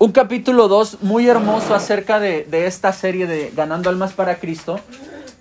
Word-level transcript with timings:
un 0.00 0.12
capítulo 0.12 0.66
2 0.66 1.02
muy 1.02 1.28
hermoso 1.28 1.74
acerca 1.74 2.18
de, 2.18 2.44
de 2.44 2.66
esta 2.66 2.90
serie 2.90 3.26
de 3.26 3.52
Ganando 3.54 3.90
Almas 3.90 4.14
para 4.14 4.38
Cristo, 4.38 4.80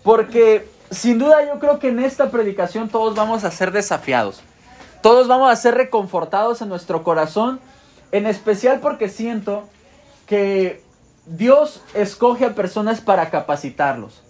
porque 0.04 0.68
sin 0.92 1.18
duda 1.18 1.48
yo 1.48 1.60
creo 1.60 1.80
que 1.80 1.88
en 1.88 2.00
esta 2.00 2.30
predicación 2.30 2.90
todos 2.90 3.16
vamos 3.16 3.46
a 3.46 3.52
ser 3.52 3.72
desafiados, 3.72 4.42
todos 5.02 5.30
vamos 5.30 5.50
a 5.50 5.56
ser 5.56 5.76
reconfortados 5.76 6.62
en 6.62 6.68
nuestro 6.68 7.06
corazón, 7.06 7.62
en 8.12 8.26
especial 8.26 8.82
porque 8.82 9.08
siento 9.08 9.64
que 10.28 10.84
Dios 11.26 11.82
escoge 11.94 12.44
a 12.44 12.54
personas 12.54 13.00
para 13.00 13.30
capacitarlos. 13.30 14.24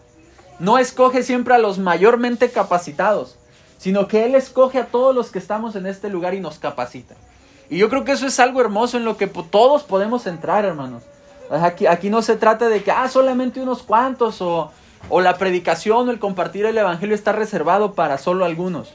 No 0.59 0.77
escoge 0.77 1.23
siempre 1.23 1.55
a 1.55 1.57
los 1.57 1.79
mayormente 1.79 2.51
capacitados, 2.51 3.35
sino 3.79 4.07
que 4.07 4.25
Él 4.25 4.35
escoge 4.35 4.77
a 4.77 4.85
todos 4.85 5.15
los 5.15 5.31
que 5.31 5.39
estamos 5.39 5.75
en 5.75 5.87
este 5.87 6.07
lugar 6.07 6.35
y 6.35 6.39
nos 6.39 6.59
capacita. 6.59 7.15
Y 7.69 7.77
yo 7.77 7.89
creo 7.89 8.03
que 8.03 8.13
eso 8.13 8.25
es 8.25 8.39
algo 8.39 8.61
hermoso 8.61 8.97
en 8.97 9.05
lo 9.05 9.17
que 9.17 9.27
todos 9.27 9.83
podemos 9.83 10.25
entrar, 10.27 10.65
hermanos. 10.65 11.03
Aquí, 11.89 12.09
no 12.09 12.21
se 12.21 12.35
trata 12.35 12.69
de 12.69 12.83
que, 12.83 12.91
ah, 12.91 13.07
solamente 13.09 13.61
unos 13.61 13.83
cuantos 13.83 14.41
o, 14.41 14.71
o 15.09 15.21
la 15.21 15.37
predicación 15.37 16.07
o 16.07 16.11
el 16.11 16.19
compartir 16.19 16.65
el 16.65 16.77
Evangelio 16.77 17.15
está 17.15 17.31
reservado 17.31 17.93
para 17.93 18.17
solo 18.17 18.45
algunos. 18.45 18.89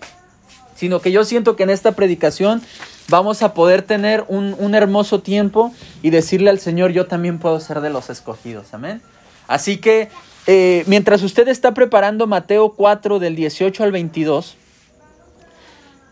Sino 0.75 1.01
que 1.01 1.13
yo 1.13 1.25
siento 1.25 1.57
que 1.57 1.65
en 1.65 1.71
esta 1.71 1.93
predicación 1.93 2.63
vamos 3.09 3.43
a 3.43 3.55
poder 3.55 3.83
tener 3.83 4.25
un, 4.29 4.57
un 4.59 4.75
hermoso 4.75 5.21
tiempo 5.21 5.73
y 6.03 6.11
decirle 6.11 6.51
al 6.51 6.59
Señor, 6.59 6.93
yo 6.93 7.07
también 7.07 7.39
puedo 7.39 7.61
ser 7.61 7.81
de 7.81 7.91
los 7.91 8.11
escogidos. 8.11 8.73
Amén. 8.73 9.03
Así 9.47 9.77
que 9.77 10.09
eh, 10.47 10.85
mientras 10.87 11.23
usted 11.23 11.49
está 11.49 11.75
preparando 11.75 12.27
Mateo 12.27 12.71
4 12.71 13.19
del 13.19 13.37
18 13.37 13.83
al 13.83 13.93
22, 13.93 14.57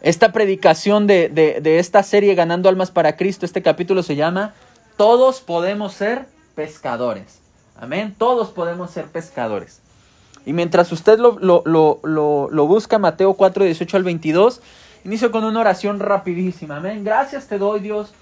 esta 0.02 0.32
predicación 0.32 1.06
de, 1.06 1.28
de, 1.28 1.78
esta 1.78 2.02
serie 2.02 2.34
Ganando 2.34 2.68
Almas 2.68 2.90
para 2.90 3.16
Cristo, 3.16 3.46
este 3.46 3.62
capítulo 3.62 4.02
se 4.02 4.16
llama 4.16 4.52
Todos 4.96 5.40
podemos 5.40 5.94
ser 5.94 6.26
pescadores. 6.56 7.38
Amén. 7.80 8.14
Todos 8.18 8.50
podemos 8.50 8.90
ser 8.90 9.06
pescadores. 9.06 9.80
Y 10.44 10.52
mientras 10.52 10.90
usted 10.90 11.20
lo, 11.20 11.38
lo, 11.38 11.62
lo, 11.64 12.00
lo, 12.02 12.66
busca, 12.66 12.98
Mateo 12.98 13.34
4, 13.34 13.64
18 13.64 13.96
al 13.96 14.02
22, 14.02 14.60
inicio 15.04 15.30
con 15.30 15.44
una 15.44 15.60
oración 15.60 16.00
rapidísima. 16.00 16.76
Amén. 16.78 17.04
Gracias 17.04 17.46
te 17.46 17.58
doy, 17.58 17.78
Dios, 17.78 18.12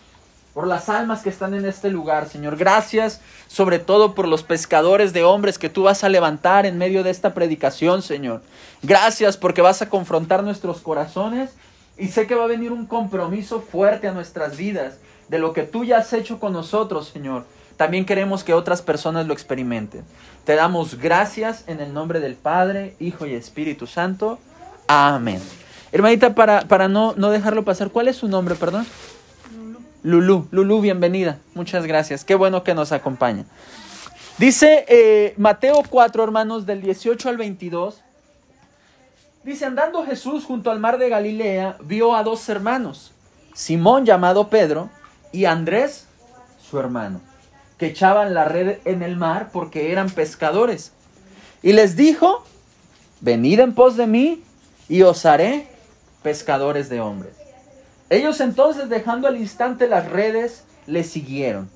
por 0.53 0.67
las 0.67 0.91
almas 0.91 1.22
que 1.22 1.31
están 1.31 1.55
en 1.55 1.65
este 1.65 1.89
lugar, 1.89 2.28
Señor. 2.28 2.59
Gracias 2.59 3.22
sobre 3.48 3.78
todo 3.78 4.15
por 4.15 4.28
los 4.28 4.42
pescadores 4.42 5.15
de 5.15 5.25
hombres 5.25 5.59
que 5.59 5.70
tú 5.70 5.84
vas 5.84 6.05
a 6.05 6.11
levantar 6.11 6.67
en 6.67 6.77
medio 6.77 7.03
de 7.03 7.11
esta 7.11 7.33
predicación, 7.33 8.03
Señor. 8.03 8.42
Gracias 8.83 9.39
porque 9.39 9.62
vas 9.62 9.81
a 9.81 9.89
confrontar 9.89 10.44
nuestros 10.44 10.83
corazones 10.83 11.53
y 12.01 12.09
sé 12.09 12.27
que 12.27 12.34
va 12.34 12.45
a 12.45 12.48
venir 12.48 12.73
un 12.73 12.87
compromiso 12.87 13.61
fuerte 13.61 14.09
a 14.09 14.12
nuestras 14.12 14.56
vidas 14.56 14.95
de 15.29 15.39
lo 15.39 15.53
que 15.53 15.62
tú 15.62 15.84
ya 15.84 15.98
has 15.98 16.12
hecho 16.12 16.41
con 16.41 16.53
nosotros, 16.53 17.09
Señor. 17.09 17.45
También 17.77 18.05
queremos 18.05 18.43
que 18.43 18.55
otras 18.55 18.83
personas 18.83 19.27
lo 19.27 19.34
experimenten. 19.34 20.03
Te 20.45 20.55
damos 20.55 20.98
gracias 20.98 21.65
en 21.67 21.81
el 21.81 21.93
nombre 21.93 22.21
del 22.21 22.34
Padre, 22.34 22.97
Hijo 22.98 23.27
y 23.27 23.34
Espíritu 23.34 23.87
Santo. 23.87 24.39
Amén. 24.89 25.41
Hermanita, 25.93 26.34
para, 26.34 26.62
para 26.62 26.89
no, 26.89 27.15
no 27.17 27.31
dejarlo 27.31 27.65
pasar, 27.65 27.91
¿cuál 27.91 28.09
es 28.09 28.17
su 28.17 28.28
nombre, 28.28 28.55
perdón? 28.55 28.87
Lulú. 30.03 30.47
Lulú, 30.51 30.81
bienvenida. 30.81 31.39
Muchas 31.55 31.87
gracias. 31.87 32.25
Qué 32.25 32.34
bueno 32.34 32.65
que 32.65 32.75
nos 32.75 32.93
acompaña. 32.93 33.45
Dice 34.39 34.87
eh, 34.89 35.34
Mateo 35.37 35.83
4, 35.89 36.25
hermanos, 36.25 36.65
del 36.65 36.81
18 36.81 37.28
al 37.28 37.37
22. 37.37 38.03
Dice, 39.43 39.65
andando 39.65 40.05
Jesús 40.05 40.45
junto 40.45 40.71
al 40.71 40.81
mar 40.81 40.99
de 40.99 41.09
Galilea, 41.09 41.79
vio 41.83 42.15
a 42.15 42.23
dos 42.23 42.47
hermanos, 42.51 43.13
Simón 43.55 44.05
llamado 44.05 44.49
Pedro 44.49 44.91
y 45.33 45.47
Andrés, 45.47 46.07
su 46.61 46.79
hermano, 46.79 47.23
que 47.79 47.87
echaban 47.87 48.35
la 48.35 48.45
red 48.45 48.81
en 48.85 49.03
el 49.03 49.17
mar 49.17 49.49
porque 49.51 49.93
eran 49.93 50.11
pescadores. 50.11 50.93
Y 51.63 51.73
les 51.73 51.97
dijo, 51.97 52.45
venid 53.23 53.61
en 53.61 53.75
pos 53.75 53.97
de 53.97 54.06
mí 54.06 54.43
y 54.91 55.03
os 55.03 55.25
haré 55.25 55.69
pescadores 56.23 56.91
de 56.91 57.00
hombres. 57.00 57.33
Ellos 58.11 58.41
entonces, 58.43 58.91
dejando 58.91 59.27
al 59.27 59.39
instante 59.39 59.89
las 59.89 60.11
redes, 60.11 60.65
le 60.87 61.03
siguieron. 61.03 61.71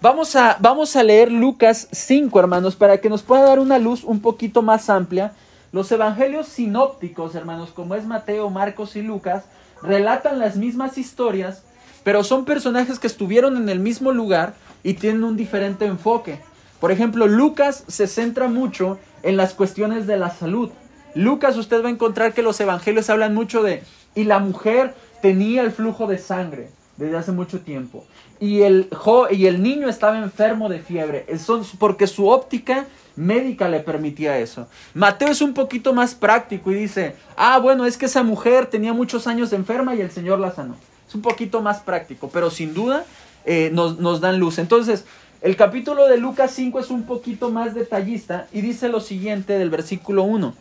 Vamos 0.00 0.36
a, 0.36 0.56
vamos 0.60 0.94
a 0.94 1.02
leer 1.02 1.32
Lucas 1.32 1.88
5, 1.90 2.38
hermanos, 2.38 2.76
para 2.76 2.98
que 2.98 3.08
nos 3.08 3.24
pueda 3.24 3.42
dar 3.42 3.58
una 3.58 3.80
luz 3.80 4.04
un 4.04 4.20
poquito 4.20 4.62
más 4.62 4.88
amplia 4.88 5.32
los 5.72 5.90
evangelios 5.92 6.48
sinópticos, 6.48 7.34
hermanos, 7.34 7.70
como 7.70 7.94
es 7.94 8.06
Mateo, 8.06 8.50
Marcos 8.50 8.96
y 8.96 9.02
Lucas, 9.02 9.44
relatan 9.82 10.38
las 10.38 10.56
mismas 10.56 10.98
historias, 10.98 11.62
pero 12.04 12.24
son 12.24 12.44
personajes 12.44 12.98
que 12.98 13.06
estuvieron 13.06 13.56
en 13.56 13.68
el 13.68 13.80
mismo 13.80 14.12
lugar 14.12 14.54
y 14.82 14.94
tienen 14.94 15.24
un 15.24 15.36
diferente 15.36 15.84
enfoque. 15.84 16.40
Por 16.80 16.92
ejemplo, 16.92 17.26
Lucas 17.26 17.84
se 17.88 18.06
centra 18.06 18.48
mucho 18.48 18.98
en 19.22 19.36
las 19.36 19.52
cuestiones 19.54 20.06
de 20.06 20.16
la 20.16 20.30
salud. 20.30 20.70
Lucas 21.14 21.56
usted 21.56 21.82
va 21.82 21.88
a 21.88 21.92
encontrar 21.92 22.32
que 22.32 22.42
los 22.42 22.60
evangelios 22.60 23.10
hablan 23.10 23.34
mucho 23.34 23.62
de, 23.62 23.82
y 24.14 24.24
la 24.24 24.38
mujer 24.38 24.94
tenía 25.20 25.62
el 25.62 25.72
flujo 25.72 26.06
de 26.06 26.18
sangre 26.18 26.70
desde 26.96 27.16
hace 27.16 27.32
mucho 27.32 27.60
tiempo. 27.60 28.04
Y 28.40 28.62
el, 28.62 28.88
y 29.30 29.46
el 29.46 29.62
niño 29.62 29.88
estaba 29.88 30.18
enfermo 30.18 30.68
de 30.68 30.80
fiebre. 30.80 31.24
Eso, 31.28 31.62
porque 31.78 32.06
su 32.06 32.28
óptica 32.28 32.86
médica 33.18 33.68
le 33.68 33.80
permitía 33.80 34.38
eso. 34.38 34.68
Mateo 34.94 35.28
es 35.28 35.42
un 35.42 35.52
poquito 35.52 35.92
más 35.92 36.14
práctico 36.14 36.70
y 36.70 36.74
dice, 36.74 37.14
ah, 37.36 37.58
bueno, 37.58 37.84
es 37.84 37.98
que 37.98 38.06
esa 38.06 38.22
mujer 38.22 38.66
tenía 38.66 38.92
muchos 38.92 39.26
años 39.26 39.52
enferma 39.52 39.94
y 39.94 40.00
el 40.00 40.10
Señor 40.10 40.38
la 40.38 40.52
sanó. 40.52 40.76
Es 41.06 41.14
un 41.14 41.22
poquito 41.22 41.60
más 41.60 41.80
práctico, 41.80 42.30
pero 42.32 42.50
sin 42.50 42.74
duda 42.74 43.04
eh, 43.44 43.70
nos, 43.72 43.98
nos 43.98 44.20
dan 44.20 44.38
luz. 44.38 44.58
Entonces, 44.58 45.04
el 45.40 45.56
capítulo 45.56 46.06
de 46.08 46.18
Lucas 46.18 46.52
5 46.52 46.80
es 46.80 46.90
un 46.90 47.04
poquito 47.04 47.50
más 47.50 47.74
detallista 47.74 48.46
y 48.52 48.60
dice 48.60 48.88
lo 48.88 49.00
siguiente 49.00 49.58
del 49.58 49.70
versículo 49.70 50.22
1. 50.24 50.54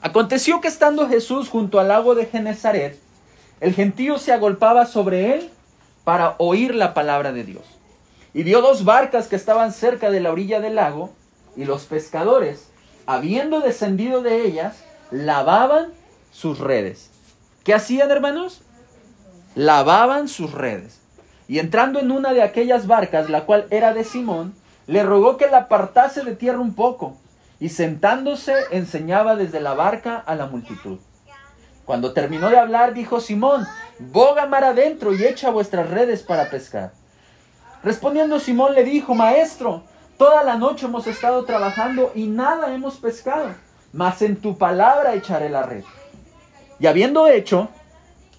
Aconteció 0.00 0.60
que 0.60 0.68
estando 0.68 1.08
Jesús 1.08 1.48
junto 1.48 1.78
al 1.78 1.88
lago 1.88 2.14
de 2.14 2.26
Genezaret, 2.26 2.98
el 3.60 3.74
gentío 3.74 4.18
se 4.18 4.32
agolpaba 4.32 4.86
sobre 4.86 5.34
él 5.34 5.50
para 6.04 6.34
oír 6.38 6.74
la 6.74 6.94
palabra 6.94 7.32
de 7.32 7.44
Dios. 7.44 7.62
Y 8.34 8.42
vio 8.42 8.60
dos 8.60 8.84
barcas 8.84 9.28
que 9.28 9.36
estaban 9.36 9.72
cerca 9.72 10.10
de 10.10 10.20
la 10.20 10.32
orilla 10.32 10.60
del 10.60 10.74
lago, 10.74 11.12
y 11.56 11.64
los 11.64 11.84
pescadores, 11.84 12.68
habiendo 13.06 13.60
descendido 13.60 14.22
de 14.22 14.46
ellas, 14.46 14.82
lavaban 15.10 15.92
sus 16.30 16.58
redes. 16.58 17.10
¿Qué 17.64 17.74
hacían, 17.74 18.10
hermanos? 18.10 18.62
Lavaban 19.54 20.28
sus 20.28 20.52
redes. 20.52 21.00
Y 21.48 21.58
entrando 21.58 22.00
en 22.00 22.10
una 22.10 22.32
de 22.32 22.42
aquellas 22.42 22.86
barcas, 22.86 23.28
la 23.28 23.44
cual 23.44 23.66
era 23.70 23.92
de 23.92 24.04
Simón, 24.04 24.54
le 24.86 25.02
rogó 25.02 25.36
que 25.36 25.48
la 25.48 25.58
apartase 25.58 26.22
de 26.24 26.34
tierra 26.34 26.60
un 26.60 26.74
poco, 26.74 27.16
y 27.60 27.68
sentándose 27.68 28.54
enseñaba 28.70 29.36
desde 29.36 29.60
la 29.60 29.74
barca 29.74 30.16
a 30.18 30.34
la 30.34 30.46
multitud. 30.46 30.98
Cuando 31.84 32.12
terminó 32.12 32.48
de 32.48 32.58
hablar, 32.58 32.94
dijo 32.94 33.20
Simón, 33.20 33.66
boga 33.98 34.46
mar 34.46 34.64
adentro 34.64 35.14
y 35.14 35.24
echa 35.24 35.50
vuestras 35.50 35.90
redes 35.90 36.22
para 36.22 36.50
pescar. 36.50 36.92
Respondiendo 37.82 38.40
Simón 38.40 38.74
le 38.74 38.84
dijo, 38.84 39.14
Maestro, 39.14 39.84
Toda 40.22 40.44
la 40.44 40.54
noche 40.54 40.86
hemos 40.86 41.08
estado 41.08 41.44
trabajando 41.44 42.12
y 42.14 42.28
nada 42.28 42.72
hemos 42.72 42.94
pescado, 42.94 43.56
mas 43.92 44.22
en 44.22 44.36
tu 44.36 44.56
palabra 44.56 45.16
echaré 45.16 45.50
la 45.50 45.64
red. 45.64 45.82
Y 46.78 46.86
habiendo 46.86 47.26
hecho, 47.26 47.70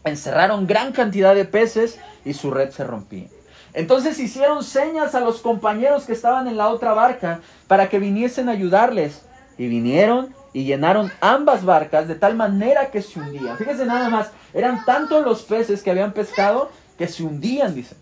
encerraron 0.06 0.66
gran 0.66 0.94
cantidad 0.94 1.36
de 1.36 1.44
peces 1.44 2.00
y 2.24 2.36
su 2.36 2.52
red 2.52 2.70
se 2.70 2.86
rompía. 2.86 3.28
Entonces 3.74 4.18
hicieron 4.20 4.64
señas 4.64 5.14
a 5.14 5.20
los 5.20 5.42
compañeros 5.42 6.06
que 6.06 6.14
estaban 6.14 6.48
en 6.48 6.56
la 6.56 6.70
otra 6.70 6.94
barca 6.94 7.42
para 7.68 7.90
que 7.90 8.00
viniesen 8.00 8.48
a 8.48 8.54
ayudarles. 8.54 9.26
Y 9.58 9.68
vinieron 9.68 10.34
y 10.54 10.64
llenaron 10.64 11.12
ambas 11.20 11.66
barcas 11.66 12.08
de 12.08 12.16
tal 12.16 12.38
manera 12.38 12.92
que 12.92 13.02
se 13.02 13.20
hundían. 13.20 13.58
Fíjense 13.58 13.86
nada 13.86 14.08
más, 14.08 14.32
eran 14.54 14.86
tantos 14.86 15.26
los 15.26 15.44
peces 15.44 15.84
que 15.84 15.92
habían 15.92 16.14
pescado 16.14 16.72
que 16.98 17.10
se 17.10 17.24
hundían, 17.24 17.76
dicen. 17.76 17.98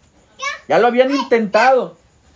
Ya 0.67 0.77
lo 0.77 0.85
habían 0.85 1.09
intentado, 1.09 1.97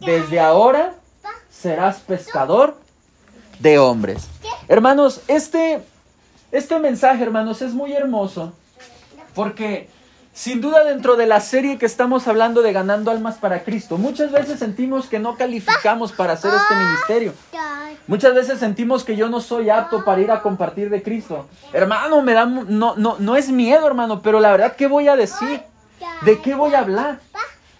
desde 0.00 0.40
ahora 0.40 0.94
serás 1.50 1.98
pescador 1.98 2.76
de 3.58 3.78
hombres. 3.78 4.28
Hermanos, 4.68 5.22
este, 5.28 5.82
este 6.52 6.78
mensaje, 6.78 7.22
hermanos, 7.22 7.62
es 7.62 7.72
muy 7.72 7.92
hermoso 7.92 8.52
porque 9.34 9.88
sin 10.32 10.60
duda 10.60 10.84
dentro 10.84 11.16
de 11.16 11.26
la 11.26 11.40
serie 11.40 11.78
que 11.78 11.86
estamos 11.86 12.28
hablando 12.28 12.62
de 12.62 12.72
ganando 12.72 13.10
almas 13.10 13.38
para 13.38 13.64
Cristo, 13.64 13.98
muchas 13.98 14.30
veces 14.30 14.60
sentimos 14.60 15.06
que 15.08 15.18
no 15.18 15.36
calificamos 15.36 16.12
para 16.12 16.34
hacer 16.34 16.52
este 16.54 16.76
ministerio. 16.76 17.34
Muchas 18.06 18.34
veces 18.34 18.60
sentimos 18.60 19.04
que 19.04 19.16
yo 19.16 19.28
no 19.28 19.40
soy 19.40 19.68
apto 19.68 20.04
para 20.04 20.20
ir 20.20 20.30
a 20.30 20.40
compartir 20.40 20.90
de 20.90 21.02
Cristo. 21.02 21.46
Hermano, 21.72 22.22
me 22.22 22.34
da 22.34 22.46
no 22.46 22.94
no 22.96 23.16
no 23.18 23.36
es 23.36 23.50
miedo, 23.50 23.86
hermano, 23.86 24.22
pero 24.22 24.38
la 24.38 24.50
verdad 24.52 24.76
qué 24.76 24.86
voy 24.86 25.08
a 25.08 25.16
decir? 25.16 25.62
¿De 26.22 26.40
qué 26.40 26.54
voy 26.54 26.74
a 26.74 26.80
hablar? 26.80 27.18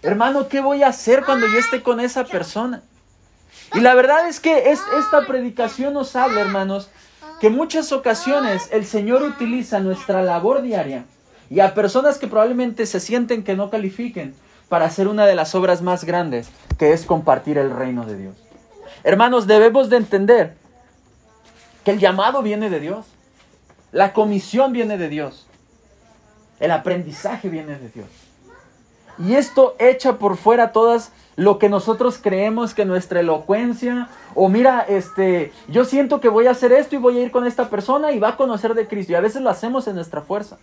Hermano, 0.01 0.47
¿qué 0.47 0.61
voy 0.61 0.83
a 0.83 0.89
hacer 0.89 1.25
cuando 1.25 1.47
yo 1.47 1.59
esté 1.59 1.83
con 1.83 1.99
esa 1.99 2.23
persona? 2.23 2.83
Y 3.73 3.81
la 3.81 3.93
verdad 3.95 4.27
es 4.27 4.39
que 4.39 4.71
es, 4.71 4.79
esta 4.97 5.25
predicación 5.27 5.93
nos 5.93 6.15
habla, 6.15 6.41
hermanos, 6.41 6.89
que 7.41 7.49
muchas 7.49 7.91
ocasiones 7.91 8.69
el 8.71 8.85
Señor 8.85 9.23
utiliza 9.23 9.79
nuestra 9.79 10.21
labor 10.21 10.61
diaria 10.61 11.05
y 11.49 11.59
a 11.59 11.73
personas 11.73 12.17
que 12.17 12.27
probablemente 12.27 12.85
se 12.85 12.99
sienten 12.99 13.43
que 13.43 13.55
no 13.55 13.69
califiquen 13.69 14.33
para 14.69 14.85
hacer 14.85 15.07
una 15.07 15.25
de 15.25 15.35
las 15.35 15.53
obras 15.55 15.81
más 15.81 16.03
grandes, 16.03 16.49
que 16.77 16.93
es 16.93 17.05
compartir 17.05 17.57
el 17.57 17.71
reino 17.71 18.05
de 18.05 18.17
Dios. 18.17 18.35
Hermanos, 19.03 19.47
debemos 19.47 19.89
de 19.89 19.97
entender 19.97 20.55
que 21.83 21.91
el 21.91 21.99
llamado 21.99 22.41
viene 22.41 22.69
de 22.69 22.79
Dios, 22.79 23.05
la 23.91 24.13
comisión 24.13 24.71
viene 24.73 24.97
de 24.97 25.09
Dios, 25.09 25.47
el 26.59 26.71
aprendizaje 26.71 27.49
viene 27.49 27.77
de 27.77 27.89
Dios. 27.89 28.07
Y 29.19 29.35
esto 29.35 29.75
echa 29.79 30.17
por 30.17 30.37
fuera 30.37 30.71
todas 30.71 31.11
lo 31.35 31.59
que 31.59 31.69
nosotros 31.69 32.19
creemos 32.21 32.73
que 32.73 32.85
nuestra 32.85 33.19
elocuencia, 33.19 34.09
o 34.35 34.49
mira, 34.49 34.81
este, 34.81 35.51
yo 35.67 35.85
siento 35.85 36.19
que 36.19 36.29
voy 36.29 36.47
a 36.47 36.51
hacer 36.51 36.71
esto 36.71 36.95
y 36.95 36.99
voy 36.99 37.17
a 37.17 37.21
ir 37.23 37.31
con 37.31 37.45
esta 37.45 37.69
persona 37.69 38.11
y 38.11 38.19
va 38.19 38.29
a 38.29 38.37
conocer 38.37 38.73
de 38.73 38.87
Cristo. 38.87 39.11
Y 39.11 39.15
a 39.15 39.21
veces 39.21 39.41
lo 39.41 39.49
hacemos 39.49 39.87
en 39.87 39.95
nuestra 39.95 40.21
fuerza. 40.21 40.57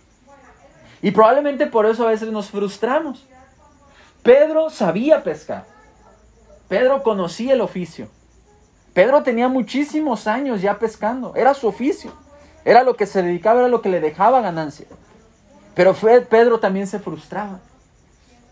Y 1.01 1.11
probablemente 1.11 1.67
por 1.67 1.85
eso 1.85 2.05
a 2.05 2.11
veces 2.11 2.31
nos 2.31 2.49
frustramos. 2.49 3.25
Pedro 4.23 4.69
sabía 4.69 5.23
pescar. 5.23 5.65
Pedro 6.67 7.03
conocía 7.03 7.53
el 7.53 7.61
oficio. 7.61 8.09
Pedro 8.93 9.21
tenía 9.23 9.47
muchísimos 9.47 10.27
años 10.27 10.61
ya 10.61 10.79
pescando. 10.79 11.33
Era 11.35 11.53
su 11.53 11.67
oficio. 11.67 12.11
Era 12.65 12.83
lo 12.83 12.95
que 12.95 13.05
se 13.05 13.21
dedicaba, 13.21 13.59
era 13.59 13.69
lo 13.69 13.81
que 13.81 13.89
le 13.89 14.01
dejaba 14.01 14.41
ganancia. 14.41 14.87
Pero 15.75 15.93
Pedro 15.93 16.59
también 16.59 16.87
se 16.87 16.99
frustraba. 16.99 17.59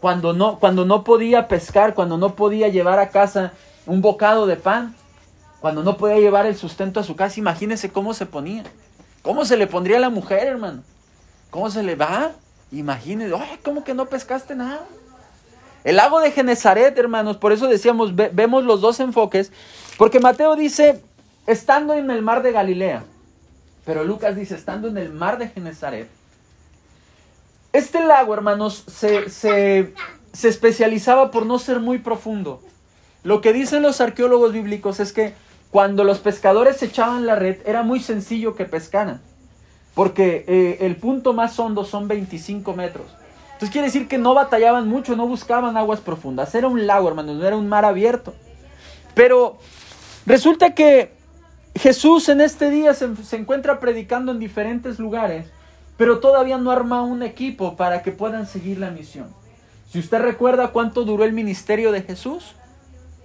Cuando 0.05 0.33
no, 0.33 0.59
cuando 0.59 0.85
no 0.85 1.03
podía 1.03 1.47
pescar, 1.47 1.95
cuando 1.95 2.19
no 2.19 2.35
podía 2.35 2.67
llevar 2.67 2.99
a 2.99 3.09
casa 3.09 3.53
un 3.87 4.03
bocado 4.03 4.45
de 4.45 4.55
pan, 4.55 4.95
cuando 5.59 5.81
no 5.81 5.97
podía 5.97 6.19
llevar 6.19 6.45
el 6.45 6.55
sustento 6.55 6.99
a 6.99 7.03
su 7.03 7.15
casa, 7.15 7.39
imagínese 7.39 7.89
cómo 7.89 8.13
se 8.13 8.27
ponía. 8.27 8.65
¿Cómo 9.23 9.45
se 9.45 9.57
le 9.57 9.65
pondría 9.65 9.97
a 9.97 9.99
la 9.99 10.11
mujer, 10.11 10.47
hermano? 10.47 10.83
¿Cómo 11.49 11.71
se 11.71 11.81
le 11.81 11.95
va? 11.95 12.33
Imagínese, 12.71 13.33
ay, 13.35 13.57
¿cómo 13.63 13.83
que 13.83 13.95
no 13.95 14.05
pescaste 14.05 14.53
nada? 14.53 14.85
El 15.83 15.95
lago 15.95 16.19
de 16.19 16.29
Genezaret, 16.29 16.95
hermanos, 16.99 17.37
por 17.37 17.51
eso 17.51 17.67
decíamos, 17.67 18.15
vemos 18.15 18.63
los 18.63 18.81
dos 18.81 18.99
enfoques, 18.99 19.51
porque 19.97 20.19
Mateo 20.19 20.55
dice, 20.55 21.01
estando 21.47 21.95
en 21.95 22.11
el 22.11 22.21
mar 22.21 22.43
de 22.43 22.51
Galilea, 22.51 23.03
pero 23.85 24.03
Lucas 24.03 24.35
dice, 24.35 24.53
estando 24.53 24.87
en 24.87 24.99
el 24.99 25.11
mar 25.11 25.39
de 25.39 25.47
Genezaret. 25.47 26.07
Este 27.75 28.01
lago, 28.01 28.33
hermanos, 28.33 28.85
se, 28.87 29.29
se, 29.29 29.93
se 30.31 30.47
especializaba 30.47 31.29
por 31.29 31.45
no 31.45 31.59
ser 31.59 31.81
muy 31.81 31.97
profundo. 31.97 32.61
Lo 33.21 33.41
que 33.41 33.51
dicen 33.51 33.81
los 33.81 33.99
arqueólogos 33.99 34.53
bíblicos 34.53 35.01
es 35.01 35.11
que 35.11 35.33
cuando 35.71 36.05
los 36.05 36.19
pescadores 36.19 36.81
echaban 36.83 37.25
la 37.25 37.35
red, 37.35 37.57
era 37.65 37.83
muy 37.83 37.99
sencillo 37.99 38.55
que 38.55 38.63
pescaran. 38.63 39.19
Porque 39.93 40.45
eh, 40.47 40.77
el 40.85 40.95
punto 40.95 41.33
más 41.33 41.59
hondo 41.59 41.83
son 41.83 42.07
25 42.07 42.73
metros. 42.75 43.07
Entonces 43.47 43.71
quiere 43.71 43.87
decir 43.87 44.07
que 44.07 44.19
no 44.19 44.33
batallaban 44.33 44.87
mucho, 44.87 45.17
no 45.17 45.27
buscaban 45.27 45.75
aguas 45.75 45.99
profundas. 45.99 46.55
Era 46.55 46.69
un 46.69 46.87
lago, 46.87 47.09
hermanos, 47.09 47.35
no 47.35 47.45
era 47.45 47.57
un 47.57 47.67
mar 47.67 47.83
abierto. 47.83 48.33
Pero 49.15 49.57
resulta 50.25 50.73
que 50.73 51.11
Jesús 51.75 52.29
en 52.29 52.39
este 52.39 52.69
día 52.69 52.93
se, 52.93 53.13
se, 53.17 53.35
encuentra 53.35 53.81
predicando 53.81 54.31
en 54.31 54.39
diferentes 54.39 54.97
lugares, 54.97 55.49
pero 55.97 56.19
todavía 56.19 56.57
no 56.57 56.71
arma 56.71 57.03
un 57.03 57.23
equipo 57.23 57.75
para 57.75 58.01
que 58.01 58.11
puedan 58.11 58.47
seguir 58.47 58.79
la 58.79 58.91
misión. 58.91 59.27
Si 59.89 59.99
usted 59.99 60.19
recuerda 60.19 60.69
cuánto 60.69 61.05
duró 61.05 61.23
el 61.23 61.33
ministerio 61.33 61.91
de 61.91 62.01
Jesús, 62.01 62.55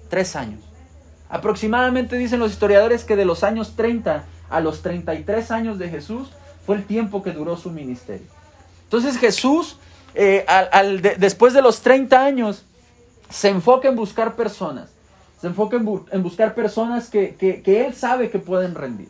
tres 0.09 0.37
años. 0.37 0.61
Aproximadamente 1.29 2.17
dicen 2.17 2.41
los 2.41 2.53
historiadores 2.53 3.05
que 3.05 3.17
de 3.17 3.25
los 3.25 3.45
años 3.45 3.75
30 3.77 4.25
a 4.51 4.61
los 4.61 4.83
33 4.83 5.51
años 5.53 5.79
de 5.79 5.89
Jesús 5.89 6.29
fue 6.67 6.77
el 6.77 6.85
tiempo 6.85 7.23
que 7.23 7.31
duró 7.31 7.57
su 7.57 7.71
ministerio. 7.71 8.27
Entonces 8.85 9.17
Jesús, 9.17 9.79
eh, 10.15 10.45
al, 10.47 11.01
después 11.01 11.55
de 11.55 11.63
los 11.63 11.81
30 11.81 12.23
años, 12.23 12.65
se 13.31 13.49
enfoca 13.49 13.89
en 13.89 13.97
buscar 13.97 14.35
personas. 14.35 14.91
Se 15.41 15.47
enfoca 15.47 15.77
en, 15.77 16.23
buscar 16.23 16.55
personas 16.55 17.09
que, 17.09 17.37
que, 17.37 17.87
él 17.87 17.95
sabe 17.95 18.29
que 18.31 18.39
pueden 18.39 18.75
rendir. 18.75 19.09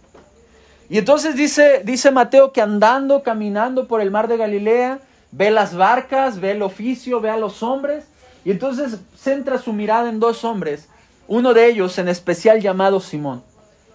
Y 0.90 0.98
entonces 0.98 1.36
dice, 1.36 1.82
dice 1.84 2.10
Mateo 2.10 2.52
que 2.52 2.60
andando, 2.60 3.22
caminando 3.22 3.86
por 3.86 4.00
el 4.00 4.10
mar 4.10 4.26
de 4.26 4.36
Galilea, 4.36 4.98
ve 5.30 5.52
las 5.52 5.76
barcas, 5.76 6.40
ve 6.40 6.50
el 6.50 6.62
oficio, 6.62 7.20
ve 7.20 7.30
a 7.30 7.36
los 7.36 7.62
hombres. 7.62 8.06
Y 8.44 8.50
entonces 8.50 8.98
centra 9.16 9.58
su 9.58 9.72
mirada 9.72 10.08
en 10.08 10.18
dos 10.18 10.44
hombres. 10.44 10.88
Uno 11.28 11.54
de 11.54 11.66
ellos 11.66 11.96
en 11.98 12.08
especial 12.08 12.60
llamado 12.60 12.98
Simón, 12.98 13.44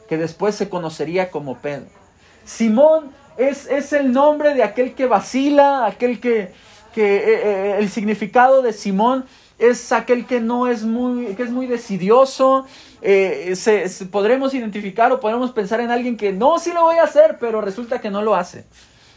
que 0.08 0.16
después 0.16 0.56
se 0.56 0.70
conocería 0.70 1.32
como 1.32 1.58
Pedro. 1.58 1.88
Simón 2.46 3.12
es, 3.36 3.92
el 3.92 4.14
nombre 4.14 4.54
de 4.54 4.64
aquel 4.64 4.94
que 4.94 5.06
vacila, 5.06 5.86
aquel 5.86 6.22
que, 6.22 6.54
que 6.94 7.18
eh, 7.18 7.24
eh, 7.26 7.76
el 7.78 7.90
significado 7.90 8.62
de 8.62 8.72
Simón 8.72 9.26
es 9.58 9.92
aquel 9.92 10.26
que 10.26 10.42
no 10.42 10.68
es 10.68 10.84
muy, 10.84 11.36
que 11.36 11.44
es 11.44 11.52
muy 11.52 11.68
decidioso. 11.68 12.66
Eh, 13.02 13.56
se, 13.56 13.88
podremos 14.08 14.54
identificar 14.54 15.12
o 15.12 15.20
podremos 15.20 15.52
pensar 15.52 15.80
en 15.80 15.92
alguien 15.92 16.18
que 16.18 16.34
no, 16.34 16.60
sí 16.60 16.72
lo 16.74 16.84
voy 16.84 16.98
a 16.98 17.04
hacer, 17.04 17.38
pero 17.40 17.62
resulta 17.62 18.02
que 18.02 18.10
no 18.10 18.22
lo 18.22 18.36
hace. 18.36 18.66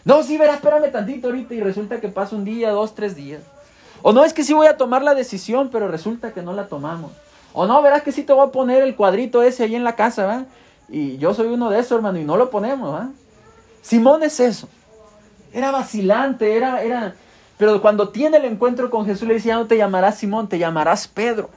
No, 0.05 0.23
sí, 0.23 0.39
verá, 0.39 0.55
espérame 0.55 0.91
tantito 0.91 1.29
ahorita 1.29 1.55
y 1.55 1.61
resulta 1.61 2.01
que 2.01 2.09
pasa 2.09 2.37
un 2.37 2.45
día, 2.45 2.71
dos, 2.71 2.95
tres 2.95 3.17
días. 3.17 3.43
O 4.03 4.13
no, 4.13 4.25
es 4.25 4.33
que 4.33 4.45
sí 4.45 4.53
voy 4.53 4.69
a 4.69 4.77
tomar 4.77 5.03
la 5.03 5.15
decisión, 5.15 5.71
pero 5.71 5.89
resulta 5.89 6.33
que 6.33 6.43
no 6.43 6.53
la 6.53 6.69
tomamos. 6.69 7.13
O 7.53 7.67
no, 7.67 7.83
verás 7.83 8.03
que 8.03 8.13
sí 8.13 8.23
te 8.23 8.33
voy 8.33 8.47
a 8.47 8.53
poner 8.53 8.83
el 8.83 8.95
cuadrito 8.95 9.43
ese 9.43 9.65
ahí 9.65 9.75
en 9.75 9.85
la 9.85 9.97
casa, 9.97 10.27
¿va? 10.27 10.45
Y 10.89 11.19
yo 11.19 11.35
soy 11.35 11.49
uno 11.49 11.69
de 11.71 11.81
esos, 11.81 11.93
hermano, 11.93 12.19
y 12.19 12.25
no 12.25 12.37
lo 12.37 12.51
ponemos, 12.51 12.95
¿va? 12.95 13.11
Simón 13.83 14.23
es 14.23 14.39
eso. 14.39 14.69
Era 15.53 15.71
vacilante, 15.71 16.57
era, 16.57 16.83
era. 16.83 17.15
Pero 17.59 17.81
cuando 17.83 18.11
tiene 18.11 18.39
el 18.39 18.45
encuentro 18.45 18.91
con 18.91 19.05
Jesús, 19.05 19.29
le 19.29 19.35
dice: 19.35 19.49
Ya 19.49 19.57
no 19.57 19.67
te 19.67 19.77
llamarás 19.77 20.19
Simón, 20.19 20.49
te 20.49 20.59
llamarás 20.59 21.09
Pedro. 21.09 21.51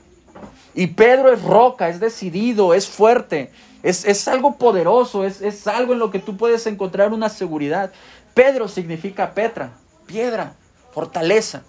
Y 0.74 0.88
Pedro 0.88 1.32
es 1.32 1.42
roca, 1.42 1.88
es 1.88 2.00
decidido, 2.00 2.74
es 2.74 2.88
fuerte, 2.88 3.52
es, 3.82 4.04
es 4.04 4.26
algo 4.26 4.56
poderoso, 4.56 5.24
es, 5.24 5.42
es 5.42 5.66
algo 5.66 5.92
en 5.92 5.98
lo 5.98 6.10
que 6.10 6.18
tú 6.18 6.36
puedes 6.36 6.66
encontrar 6.66 7.12
una 7.12 7.28
seguridad. 7.28 7.92
Pedro 8.34 8.68
significa 8.68 9.34
Petra, 9.34 9.70
piedra, 10.06 10.54
fortaleza. 10.92 11.62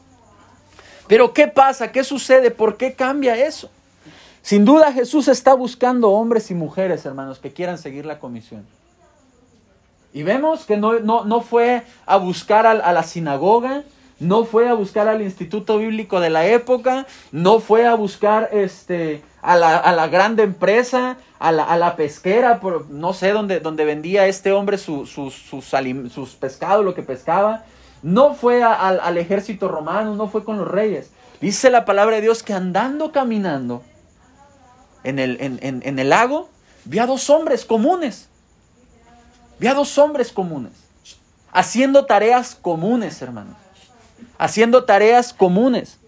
Pero 1.08 1.34
¿qué 1.34 1.48
pasa? 1.48 1.92
¿Qué 1.92 2.04
sucede? 2.04 2.50
¿Por 2.52 2.78
qué 2.78 2.94
cambia 2.94 3.36
eso? 3.36 3.70
Sin 4.42 4.66
duda 4.66 4.92
Jesús 4.92 5.30
está 5.30 5.54
buscando 5.54 6.10
hombres 6.12 6.52
y 6.52 6.54
mujeres, 6.54 7.06
hermanos, 7.06 7.40
que 7.40 7.54
quieran 7.54 7.78
seguir 7.78 8.06
la 8.06 8.20
comisión. 8.20 8.66
Y 10.14 10.24
vemos 10.24 10.66
que 10.66 10.78
no, 10.78 11.00
no, 11.00 11.42
fue 11.42 11.84
a 12.06 12.18
buscar 12.18 12.68
a, 12.68 12.94
la 12.94 13.04
sinagoga, 13.04 13.84
no 14.24 14.46
fue 14.46 14.70
a 14.70 14.74
buscar 14.74 15.08
al 15.08 15.22
instituto 15.22 15.78
bíblico 15.78 16.20
de 16.20 16.30
la 16.30 16.46
época, 16.48 17.06
no 17.32 17.60
fue 17.60 17.86
a 17.86 17.96
buscar 17.96 18.50
este, 18.52 19.22
a, 19.42 19.56
la, 19.56 19.78
a 19.78 19.94
la 19.94 20.08
grande 20.08 20.44
empresa, 20.44 21.18
a 21.40 21.52
la, 21.52 21.64
a 21.64 21.78
la 21.78 21.96
pesquera, 21.96 22.60
por, 22.60 22.90
no 22.90 23.14
sé 23.14 23.32
dónde, 23.32 23.60
dónde 23.60 23.86
vendía 23.86 24.28
este 24.28 24.52
hombre 24.52 24.78
sus, 24.78 25.10
sus, 25.10 25.34
sus 25.36 26.36
pescados, 26.36 26.84
lo 26.84 26.96
que 26.96 27.04
pescaba. 27.04 27.64
No 28.02 28.34
fue 28.34 28.64
al 28.64 29.18
ejército 29.18 29.70
romano, 29.70 30.16
no 30.16 30.28
fue 30.28 30.44
con 30.44 30.58
los 30.58 30.68
reyes. 30.68 31.12
Dice 31.40 31.70
la 31.70 31.86
palabra 31.86 32.18
de 32.18 32.24
Dios 32.24 32.44
que 32.44 32.54
andando 32.54 33.12
caminando 33.12 33.82
en 35.04 35.20
el, 35.20 35.38
en, 35.40 35.60
en 35.62 36.00
el 36.00 36.10
lago, 36.10 36.50
vi 36.84 37.00
a 37.00 37.06
dos 37.06 37.30
hombres 37.30 37.64
comunes 37.64 38.30
Vi 39.60 39.68
a 39.68 39.74
dos 39.74 39.98
hombres 39.98 40.32
comunes, 40.32 40.74
haciendo 41.52 42.06
tareas 42.06 42.54
comunes, 42.54 43.22
hermanos. 43.22 43.56
Haciendo 44.38 44.84
tareas 44.86 45.34
comunes. 45.34 46.00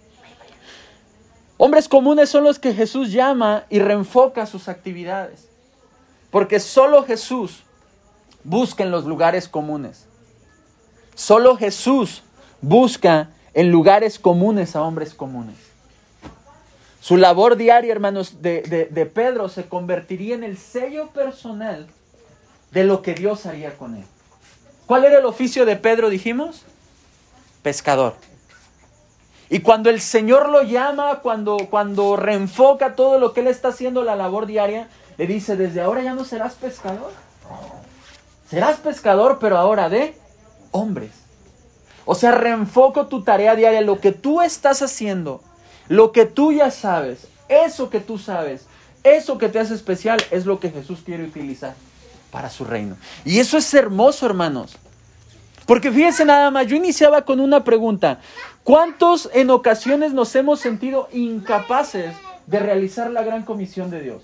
Hombres 1.57 1.87
comunes 1.87 2.29
son 2.29 2.43
los 2.43 2.59
que 2.59 2.73
Jesús 2.73 3.11
llama 3.11 3.65
y 3.69 3.79
reenfoca 3.79 4.45
sus 4.45 4.67
actividades. 4.67 5.47
Porque 6.31 6.59
solo 6.59 7.03
Jesús 7.03 7.63
busca 8.43 8.83
en 8.83 8.91
los 8.91 9.05
lugares 9.05 9.47
comunes. 9.47 10.05
Solo 11.15 11.55
Jesús 11.55 12.23
busca 12.61 13.29
en 13.53 13.71
lugares 13.71 14.19
comunes 14.19 14.75
a 14.75 14.81
hombres 14.81 15.13
comunes. 15.13 15.55
Su 16.99 17.17
labor 17.17 17.55
diaria, 17.55 17.91
hermanos, 17.91 18.41
de, 18.41 18.63
de, 18.63 18.85
de 18.85 19.05
Pedro 19.05 19.47
se 19.47 19.65
convertiría 19.65 20.35
en 20.35 20.43
el 20.43 20.57
sello 20.57 21.09
personal 21.09 21.87
de 22.71 22.83
lo 22.83 23.01
que 23.01 23.13
Dios 23.13 23.45
haría 23.45 23.77
con 23.77 23.95
él. 23.95 24.03
¿Cuál 24.85 25.05
era 25.05 25.19
el 25.19 25.25
oficio 25.25 25.65
de 25.65 25.77
Pedro, 25.77 26.09
dijimos? 26.09 26.65
Pescador. 27.65 28.13
Y 29.49 29.61
cuando 29.61 29.89
el 29.89 29.99
Señor 29.99 30.49
lo 30.49 30.61
llama, 30.61 31.21
cuando, 31.21 31.57
cuando 31.71 32.15
reenfoca 32.15 32.93
todo 32.93 33.17
lo 33.17 33.33
que 33.33 33.39
él 33.39 33.47
está 33.47 33.69
haciendo, 33.69 34.03
la 34.03 34.15
labor 34.15 34.45
diaria, 34.45 34.87
le 35.17 35.25
dice, 35.25 35.55
desde 35.55 35.81
ahora 35.81 36.03
ya 36.03 36.13
no 36.13 36.25
serás 36.25 36.53
pescador. 36.53 37.11
Serás 38.47 38.77
pescador, 38.77 39.39
pero 39.41 39.57
ahora 39.57 39.89
de 39.89 40.15
hombres. 40.69 41.09
O 42.05 42.13
sea, 42.13 42.33
reenfoco 42.33 43.07
tu 43.07 43.23
tarea 43.23 43.55
diaria, 43.55 43.81
lo 43.81 43.99
que 43.99 44.11
tú 44.11 44.43
estás 44.43 44.83
haciendo, 44.83 45.41
lo 45.87 46.11
que 46.11 46.27
tú 46.27 46.51
ya 46.51 46.69
sabes, 46.69 47.29
eso 47.49 47.89
que 47.89 47.99
tú 47.99 48.19
sabes, 48.19 48.67
eso 49.03 49.39
que 49.39 49.49
te 49.49 49.57
hace 49.57 49.73
especial 49.73 50.19
es 50.29 50.45
lo 50.45 50.59
que 50.59 50.69
Jesús 50.69 50.99
quiere 51.03 51.23
utilizar 51.23 51.73
para 52.29 52.51
su 52.51 52.63
reino. 52.63 52.95
Y 53.23 53.39
eso 53.39 53.57
es 53.57 53.73
hermoso, 53.73 54.27
hermanos. 54.27 54.77
Porque 55.65 55.91
fíjense 55.91 56.25
nada 56.25 56.51
más, 56.51 56.67
yo 56.67 56.75
iniciaba 56.75 57.23
con 57.23 57.39
una 57.39 57.63
pregunta. 57.63 58.19
¿Cuántos 58.63 59.29
en 59.33 59.49
ocasiones 59.49 60.13
nos 60.13 60.35
hemos 60.35 60.59
sentido 60.59 61.09
incapaces 61.11 62.13
de 62.47 62.59
realizar 62.59 63.09
la 63.11 63.23
gran 63.23 63.43
comisión 63.43 63.89
de 63.89 64.01
Dios? 64.01 64.23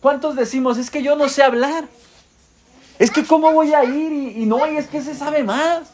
¿Cuántos 0.00 0.36
decimos, 0.36 0.78
es 0.78 0.90
que 0.90 1.02
yo 1.02 1.16
no 1.16 1.28
sé 1.28 1.42
hablar? 1.42 1.84
Es 2.98 3.10
que 3.10 3.24
cómo 3.24 3.52
voy 3.52 3.72
a 3.72 3.84
ir 3.84 4.12
y, 4.12 4.46
no, 4.46 4.70
y 4.70 4.76
es 4.76 4.86
que 4.86 5.02
se 5.02 5.14
sabe 5.14 5.42
más. 5.42 5.92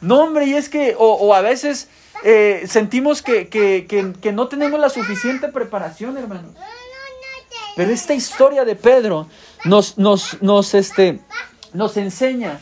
No, 0.00 0.20
hombre, 0.20 0.46
y 0.46 0.54
es 0.54 0.68
que, 0.68 0.94
o, 0.98 1.34
a 1.34 1.40
veces 1.40 1.88
eh, 2.24 2.64
sentimos 2.68 3.22
que, 3.22 3.48
que 3.48 4.32
no 4.32 4.48
tenemos 4.48 4.78
la 4.78 4.88
suficiente 4.88 5.48
preparación, 5.48 6.16
hermanos. 6.16 6.52
Pero 7.74 7.90
esta 7.90 8.14
historia 8.14 8.64
de 8.64 8.76
Pedro 8.76 9.26
nos, 9.64 9.96
nos, 9.96 10.42
nos, 10.42 10.74
este, 10.74 11.20
nos 11.72 11.96
enseña 11.96 12.60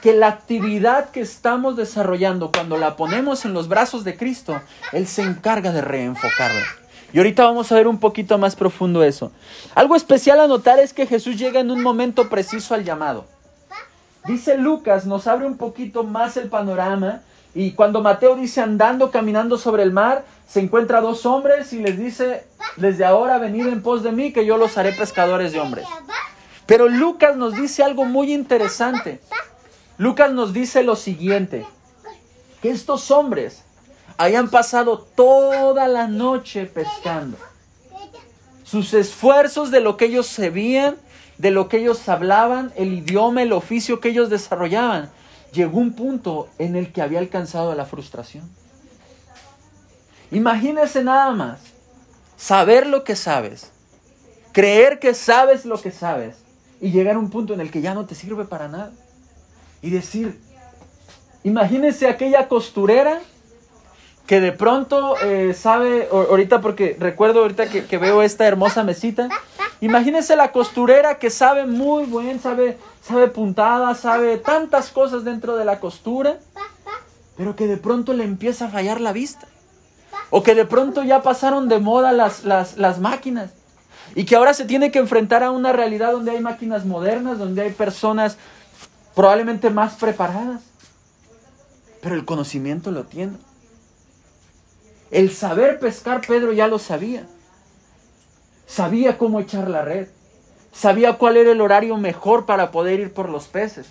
que 0.00 0.14
la 0.14 0.28
actividad 0.28 1.10
que 1.10 1.20
estamos 1.20 1.76
desarrollando, 1.76 2.50
cuando 2.50 2.78
la 2.78 2.96
ponemos 2.96 3.44
en 3.44 3.52
los 3.52 3.68
brazos 3.68 4.04
de 4.04 4.16
Cristo, 4.16 4.60
Él 4.92 5.06
se 5.06 5.22
encarga 5.22 5.72
de 5.72 5.82
reenfocarla. 5.82 6.64
Y 7.12 7.18
ahorita 7.18 7.44
vamos 7.44 7.70
a 7.72 7.74
ver 7.74 7.88
un 7.88 7.98
poquito 7.98 8.38
más 8.38 8.54
profundo 8.56 9.02
eso. 9.02 9.32
Algo 9.74 9.96
especial 9.96 10.40
a 10.40 10.46
notar 10.46 10.78
es 10.78 10.92
que 10.92 11.06
Jesús 11.06 11.36
llega 11.36 11.60
en 11.60 11.70
un 11.70 11.82
momento 11.82 12.28
preciso 12.28 12.74
al 12.74 12.84
llamado. 12.84 13.26
Dice 14.26 14.56
Lucas, 14.56 15.06
nos 15.06 15.26
abre 15.26 15.46
un 15.46 15.56
poquito 15.56 16.04
más 16.04 16.36
el 16.36 16.48
panorama. 16.48 17.22
Y 17.52 17.72
cuando 17.72 18.00
Mateo 18.00 18.36
dice 18.36 18.60
andando, 18.60 19.10
caminando 19.10 19.58
sobre 19.58 19.82
el 19.82 19.92
mar, 19.92 20.24
se 20.46 20.60
encuentra 20.60 21.00
dos 21.00 21.26
hombres 21.26 21.72
y 21.72 21.80
les 21.80 21.98
dice, 21.98 22.44
desde 22.76 23.04
ahora 23.04 23.38
venid 23.38 23.66
en 23.66 23.82
pos 23.82 24.04
de 24.04 24.12
mí, 24.12 24.32
que 24.32 24.46
yo 24.46 24.56
los 24.56 24.78
haré 24.78 24.92
pescadores 24.92 25.52
de 25.52 25.58
hombres. 25.58 25.86
Pero 26.66 26.88
Lucas 26.88 27.36
nos 27.36 27.56
dice 27.56 27.82
algo 27.82 28.04
muy 28.04 28.32
interesante. 28.32 29.20
Lucas 30.00 30.32
nos 30.32 30.54
dice 30.54 30.82
lo 30.82 30.96
siguiente, 30.96 31.66
que 32.62 32.70
estos 32.70 33.10
hombres 33.10 33.64
hayan 34.16 34.48
pasado 34.48 34.98
toda 34.98 35.88
la 35.88 36.06
noche 36.06 36.64
pescando. 36.64 37.36
Sus 38.64 38.94
esfuerzos 38.94 39.70
de 39.70 39.80
lo 39.80 39.98
que 39.98 40.06
ellos 40.06 40.26
sabían, 40.26 40.96
de 41.36 41.50
lo 41.50 41.68
que 41.68 41.76
ellos 41.76 42.08
hablaban, 42.08 42.72
el 42.76 42.94
idioma, 42.94 43.42
el 43.42 43.52
oficio 43.52 44.00
que 44.00 44.08
ellos 44.08 44.30
desarrollaban, 44.30 45.10
llegó 45.52 45.78
un 45.78 45.92
punto 45.92 46.48
en 46.58 46.76
el 46.76 46.94
que 46.94 47.02
había 47.02 47.18
alcanzado 47.18 47.74
la 47.74 47.84
frustración. 47.84 48.50
Imagínese 50.30 51.04
nada 51.04 51.32
más, 51.32 51.60
saber 52.38 52.86
lo 52.86 53.04
que 53.04 53.16
sabes, 53.16 53.70
creer 54.52 54.98
que 54.98 55.12
sabes 55.12 55.66
lo 55.66 55.78
que 55.78 55.90
sabes 55.90 56.38
y 56.80 56.90
llegar 56.90 57.16
a 57.16 57.18
un 57.18 57.28
punto 57.28 57.52
en 57.52 57.60
el 57.60 57.70
que 57.70 57.82
ya 57.82 57.92
no 57.92 58.06
te 58.06 58.14
sirve 58.14 58.46
para 58.46 58.66
nada 58.66 58.92
y 59.82 59.90
decir, 59.90 60.38
imagínense 61.42 62.08
aquella 62.08 62.48
costurera 62.48 63.20
que 64.26 64.40
de 64.40 64.52
pronto 64.52 65.16
eh, 65.20 65.54
sabe, 65.54 66.08
ahorita 66.12 66.60
porque 66.60 66.96
recuerdo 67.00 67.40
ahorita 67.40 67.68
que, 67.68 67.98
veo 67.98 68.22
esta 68.22 68.46
hermosa 68.46 68.84
mesita, 68.84 69.28
imagínense 69.80 70.36
la 70.36 70.52
costurera 70.52 71.18
que 71.18 71.30
sabe 71.30 71.66
muy 71.66 72.04
bien, 72.04 72.38
sabe, 72.38 72.78
sabe 73.02 73.26
puntada, 73.26 73.92
sabe 73.96 74.36
tantas 74.36 74.90
cosas 74.90 75.24
dentro 75.24 75.56
de 75.56 75.64
la 75.64 75.80
costura, 75.80 76.38
pero 77.36 77.56
que 77.56 77.66
de 77.66 77.76
pronto 77.76 78.12
le 78.12 78.22
empieza 78.22 78.66
a 78.66 78.68
fallar 78.68 79.00
la 79.00 79.12
vista. 79.12 79.48
O 80.30 80.44
que 80.44 80.54
de 80.54 80.64
pronto 80.64 81.02
ya 81.02 81.22
pasaron 81.22 81.68
de 81.68 81.80
moda 81.80 82.12
las, 82.12 82.44
las, 82.44 82.76
las 82.76 83.00
máquinas. 83.00 83.50
Y 84.14 84.26
que 84.26 84.36
ahora 84.36 84.54
se 84.54 84.64
tiene 84.64 84.92
que 84.92 85.00
enfrentar 85.00 85.42
a 85.42 85.50
una 85.50 85.72
realidad 85.72 86.12
donde 86.12 86.30
hay 86.30 86.40
máquinas 86.40 86.84
modernas, 86.84 87.38
donde 87.38 87.62
hay 87.62 87.70
personas 87.72 88.38
probablemente 89.14 89.70
más 89.70 89.94
preparadas, 89.94 90.62
pero 92.02 92.14
el 92.14 92.24
conocimiento 92.24 92.90
lo 92.90 93.04
tiene. 93.04 93.36
El 95.10 95.32
saber 95.32 95.78
pescar, 95.80 96.20
Pedro 96.20 96.52
ya 96.52 96.68
lo 96.68 96.78
sabía. 96.78 97.26
Sabía 98.66 99.18
cómo 99.18 99.40
echar 99.40 99.68
la 99.68 99.82
red. 99.82 100.08
Sabía 100.72 101.14
cuál 101.14 101.36
era 101.36 101.50
el 101.50 101.60
horario 101.60 101.96
mejor 101.96 102.46
para 102.46 102.70
poder 102.70 103.00
ir 103.00 103.12
por 103.12 103.28
los 103.28 103.48
peces. 103.48 103.88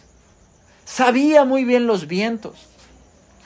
Sabía 0.85 1.43
muy 1.43 1.65
bien 1.65 1.85
los 1.85 2.07
vientos. 2.07 2.67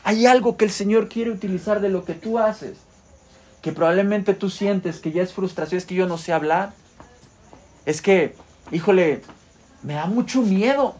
Hay 0.03 0.27
algo 0.27 0.57
que 0.57 0.65
el 0.65 0.71
Señor 0.71 1.09
quiere 1.09 1.31
utilizar 1.31 1.81
de 1.81 1.89
lo 1.89 2.05
que 2.05 2.13
tú 2.13 2.37
haces, 2.37 2.77
que 3.61 3.71
probablemente 3.71 4.33
tú 4.33 4.49
sientes 4.49 4.99
que 4.99 5.11
ya 5.11 5.23
es 5.23 5.33
frustración, 5.33 5.77
es 5.77 5.85
que 5.85 5.95
yo 5.95 6.07
no 6.07 6.17
sé 6.17 6.33
hablar. 6.33 6.73
Es 7.85 8.01
que, 8.01 8.35
híjole, 8.71 9.23
me 9.81 9.95
da 9.95 10.05
mucho 10.05 10.41
miedo. 10.41 10.95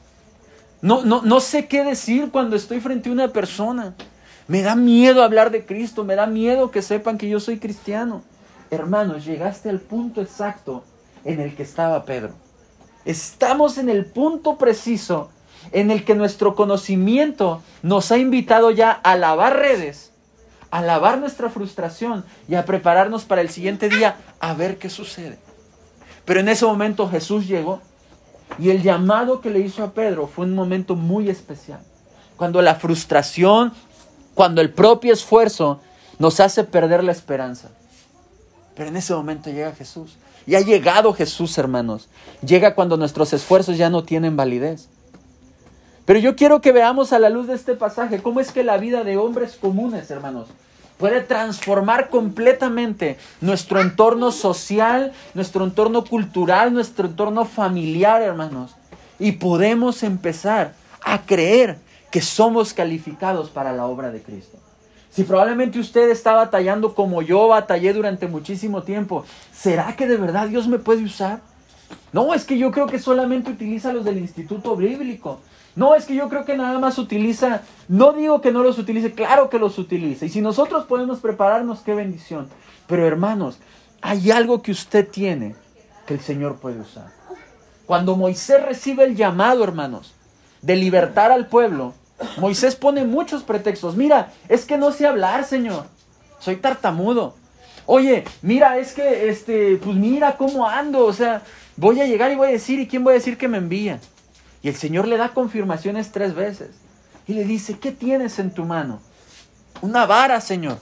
No, 0.84 1.02
no, 1.06 1.22
no 1.22 1.40
sé 1.40 1.68
qué 1.68 1.86
decir 1.86 2.30
cuando 2.30 2.58
estoy 2.58 2.82
frente 2.82 3.08
a 3.08 3.14
una 3.14 3.30
persona. 3.30 3.96
Me 4.50 4.62
da 4.64 4.76
miedo 4.76 5.24
hablar 5.24 5.50
de 5.50 5.66
Cristo, 5.66 6.04
me 6.04 6.16
da 6.16 6.28
miedo 6.28 6.72
que 6.72 6.82
sepan 6.82 7.18
que 7.18 7.30
yo 7.30 7.40
soy 7.40 7.58
cristiano. 7.58 8.22
Hermanos, 8.70 9.24
llegaste 9.24 9.70
al 9.70 9.80
punto 9.80 10.22
exacto 10.22 10.84
en 11.24 11.40
el 11.40 11.56
que 11.56 11.64
estaba 11.64 12.04
Pedro. 12.04 12.34
Estamos 13.06 13.78
en 13.78 13.88
el 13.88 14.06
punto 14.06 14.58
preciso 14.58 15.30
en 15.72 15.90
el 15.90 16.04
que 16.04 16.16
nuestro 16.16 16.54
conocimiento 16.54 17.62
nos 17.82 18.12
ha 18.12 18.18
invitado 18.18 18.70
ya 18.70 18.92
a 18.92 19.16
lavar 19.16 19.56
redes, 19.56 20.12
a 20.70 20.82
lavar 20.82 21.18
nuestra 21.18 21.50
frustración 21.50 22.26
y 22.50 22.56
a 22.56 22.66
prepararnos 22.66 23.24
para 23.24 23.40
el 23.40 23.48
siguiente 23.48 23.88
día 23.88 24.18
a 24.42 24.54
ver 24.54 24.80
qué 24.80 24.90
sucede. 24.90 25.40
Pero 26.26 26.42
en 26.42 26.50
ese 26.50 26.66
momento 26.66 27.08
Jesús 27.08 27.48
llegó 27.48 27.80
y 28.60 28.70
el 28.70 28.82
llamado 28.82 29.42
que 29.42 29.50
le 29.50 29.60
hizo 29.60 29.84
a 29.84 29.92
Pedro 29.92 30.28
fue 30.28 30.46
un 30.46 30.56
momento 30.56 30.96
muy 30.96 31.30
especial. 31.30 31.80
Cuando 32.38 32.62
la 32.62 32.76
frustración, 32.76 33.74
cuando 34.34 34.62
el 34.62 34.72
propio 34.72 35.14
esfuerzo 35.14 35.80
nos 36.20 36.40
hace 36.40 36.64
perder 36.64 37.04
la 37.04 37.12
esperanza. 37.12 37.70
Pero 38.76 38.90
en 38.90 38.98
ese 38.98 39.14
momento 39.14 39.50
llega 39.50 39.74
Jesús. 39.74 40.18
Y 40.46 40.56
ha 40.56 40.62
llegado 40.62 41.14
Jesús, 41.14 41.58
hermanos. 41.58 42.10
Llega 42.46 42.76
cuando 42.76 42.98
nuestros 42.98 43.32
esfuerzos 43.34 43.78
ya 43.78 43.90
no 43.90 44.04
tienen 44.04 44.36
validez. 44.36 44.90
Pero 46.06 46.20
yo 46.20 46.36
quiero 46.36 46.60
que 46.60 46.72
veamos 46.74 47.14
a 47.14 47.20
la 47.20 47.30
luz 47.30 47.48
de 47.48 47.56
este 47.56 47.76
pasaje 47.76 48.22
cómo 48.22 48.40
es 48.40 48.52
que 48.52 48.64
la 48.64 48.78
vida 48.78 49.04
de 49.04 49.16
hombres 49.16 49.56
comunes, 49.56 50.12
hermanos, 50.12 50.48
puede 51.04 51.20
transformar 51.20 52.08
completamente 52.08 53.18
nuestro 53.42 53.82
entorno 53.82 54.32
social, 54.32 55.12
nuestro 55.34 55.66
entorno 55.66 56.06
cultural, 56.06 56.74
nuestro 56.74 57.08
entorno 57.08 57.44
familiar, 57.44 58.22
hermanos. 58.22 58.78
Y 59.20 59.34
podemos 59.34 60.02
empezar 60.02 60.76
a 61.04 61.24
creer 61.24 61.78
que 62.10 62.22
somos 62.22 62.74
calificados 62.74 63.50
para 63.50 63.74
la 63.74 63.86
obra 63.86 64.12
de 64.12 64.22
Cristo. 64.22 64.58
Si 65.10 65.26
probablemente 65.26 65.78
usted 65.78 66.10
está 66.10 66.36
batallando 66.36 66.96
como 66.96 67.22
yo 67.22 67.50
batallé 67.50 67.92
durante 67.92 68.28
muchísimo 68.28 68.84
tiempo, 68.84 69.26
¿será 69.52 69.98
que 69.98 70.08
de 70.08 70.16
verdad 70.16 70.48
Dios 70.48 70.70
me 70.70 70.80
puede 70.80 71.04
usar? 71.04 71.42
No, 72.14 72.34
es 72.34 72.46
que 72.46 72.58
yo 72.58 72.72
creo 72.72 72.88
que 72.88 72.98
solamente 72.98 73.52
utiliza 73.52 73.92
los 73.92 74.06
del 74.06 74.20
Instituto 74.20 74.78
Bíblico. 74.78 75.42
No, 75.76 75.96
es 75.96 76.06
que 76.06 76.16
yo 76.16 76.30
creo 76.30 76.46
que 76.46 76.56
nada 76.56 76.78
más 76.78 76.98
utiliza, 77.00 77.62
no 77.88 78.14
digo 78.14 78.42
que 78.42 78.52
no 78.52 78.62
los 78.62 78.78
utilice, 78.78 79.14
claro 79.14 79.50
que 79.50 79.58
los 79.58 79.80
utiliza. 79.80 80.26
Y 80.26 80.30
si 80.30 80.42
nosotros 80.42 80.86
podemos 80.86 81.20
prepararnos, 81.20 81.80
qué 81.80 81.96
bendición. 81.96 82.48
Pero 82.88 83.08
hermanos, 83.08 83.58
hay 84.02 84.32
algo 84.32 84.62
que 84.62 84.72
usted 84.72 85.08
tiene 85.08 85.56
que 86.06 86.14
el 86.14 86.20
Señor 86.20 86.58
puede 86.58 86.80
usar. 86.80 87.08
Cuando 87.86 88.16
Moisés 88.16 88.64
recibe 88.64 89.04
el 89.04 89.16
llamado, 89.16 89.64
hermanos, 89.64 90.14
de 90.62 90.76
libertar 90.76 91.32
al 91.32 91.48
pueblo, 91.48 91.94
Moisés 92.38 92.76
pone 92.76 93.04
muchos 93.04 93.44
pretextos. 93.44 93.96
Mira, 93.96 94.32
es 94.48 94.66
que 94.66 94.78
no 94.78 94.92
sé 94.92 95.08
hablar, 95.08 95.44
Señor. 95.44 95.86
Soy 96.40 96.58
tartamudo. 96.58 97.36
Oye, 97.86 98.24
mira, 98.42 98.78
es 98.78 98.94
que, 98.94 99.30
este, 99.30 99.78
pues 99.78 99.96
mira 99.96 100.38
cómo 100.38 100.68
ando. 100.68 101.06
O 101.06 101.14
sea, 101.14 101.42
voy 101.76 102.00
a 102.00 102.06
llegar 102.06 102.32
y 102.32 102.36
voy 102.36 102.50
a 102.50 102.52
decir, 102.52 102.80
¿y 102.80 102.88
quién 102.88 103.04
voy 103.04 103.12
a 103.12 103.16
decir 103.16 103.38
que 103.38 103.48
me 103.48 103.58
envía? 103.58 104.00
Y 104.64 104.70
el 104.70 104.76
Señor 104.76 105.08
le 105.08 105.18
da 105.18 105.34
confirmaciones 105.34 106.12
tres 106.12 106.34
veces. 106.34 106.70
Y 107.28 107.34
le 107.34 107.44
dice, 107.44 107.78
¿qué 107.78 107.92
tienes 107.92 108.40
en 108.40 108.52
tu 108.52 108.64
mano? 108.64 109.02
Una 109.82 110.06
vara, 110.06 110.40
Señor. 110.42 110.78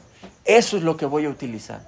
Eso 0.46 0.78
es 0.78 0.84
lo 0.84 0.96
que 0.96 1.08
voy 1.08 1.26
a 1.26 1.30
utilizar. 1.30 1.82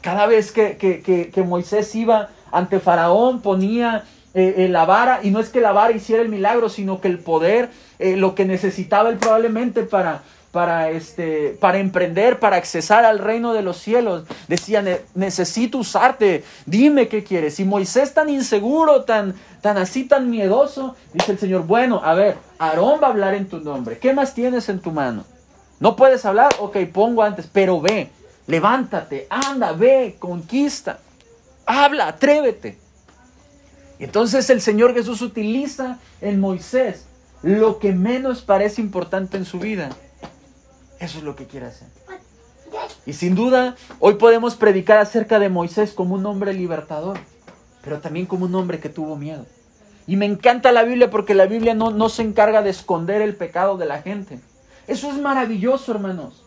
Cada 0.00 0.26
vez 0.26 0.52
que, 0.52 1.44
Moisés 1.46 1.94
iba 1.94 2.30
ante 2.50 2.80
Faraón, 2.80 3.40
ponía 3.40 4.04
eh, 4.34 4.54
eh, 4.58 4.68
la 4.68 4.84
vara, 4.84 5.20
y 5.22 5.30
no 5.30 5.40
es 5.40 5.48
que 5.48 5.60
la 5.60 5.72
vara 5.72 5.92
hiciera 5.92 6.22
el 6.22 6.28
milagro, 6.28 6.68
sino 6.68 7.00
que 7.00 7.08
el 7.08 7.20
poder, 7.20 7.70
eh, 7.98 8.16
lo 8.16 8.34
que 8.34 8.44
necesitaba 8.44 9.08
él 9.08 9.16
probablemente 9.16 9.84
para, 9.84 10.22
para, 10.52 10.90
este, 10.90 11.56
para 11.60 11.78
emprender, 11.78 12.38
para 12.38 12.56
accesar 12.56 13.04
al 13.04 13.18
reino 13.18 13.52
de 13.52 13.62
los 13.62 13.76
cielos. 13.76 14.24
Decía, 14.48 14.82
necesito 15.14 15.78
usarte, 15.78 16.44
dime 16.64 17.08
qué 17.08 17.24
quieres. 17.24 17.60
Y 17.60 17.64
Moisés 17.64 18.14
tan 18.14 18.28
inseguro, 18.28 19.04
tan, 19.04 19.34
tan 19.60 19.76
así, 19.76 20.04
tan 20.04 20.30
miedoso, 20.30 20.96
dice 21.12 21.32
el 21.32 21.38
Señor, 21.38 21.66
bueno, 21.66 22.00
a 22.02 22.14
ver, 22.14 22.36
Aarón 22.58 23.00
va 23.02 23.08
a 23.08 23.10
hablar 23.10 23.34
en 23.34 23.48
tu 23.48 23.60
nombre. 23.60 23.98
¿Qué 23.98 24.12
más 24.12 24.34
tienes 24.34 24.68
en 24.68 24.80
tu 24.80 24.92
mano? 24.92 25.24
¿No 25.78 25.94
puedes 25.94 26.24
hablar? 26.24 26.54
Ok, 26.58 26.78
pongo 26.92 27.22
antes, 27.22 27.48
pero 27.52 27.80
ve, 27.80 28.10
levántate, 28.46 29.26
anda, 29.28 29.72
ve, 29.72 30.16
conquista, 30.18 31.00
habla, 31.66 32.08
atrévete. 32.08 32.78
Entonces 33.98 34.48
el 34.50 34.60
Señor 34.60 34.94
Jesús 34.94 35.22
utiliza 35.22 35.98
en 36.20 36.40
Moisés 36.40 37.06
lo 37.42 37.78
que 37.78 37.92
menos 37.92 38.42
parece 38.42 38.80
importante 38.80 39.36
en 39.36 39.44
su 39.44 39.58
vida. 39.58 39.90
Eso 40.98 41.18
es 41.18 41.24
lo 41.24 41.36
que 41.36 41.46
quiere 41.46 41.66
hacer. 41.66 41.88
Y 43.04 43.12
sin 43.12 43.34
duda, 43.34 43.76
hoy 44.00 44.14
podemos 44.14 44.56
predicar 44.56 44.98
acerca 44.98 45.38
de 45.38 45.48
Moisés 45.48 45.92
como 45.92 46.14
un 46.14 46.26
hombre 46.26 46.52
libertador, 46.52 47.18
pero 47.82 48.00
también 48.00 48.26
como 48.26 48.46
un 48.46 48.54
hombre 48.54 48.80
que 48.80 48.88
tuvo 48.88 49.16
miedo. 49.16 49.46
Y 50.06 50.16
me 50.16 50.26
encanta 50.26 50.72
la 50.72 50.82
Biblia 50.82 51.10
porque 51.10 51.34
la 51.34 51.46
Biblia 51.46 51.74
no, 51.74 51.90
no 51.90 52.08
se 52.08 52.22
encarga 52.22 52.62
de 52.62 52.70
esconder 52.70 53.22
el 53.22 53.36
pecado 53.36 53.76
de 53.76 53.86
la 53.86 54.02
gente. 54.02 54.40
Eso 54.86 55.10
es 55.10 55.18
maravilloso, 55.18 55.92
hermanos. 55.92 56.44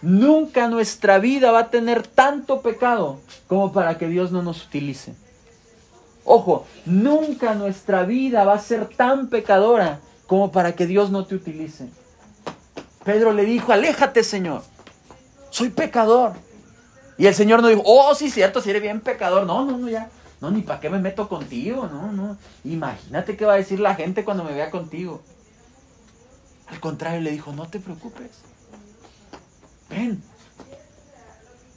Nunca 0.00 0.68
nuestra 0.68 1.18
vida 1.18 1.52
va 1.52 1.60
a 1.60 1.70
tener 1.70 2.06
tanto 2.06 2.60
pecado 2.60 3.20
como 3.46 3.72
para 3.72 3.98
que 3.98 4.08
Dios 4.08 4.32
no 4.32 4.42
nos 4.42 4.66
utilice. 4.66 5.14
Ojo, 6.24 6.66
nunca 6.86 7.54
nuestra 7.54 8.04
vida 8.04 8.44
va 8.44 8.54
a 8.54 8.58
ser 8.58 8.86
tan 8.86 9.28
pecadora 9.28 10.00
como 10.26 10.50
para 10.50 10.74
que 10.74 10.86
Dios 10.86 11.10
no 11.10 11.24
te 11.24 11.34
utilice. 11.34 11.88
Pedro 13.04 13.32
le 13.32 13.44
dijo, 13.44 13.72
aléjate 13.72 14.22
Señor, 14.24 14.62
soy 15.50 15.70
pecador. 15.70 16.34
Y 17.18 17.26
el 17.26 17.34
Señor 17.34 17.62
no 17.62 17.68
dijo, 17.68 17.82
oh, 17.84 18.14
sí, 18.14 18.30
cierto, 18.30 18.60
si 18.60 18.70
eres 18.70 18.82
bien 18.82 19.00
pecador. 19.00 19.46
No, 19.46 19.64
no, 19.64 19.78
no, 19.78 19.88
ya. 19.88 20.10
No, 20.40 20.50
ni 20.50 20.62
para 20.62 20.80
qué 20.80 20.90
me 20.90 20.98
meto 20.98 21.28
contigo, 21.28 21.88
no, 21.92 22.10
no. 22.10 22.36
Imagínate 22.64 23.36
qué 23.36 23.44
va 23.44 23.54
a 23.54 23.58
decir 23.58 23.78
la 23.78 23.94
gente 23.94 24.24
cuando 24.24 24.42
me 24.42 24.52
vea 24.52 24.70
contigo. 24.70 25.22
Al 26.66 26.80
contrario, 26.80 27.20
le 27.20 27.30
dijo, 27.30 27.52
no 27.52 27.68
te 27.68 27.78
preocupes. 27.78 28.30
Ven. 29.88 30.22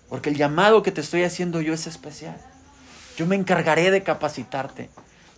Porque 0.09 0.29
el 0.29 0.37
llamado 0.37 0.81
que 0.81 0.91
te 0.91 1.01
estoy 1.01 1.23
haciendo 1.23 1.61
yo 1.61 1.73
es 1.73 1.85
especial. 1.85 2.37
Yo 3.17 3.27
me 3.27 3.35
encargaré 3.35 3.91
de 3.91 4.03
capacitarte. 4.03 4.89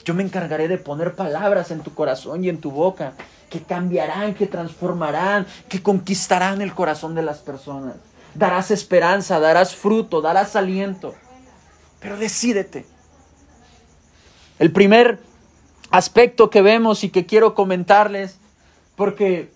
Yo 0.07 0.13
me 0.13 0.23
encargaré 0.23 0.69
de 0.69 0.77
poner 0.77 1.15
palabras 1.15 1.69
en 1.69 1.81
tu 1.81 1.93
corazón 1.93 2.41
y 2.41 2.47
en 2.47 2.61
tu 2.61 2.71
boca 2.71 3.11
que 3.49 3.59
cambiarán, 3.59 4.35
que 4.35 4.47
transformarán, 4.47 5.45
que 5.67 5.83
conquistarán 5.83 6.61
el 6.61 6.73
corazón 6.73 7.13
de 7.13 7.23
las 7.23 7.39
personas. 7.39 7.97
Darás 8.33 8.71
esperanza, 8.71 9.37
darás 9.41 9.75
fruto, 9.75 10.21
darás 10.21 10.55
aliento. 10.55 11.13
Pero 11.99 12.15
decídete. 12.15 12.85
El 14.59 14.71
primer 14.71 15.19
aspecto 15.91 16.49
que 16.49 16.61
vemos 16.61 17.03
y 17.03 17.09
que 17.09 17.25
quiero 17.25 17.53
comentarles, 17.53 18.37
porque 18.95 19.51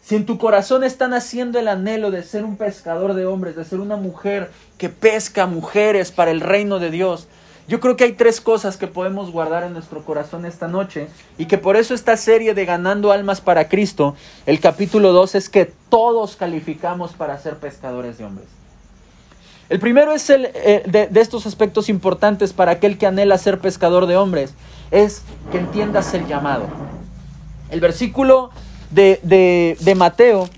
si 0.00 0.14
en 0.14 0.26
tu 0.26 0.38
corazón 0.38 0.84
están 0.84 1.12
haciendo 1.12 1.58
el 1.58 1.66
anhelo 1.66 2.12
de 2.12 2.22
ser 2.22 2.44
un 2.44 2.56
pescador 2.56 3.14
de 3.14 3.26
hombres, 3.26 3.56
de 3.56 3.64
ser 3.64 3.80
una 3.80 3.96
mujer 3.96 4.52
que 4.78 4.90
pesca 4.90 5.48
mujeres 5.48 6.12
para 6.12 6.30
el 6.30 6.40
reino 6.40 6.78
de 6.78 6.92
Dios, 6.92 7.26
yo 7.68 7.80
creo 7.80 7.96
que 7.96 8.04
hay 8.04 8.12
tres 8.14 8.40
cosas 8.40 8.78
que 8.78 8.86
podemos 8.86 9.30
guardar 9.30 9.62
en 9.62 9.74
nuestro 9.74 10.02
corazón 10.02 10.46
esta 10.46 10.68
noche 10.68 11.08
y 11.36 11.44
que 11.44 11.58
por 11.58 11.76
eso 11.76 11.92
esta 11.92 12.16
serie 12.16 12.54
de 12.54 12.64
Ganando 12.64 13.12
Almas 13.12 13.42
para 13.42 13.68
Cristo, 13.68 14.16
el 14.46 14.58
capítulo 14.58 15.12
2 15.12 15.34
es 15.34 15.50
que 15.50 15.70
todos 15.90 16.36
calificamos 16.36 17.12
para 17.12 17.38
ser 17.38 17.58
pescadores 17.58 18.16
de 18.16 18.24
hombres. 18.24 18.48
El 19.68 19.80
primero 19.80 20.14
es 20.14 20.30
el, 20.30 20.46
eh, 20.54 20.82
de, 20.86 21.20
estos 21.20 21.44
aspectos 21.44 21.90
importantes 21.90 22.54
para 22.54 22.72
aquel 22.72 22.96
que 22.96 23.06
anhela 23.06 23.36
ser 23.36 23.58
pescador 23.58 24.06
de 24.06 24.16
hombres, 24.16 24.54
es 24.90 25.20
que 25.52 25.58
entiendas 25.58 26.14
el 26.14 26.26
llamado. 26.26 26.64
El 27.70 27.80
versículo 27.80 28.48
de, 28.90 29.76
de 29.78 29.94
Mateo, 29.94 30.48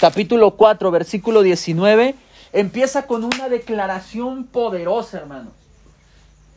capítulo 0.00 0.56
4, 0.56 0.90
versículo 0.90 1.42
19, 1.42 2.16
empieza 2.52 3.06
con 3.06 3.22
una 3.22 3.48
declaración 3.48 4.42
poderosa, 4.42 5.18
hermanos. 5.18 5.59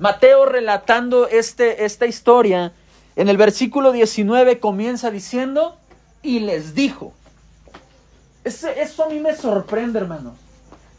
Mateo 0.03 0.45
relatando 0.45 1.29
este, 1.29 1.85
esta 1.85 2.05
historia, 2.05 2.73
en 3.15 3.29
el 3.29 3.37
versículo 3.37 3.93
19 3.93 4.59
comienza 4.59 5.11
diciendo, 5.11 5.77
y 6.21 6.41
les 6.41 6.75
dijo. 6.75 7.13
eso 8.43 9.03
a 9.05 9.07
mí 9.07 9.21
me 9.21 9.33
sorprende, 9.33 9.99
hermano. 9.99 10.35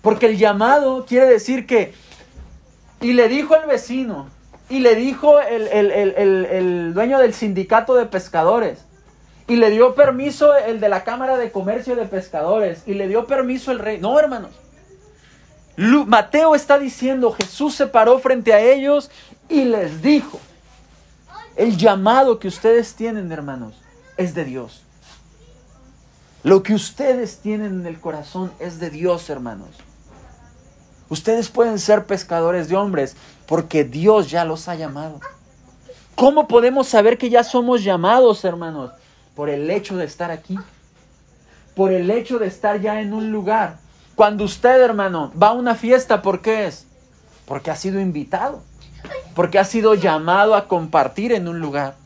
Porque 0.00 0.24
el 0.24 0.38
llamado 0.38 1.04
quiere 1.04 1.26
decir 1.26 1.66
que, 1.66 1.92
y 3.02 3.12
le 3.12 3.28
dijo 3.28 3.54
el 3.54 3.66
vecino, 3.68 4.30
y 4.70 4.78
le 4.78 4.94
dijo 4.94 5.38
el, 5.38 5.68
el, 5.68 6.94
dueño 6.94 7.18
del 7.18 7.34
sindicato 7.34 7.96
de 7.96 8.06
pescadores, 8.06 8.86
y 9.46 9.56
le 9.56 9.68
dio 9.68 9.94
permiso 9.94 10.56
el 10.56 10.80
de 10.80 10.88
la 10.88 11.04
Cámara 11.04 11.36
de 11.36 11.52
Comercio 11.52 11.94
de 11.94 12.06
Pescadores, 12.06 12.84
y 12.86 12.94
le 12.94 13.06
dio 13.06 13.26
permiso 13.26 13.70
el 13.70 13.80
rey. 13.80 13.98
No, 13.98 14.18
hermanos. 14.18 14.63
Mateo 15.76 16.54
está 16.54 16.78
diciendo, 16.78 17.32
Jesús 17.32 17.74
se 17.74 17.86
paró 17.86 18.18
frente 18.18 18.52
a 18.52 18.60
ellos 18.60 19.10
y 19.48 19.64
les 19.64 20.02
dijo, 20.02 20.38
el 21.56 21.76
llamado 21.76 22.38
que 22.38 22.48
ustedes 22.48 22.94
tienen, 22.94 23.30
hermanos, 23.32 23.74
es 24.16 24.34
de 24.34 24.44
Dios. 24.44 24.82
Lo 26.42 26.62
que 26.62 26.74
ustedes 26.74 27.38
tienen 27.38 27.80
en 27.80 27.86
el 27.86 28.00
corazón 28.00 28.52
es 28.60 28.78
de 28.78 28.90
Dios, 28.90 29.30
hermanos. 29.30 29.70
Ustedes 31.08 31.48
pueden 31.48 31.78
ser 31.78 32.06
pescadores 32.06 32.68
de 32.68 32.76
hombres 32.76 33.16
porque 33.46 33.84
Dios 33.84 34.30
ya 34.30 34.44
los 34.44 34.68
ha 34.68 34.74
llamado. 34.74 35.20
¿Cómo 36.14 36.46
podemos 36.46 36.88
saber 36.88 37.18
que 37.18 37.30
ya 37.30 37.44
somos 37.44 37.82
llamados, 37.82 38.44
hermanos? 38.44 38.92
Por 39.34 39.48
el 39.48 39.70
hecho 39.70 39.96
de 39.96 40.04
estar 40.04 40.30
aquí. 40.30 40.56
Por 41.74 41.92
el 41.92 42.10
hecho 42.10 42.38
de 42.38 42.46
estar 42.46 42.80
ya 42.80 43.00
en 43.00 43.12
un 43.12 43.32
lugar 43.32 43.83
cuando 44.14 44.44
usted, 44.44 44.80
hermano, 44.80 45.32
va 45.40 45.48
a 45.48 45.52
una 45.52 45.74
fiesta, 45.74 46.22
¿por 46.22 46.40
qué 46.40 46.66
es? 46.66 46.86
Porque 47.46 47.70
ha 47.70 47.76
sido 47.76 48.00
invitado. 48.00 48.62
Porque 49.34 49.58
ha 49.58 49.64
sido 49.64 49.94
llamado 49.94 50.54
a 50.54 50.68
compartir 50.68 51.32
en 51.32 51.48
un 51.48 51.60
lugar. 51.60 51.96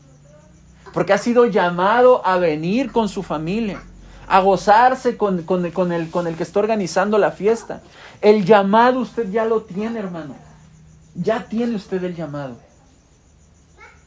Porque 0.93 1.13
ha 1.13 1.17
sido 1.17 1.45
llamado 1.45 2.25
a 2.25 2.37
venir 2.37 2.91
con 2.91 3.09
su 3.09 3.21
familia. 3.21 3.81
A 4.27 4.41
gozarse 4.41 5.17
con, 5.17 5.39
el, 5.39 5.73
con 5.73 6.27
el 6.27 6.35
que 6.35 6.43
está 6.43 6.59
organizando 6.59 7.17
la 7.17 7.31
fiesta. 7.31 7.81
El 8.21 8.45
llamado 8.45 8.99
usted 8.99 9.29
ya 9.29 9.45
lo 9.45 9.61
tiene, 9.61 9.99
hermano. 9.99 10.35
Ya 11.15 11.45
tiene 11.45 11.75
usted 11.75 12.03
el 12.03 12.15
llamado. 12.15 12.55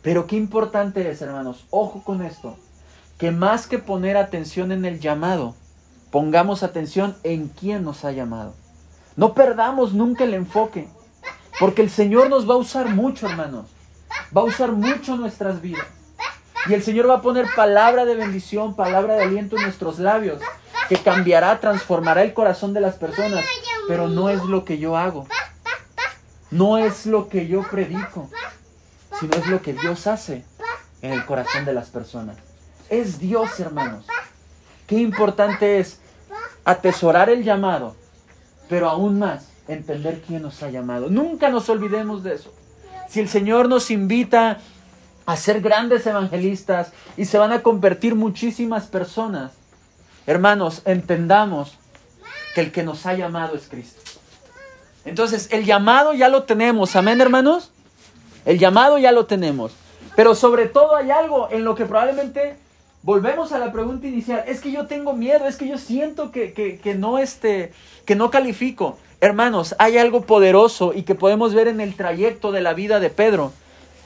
Pero 0.03 0.27
qué 0.27 0.37
importante 0.37 1.09
es, 1.09 1.23
hermanos, 1.23 1.67
ojo 1.71 2.03
con 2.03 2.23
esto, 2.23 2.57
que 3.19 3.31
más 3.31 3.69
que 3.69 3.79
poner 3.79 4.17
atención 4.17 4.73
en 4.73 4.85
el 4.85 4.99
llamado, 4.99 5.55
Pongamos 6.13 6.63
atención 6.63 7.17
en 7.23 7.49
quién 7.49 7.85
nos 7.85 8.05
ha 8.05 8.13
llamado. 8.13 8.55
No 9.17 9.33
perdamos 9.33 9.95
nunca 9.95 10.25
el 10.25 10.35
enfoque, 10.35 10.87
porque 11.59 11.81
el 11.81 11.89
Señor 11.89 12.29
nos 12.29 12.49
va 12.49 12.53
a 12.53 12.59
usar 12.59 12.91
mucho, 12.91 13.27
hermanos. 13.27 13.71
Va 14.37 14.43
a 14.43 14.45
usar 14.45 14.73
mucho 14.73 15.17
nuestras 15.17 15.63
vidas. 15.63 15.87
Y 16.69 16.75
el 16.75 16.83
Señor 16.83 17.09
va 17.09 17.17
a 17.17 17.23
poner 17.23 17.47
palabra 17.57 18.05
de 18.05 18.15
bendición, 18.15 18.77
palabra 18.77 19.15
de 19.15 19.23
aliento 19.23 19.57
en 19.57 19.63
nuestros 19.63 19.99
labios, 19.99 20.43
que 20.91 20.99
cambiará, 20.99 21.59
transformará 21.61 22.23
el 22.23 22.35
corazón 22.35 22.75
de 22.75 22.83
las 22.83 22.97
personas. 22.97 23.47
Pero 23.89 24.07
no 24.07 24.29
es 24.29 24.45
lo 24.45 24.67
que 24.67 24.77
yo 24.77 24.99
hago. 24.99 25.27
No 26.51 26.77
es 26.77 27.07
lo 27.07 27.31
que 27.31 27.47
yo 27.47 27.63
predico, 27.63 28.29
sino 29.19 29.35
es 29.35 29.47
lo 29.47 29.63
que 29.63 29.73
Dios 29.73 30.07
hace 30.07 30.45
en 31.01 31.15
el 31.15 31.25
corazón 31.25 31.65
de 31.65 31.73
las 31.73 31.89
personas. 31.89 32.37
Es 32.91 33.19
Dios, 33.19 33.59
hermanos. 33.59 34.05
Qué 34.87 34.97
importante 34.97 35.81
es 35.81 36.02
atesorar 36.65 37.31
el 37.31 37.45
llamado, 37.45 37.95
pero 38.69 38.89
aún 38.89 39.19
más 39.19 39.49
entender 39.69 40.23
quién 40.27 40.43
nos 40.43 40.63
ha 40.63 40.71
llamado. 40.71 41.09
Nunca 41.09 41.49
nos 41.49 41.69
olvidemos 41.69 42.23
de 42.23 42.35
eso. 42.35 42.53
Si 43.09 43.21
el 43.21 43.29
Señor 43.29 43.69
nos 43.69 43.91
invita 43.91 44.59
a 45.27 45.37
ser 45.37 45.61
grandes 45.61 46.07
evangelistas 46.07 46.93
y 47.17 47.25
se 47.27 47.39
van 47.39 47.53
a 47.53 47.63
convertir 47.63 48.15
muchísimas 48.15 48.87
personas, 48.87 49.53
hermanos, 50.27 50.83
entendamos 50.85 51.79
que 52.55 52.61
el 52.61 52.73
que 52.73 52.83
nos 52.83 53.07
ha 53.07 53.15
llamado 53.15 53.55
es 53.55 53.69
Cristo. 53.69 54.01
Entonces, 55.05 55.49
el 55.51 55.65
llamado 55.65 56.15
ya 56.15 56.29
lo 56.29 56.45
tenemos, 56.45 56.97
amén 56.97 57.21
hermanos. 57.21 57.71
El 58.45 58.59
llamado 58.59 58.99
ya 58.99 59.13
lo 59.13 59.27
tenemos. 59.27 59.73
Pero 60.15 60.35
sobre 60.35 60.67
todo 60.67 60.97
hay 60.97 61.11
algo 61.11 61.49
en 61.51 61.65
lo 61.65 61.75
que 61.75 61.87
probablemente 61.87 62.57
Volvemos 63.03 63.51
a 63.53 63.59
la 63.59 63.73
pregunta 63.73 64.07
inicial. 64.07 64.45
Es 64.47 64.61
que 64.61 64.71
yo 64.71 64.87
tengo 64.87 65.13
miedo, 65.13 65.47
es 65.47 65.57
que 65.57 65.67
yo 65.67 65.77
siento 65.77 66.31
que, 66.31 66.97
no, 66.97 67.19
este, 67.19 67.73
que 68.05 68.15
no 68.15 68.31
califico. 68.31 68.97
Hermanos, 69.21 69.75
hay 69.79 69.99
algo 69.99 70.23
poderoso 70.23 70.93
y 70.95 71.03
que 71.03 71.17
podemos 71.17 71.55
ver 71.55 71.67
en 71.67 71.81
el 71.81 71.95
trayecto 71.97 72.53
de 72.53 72.61
la 72.61 72.75
vida 72.75 73.01
de 73.01 73.11
Pedro. 73.11 73.53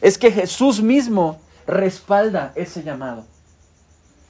Es 0.00 0.16
que 0.16 0.32
Jesús 0.32 0.80
mismo 0.80 1.38
respalda 1.66 2.52
ese 2.54 2.82
llamado. 2.82 3.24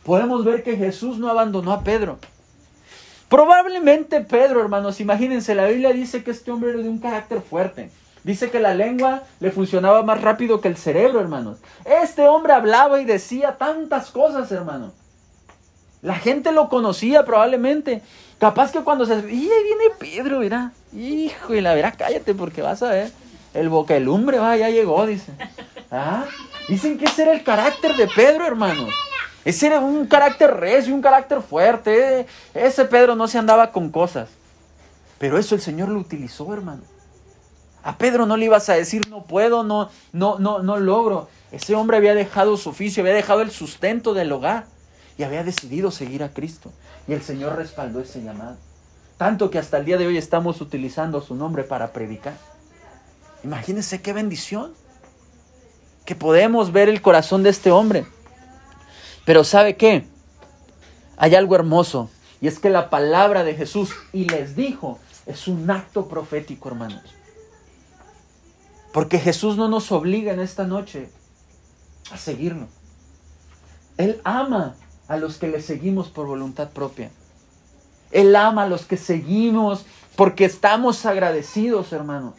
podemos 0.04 0.44
ver 0.44 0.62
que 0.62 0.76
Jesús 0.76 1.18
no 1.18 1.28
abandonó 1.28 1.72
a 1.72 1.82
Pedro. 1.82 2.18
Probablemente 3.28 4.20
Pedro, 4.20 4.60
hermanos, 4.60 5.00
imagínense, 5.00 5.54
la 5.54 5.66
Biblia 5.66 5.92
dice 5.92 6.22
que 6.22 6.30
este 6.30 6.50
hombre 6.52 6.70
era 6.70 6.82
de 6.82 6.88
un 6.88 6.98
carácter 6.98 7.40
fuerte. 7.40 7.90
Dice 8.26 8.50
que 8.50 8.58
la 8.58 8.74
lengua 8.74 9.22
le 9.38 9.52
funcionaba 9.52 10.02
más 10.02 10.20
rápido 10.20 10.60
que 10.60 10.66
el 10.66 10.76
cerebro, 10.76 11.20
hermanos. 11.20 11.58
Este 11.84 12.26
hombre 12.26 12.54
hablaba 12.54 13.00
y 13.00 13.04
decía 13.04 13.56
tantas 13.56 14.10
cosas, 14.10 14.50
hermano. 14.50 14.90
La 16.02 16.16
gente 16.16 16.50
lo 16.50 16.68
conocía 16.68 17.24
probablemente. 17.24 18.02
Capaz 18.40 18.72
que 18.72 18.80
cuando 18.80 19.06
se... 19.06 19.14
Y 19.32 19.48
ahí 19.48 19.62
viene 19.62 19.94
Pedro, 19.96 20.40
mira. 20.40 20.72
Hijo, 20.92 21.54
y 21.54 21.60
la 21.60 21.72
verá, 21.74 21.92
cállate 21.92 22.34
porque 22.34 22.62
vas 22.62 22.82
a 22.82 22.90
ver. 22.90 23.12
El 23.54 23.68
boca 23.68 23.96
lumbre, 24.00 24.40
va, 24.40 24.56
ya 24.56 24.70
llegó, 24.70 25.06
dice. 25.06 25.30
¿Ah? 25.92 26.24
Dicen 26.68 26.98
que 26.98 27.04
ese 27.04 27.22
era 27.22 27.32
el 27.32 27.44
carácter 27.44 27.94
de 27.94 28.08
Pedro, 28.08 28.44
hermanos. 28.44 28.92
Ese 29.44 29.68
era 29.68 29.78
un 29.78 30.04
carácter 30.08 30.52
recio, 30.52 30.92
un 30.92 31.00
carácter 31.00 31.42
fuerte. 31.42 32.26
Ese 32.54 32.86
Pedro 32.86 33.14
no 33.14 33.28
se 33.28 33.38
andaba 33.38 33.70
con 33.70 33.90
cosas. 33.90 34.30
Pero 35.18 35.38
eso 35.38 35.54
el 35.54 35.60
Señor 35.60 35.90
lo 35.90 36.00
utilizó, 36.00 36.52
hermano. 36.52 36.82
A 37.86 37.98
Pedro 37.98 38.26
no 38.26 38.36
le 38.36 38.46
ibas 38.46 38.68
a 38.68 38.74
decir 38.74 39.08
no 39.10 39.22
puedo, 39.22 39.62
no, 39.62 39.90
no, 40.12 40.40
no, 40.40 40.60
no 40.60 40.76
logro. 40.76 41.28
Ese 41.52 41.76
hombre 41.76 41.96
había 41.96 42.16
dejado 42.16 42.56
su 42.56 42.70
oficio, 42.70 43.00
había 43.00 43.14
dejado 43.14 43.42
el 43.42 43.52
sustento 43.52 44.12
del 44.12 44.32
hogar 44.32 44.66
y 45.16 45.22
había 45.22 45.44
decidido 45.44 45.92
seguir 45.92 46.24
a 46.24 46.30
Cristo. 46.30 46.72
Y 47.06 47.12
el 47.12 47.22
Señor 47.22 47.54
respaldó 47.54 48.00
ese 48.00 48.24
llamado. 48.24 48.56
Tanto 49.18 49.52
que 49.52 49.60
hasta 49.60 49.78
el 49.78 49.84
día 49.84 49.98
de 49.98 50.06
hoy 50.08 50.18
estamos 50.18 50.60
utilizando 50.60 51.20
su 51.20 51.36
nombre 51.36 51.62
para 51.62 51.92
predicar. 51.92 52.36
Imagínense 53.44 54.02
qué 54.02 54.12
bendición. 54.12 54.74
Que 56.04 56.16
podemos 56.16 56.72
ver 56.72 56.88
el 56.88 57.00
corazón 57.00 57.44
de 57.44 57.50
este 57.50 57.70
hombre. 57.70 58.04
Pero 59.24 59.44
¿sabe 59.44 59.76
qué? 59.76 60.08
Hay 61.16 61.36
algo 61.36 61.54
hermoso 61.54 62.10
y 62.40 62.48
es 62.48 62.58
que 62.58 62.68
la 62.68 62.90
palabra 62.90 63.44
de 63.44 63.54
Jesús 63.54 63.90
y 64.12 64.24
les 64.24 64.56
dijo 64.56 64.98
es 65.24 65.46
un 65.46 65.70
acto 65.70 66.08
profético, 66.08 66.68
hermanos. 66.68 67.15
Porque 68.96 69.18
Jesús 69.18 69.58
no 69.58 69.68
nos 69.68 69.92
obliga 69.92 70.32
en 70.32 70.40
esta 70.40 70.66
noche 70.66 71.10
a 72.10 72.16
seguirlo. 72.16 72.66
Él 73.98 74.22
ama 74.24 74.74
a 75.06 75.18
los 75.18 75.36
que 75.36 75.48
le 75.48 75.60
seguimos 75.60 76.08
por 76.08 76.26
voluntad 76.26 76.70
propia. 76.70 77.10
Él 78.10 78.34
ama 78.34 78.62
a 78.62 78.66
los 78.66 78.86
que 78.86 78.96
seguimos 78.96 79.84
porque 80.16 80.46
estamos 80.46 81.04
agradecidos, 81.04 81.92
hermanos. 81.92 82.36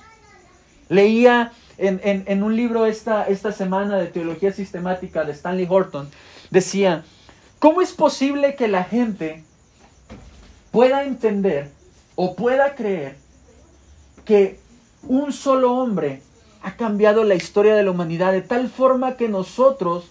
Leía 0.89 1.51
en, 1.77 2.01
en, 2.03 2.41
un 2.41 2.55
libro 2.55 2.87
esta, 2.87 3.27
esta 3.27 3.51
semana 3.51 3.97
de 3.97 4.07
Teología 4.07 4.51
Sistemática 4.51 5.25
de 5.25 5.33
Stanley 5.33 5.67
Horton 5.69 6.09
decía, 6.49 7.05
¿cómo 7.59 7.83
es 7.83 7.91
posible 7.91 8.55
que 8.55 8.67
la 8.67 8.83
gente 8.83 9.43
pueda 10.71 11.03
entender 11.03 11.69
o 12.15 12.35
pueda 12.35 12.73
creer 12.73 13.15
que 14.25 14.59
un 15.03 15.31
solo 15.31 15.75
hombre 15.75 16.23
ha 16.67 16.75
cambiado 16.75 17.23
la 17.23 17.35
historia 17.35 17.75
de 17.75 17.83
la 17.83 17.91
humanidad 17.91 18.33
de 18.33 18.41
tal 18.41 18.67
forma 18.67 19.15
que 19.15 19.29
nosotros 19.29 20.03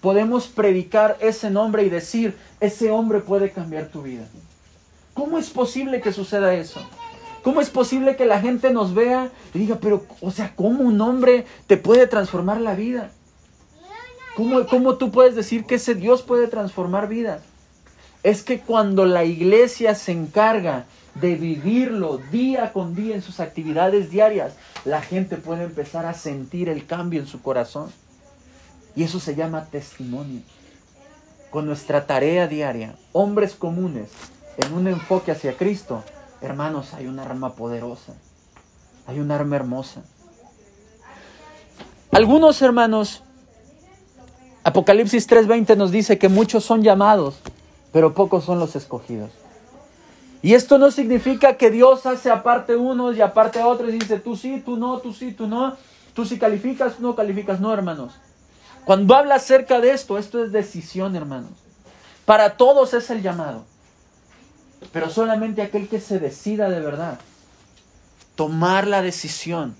podemos 0.00 0.46
predicar 0.46 1.16
ese 1.18 1.50
nombre 1.50 1.82
y 1.82 1.90
decir, 1.90 2.36
ese 2.60 2.92
hombre 2.92 3.18
puede 3.18 3.50
cambiar 3.50 3.88
tu 3.88 4.02
vida? 4.02 4.24
¿Cómo 5.14 5.36
es 5.36 5.50
posible 5.50 6.00
que 6.00 6.12
suceda 6.12 6.54
eso? 6.54 6.80
¿Cómo 7.42 7.60
es 7.60 7.70
posible 7.70 8.14
que 8.14 8.24
la 8.24 8.40
gente 8.40 8.70
nos 8.70 8.94
vea 8.94 9.32
y 9.52 9.58
diga, 9.58 9.78
pero, 9.80 10.06
o 10.20 10.30
sea, 10.30 10.54
¿cómo 10.54 10.84
un 10.84 11.00
hombre 11.00 11.44
te 11.66 11.76
puede 11.76 12.06
transformar 12.06 12.60
la 12.60 12.76
vida? 12.76 13.10
¿Cómo, 14.36 14.94
tú 14.94 15.10
puedes 15.10 15.34
decir 15.34 15.64
que 15.64 15.74
ese 15.74 15.96
Dios 15.96 16.22
puede 16.22 16.46
transformar 16.46 17.08
vidas? 17.08 17.42
Es 18.22 18.44
que 18.44 18.60
cuando 18.60 19.06
la 19.06 19.24
iglesia 19.24 19.96
se 19.96 20.12
encarga 20.12 20.84
de 21.20 21.34
vivirlo 21.34 22.18
día 22.30 22.72
con 22.72 22.94
día 22.94 23.14
en 23.14 23.22
sus 23.22 23.40
actividades 23.40 24.10
diarias, 24.10 24.54
la 24.84 25.02
gente 25.02 25.36
puede 25.36 25.64
empezar 25.64 26.06
a 26.06 26.14
sentir 26.14 26.68
el 26.68 26.86
cambio 26.86 27.20
en 27.20 27.26
su 27.26 27.42
corazón. 27.42 27.90
Y 28.94 29.02
eso 29.02 29.20
se 29.20 29.34
llama 29.34 29.66
testimonio. 29.66 30.40
Con 31.50 31.66
nuestra 31.66 32.06
tarea 32.06 32.46
diaria, 32.46 32.96
hombres 33.12 33.54
comunes, 33.54 34.10
en 34.58 34.72
un 34.72 34.88
enfoque 34.88 35.32
hacia 35.32 35.56
Cristo, 35.56 36.02
hermanos, 36.40 36.94
hay 36.94 37.06
un 37.06 37.18
arma 37.18 37.54
poderosa, 37.54 38.14
hay 39.06 39.20
un 39.20 39.30
arma 39.30 39.56
hermosa. 39.56 40.02
Algunos 42.10 42.60
hermanos 42.62 43.22
Apocalipsis 44.66 45.28
3:20 45.28 45.76
nos 45.76 45.92
dice 45.92 46.18
que 46.18 46.28
muchos 46.28 46.64
son 46.64 46.82
llamados, 46.82 47.36
pero 47.92 48.14
pocos 48.14 48.42
son 48.42 48.58
los 48.58 48.74
escogidos. 48.74 49.30
Y 50.42 50.54
esto 50.54 50.78
no 50.78 50.90
significa 50.90 51.56
que 51.56 51.70
Dios 51.70 52.06
hace 52.06 52.30
aparte 52.30 52.76
unos 52.76 53.16
y 53.16 53.20
aparte 53.20 53.60
a 53.60 53.66
otros 53.66 53.90
y 53.90 53.98
dice, 53.98 54.18
tú 54.18 54.36
sí, 54.36 54.62
tú 54.64 54.76
no, 54.76 54.98
tú 54.98 55.12
sí, 55.12 55.32
tú 55.32 55.46
no, 55.46 55.76
tú 56.14 56.24
sí 56.24 56.38
calificas, 56.38 57.00
no 57.00 57.16
calificas, 57.16 57.60
no, 57.60 57.72
hermanos. 57.72 58.14
Cuando 58.84 59.16
habla 59.16 59.36
acerca 59.36 59.80
de 59.80 59.90
esto, 59.90 60.18
esto 60.18 60.44
es 60.44 60.52
decisión, 60.52 61.16
hermanos. 61.16 61.50
Para 62.24 62.56
todos 62.56 62.94
es 62.94 63.10
el 63.10 63.22
llamado, 63.22 63.64
pero 64.92 65.10
solamente 65.10 65.62
aquel 65.62 65.88
que 65.88 66.00
se 66.00 66.18
decida 66.18 66.68
de 66.68 66.80
verdad 66.80 67.18
tomar 68.36 68.86
la 68.86 69.02
decisión 69.02 69.74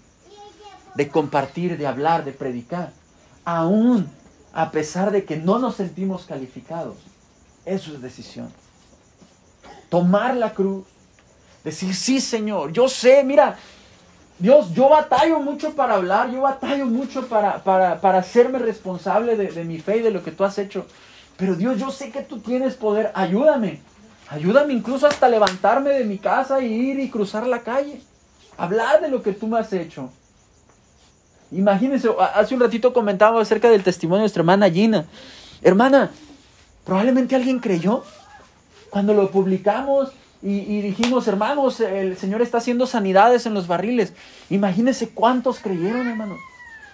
de 0.94 1.08
compartir, 1.08 1.76
de 1.76 1.86
hablar, 1.86 2.24
de 2.24 2.32
predicar, 2.32 2.92
aún 3.44 4.08
a 4.52 4.70
pesar 4.70 5.10
de 5.10 5.24
que 5.24 5.36
no 5.36 5.58
nos 5.58 5.76
sentimos 5.76 6.24
calificados. 6.24 6.96
Eso 7.66 7.92
es 7.92 8.00
decisión. 8.00 8.50
Tomar 9.88 10.36
la 10.36 10.52
cruz. 10.52 10.84
Decir, 11.64 11.94
sí, 11.94 12.20
Señor, 12.20 12.72
yo 12.72 12.88
sé, 12.88 13.24
mira, 13.24 13.56
Dios, 14.38 14.72
yo 14.72 14.88
batallo 14.88 15.40
mucho 15.40 15.74
para 15.74 15.94
hablar, 15.94 16.30
yo 16.30 16.42
batallo 16.42 16.86
mucho 16.86 17.26
para, 17.26 17.62
para, 17.62 18.18
hacerme 18.18 18.58
responsable 18.58 19.36
de, 19.36 19.50
de 19.50 19.64
mi 19.64 19.78
fe 19.78 19.96
y 19.96 20.02
de 20.02 20.10
lo 20.10 20.22
que 20.22 20.30
tú 20.30 20.44
has 20.44 20.58
hecho. 20.58 20.86
Pero 21.36 21.54
Dios, 21.54 21.78
yo 21.78 21.90
sé 21.90 22.10
que 22.10 22.22
tú 22.22 22.38
tienes 22.40 22.74
poder, 22.74 23.10
ayúdame. 23.14 23.80
Ayúdame 24.28 24.74
incluso 24.74 25.06
hasta 25.06 25.28
levantarme 25.28 25.90
de 25.90 26.04
mi 26.04 26.18
casa 26.18 26.60
y 26.60 26.72
ir 26.72 27.00
y 27.00 27.10
cruzar 27.10 27.46
la 27.46 27.60
calle. 27.60 28.00
Hablar 28.56 29.00
de 29.00 29.08
lo 29.08 29.22
que 29.22 29.32
tú 29.32 29.46
me 29.46 29.58
has 29.58 29.72
hecho. 29.72 30.10
Imagínense, 31.52 32.08
hace 32.34 32.54
un 32.54 32.60
ratito 32.60 32.92
comentábamos 32.92 33.42
acerca 33.42 33.70
del 33.70 33.84
testimonio 33.84 34.18
de 34.18 34.22
nuestra 34.22 34.40
hermana 34.40 34.70
Gina. 34.70 35.06
Hermana, 35.62 36.10
probablemente 36.84 37.36
alguien 37.36 37.60
creyó 37.60 38.02
cuando 38.96 39.12
lo 39.12 39.30
publicamos 39.30 40.10
y, 40.42 40.80
dijimos, 40.80 41.28
hermanos, 41.28 41.80
el 41.80 42.16
Señor 42.16 42.40
está 42.40 42.56
haciendo 42.56 42.86
sanidades 42.86 43.44
en 43.44 43.52
los 43.52 43.66
barriles. 43.66 44.14
Imagínense 44.48 45.10
cuántos 45.10 45.58
creyeron, 45.58 46.06
hermanos. 46.06 46.38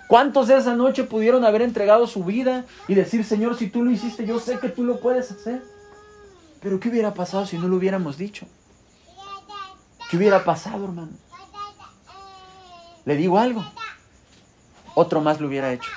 ¿Cuántos 0.08 0.48
de 0.48 0.56
esa 0.56 0.74
noche 0.74 1.04
pudieron 1.04 1.44
haber 1.44 1.62
entregado 1.62 2.08
su 2.08 2.24
vida 2.24 2.64
y 2.88 2.96
decir, 2.96 3.24
Señor, 3.24 3.56
si 3.56 3.68
tú 3.68 3.84
lo 3.84 3.92
hiciste, 3.92 4.26
yo 4.26 4.40
sé 4.40 4.58
que 4.58 4.68
tú 4.68 4.82
lo 4.82 4.98
puedes 4.98 5.30
hacer? 5.30 5.62
Pero 6.60 6.80
¿qué 6.80 6.88
hubiera 6.88 7.14
pasado 7.14 7.46
si 7.46 7.56
no 7.56 7.68
lo 7.68 7.76
hubiéramos 7.76 8.18
dicho? 8.18 8.48
¿Qué 10.10 10.16
hubiera 10.16 10.42
pasado, 10.42 10.86
hermano? 10.86 11.12
Le 13.04 13.14
digo 13.14 13.38
algo 13.38 13.64
otro 14.96 15.20
más 15.20 15.40
lo 15.40 15.46
hubiera 15.46 15.72
hecho. 15.72 15.92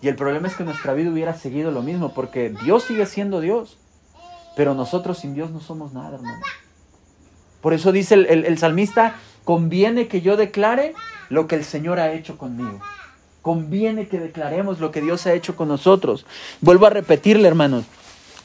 Y 0.00 0.06
el 0.06 0.14
problema 0.14 0.46
es 0.46 0.54
que 0.54 0.62
nuestra 0.62 0.94
vida 0.94 1.10
hubiera 1.10 1.34
seguido 1.34 1.72
lo 1.72 1.82
mismo, 1.82 2.14
porque 2.14 2.54
Dios 2.62 2.84
sigue 2.84 3.06
siendo 3.06 3.40
Dios, 3.40 3.78
pero 4.56 4.74
nosotros 4.74 5.18
sin 5.18 5.34
Dios 5.34 5.50
no 5.50 5.60
somos 5.60 5.92
nada, 5.92 6.16
hermano. 6.16 6.42
Por 7.60 7.72
eso 7.72 7.92
dice 7.92 8.14
el, 8.14 8.58
salmista, 8.58 9.14
conviene 9.44 10.08
que 10.08 10.20
yo 10.20 10.36
declare 10.36 10.94
lo 11.28 11.46
que 11.46 11.54
el 11.54 11.64
Señor 11.64 12.00
ha 12.00 12.12
hecho 12.12 12.36
conmigo. 12.36 12.80
Conviene 13.40 14.08
que 14.08 14.18
declaremos 14.18 14.80
lo 14.80 14.90
que 14.90 15.00
Dios 15.00 15.26
ha 15.26 15.32
hecho 15.32 15.56
con 15.56 15.68
nosotros. 15.68 16.26
Vuelvo 16.60 16.86
a 16.86 16.90
repetirle, 16.90 17.48
hermanos, 17.48 17.84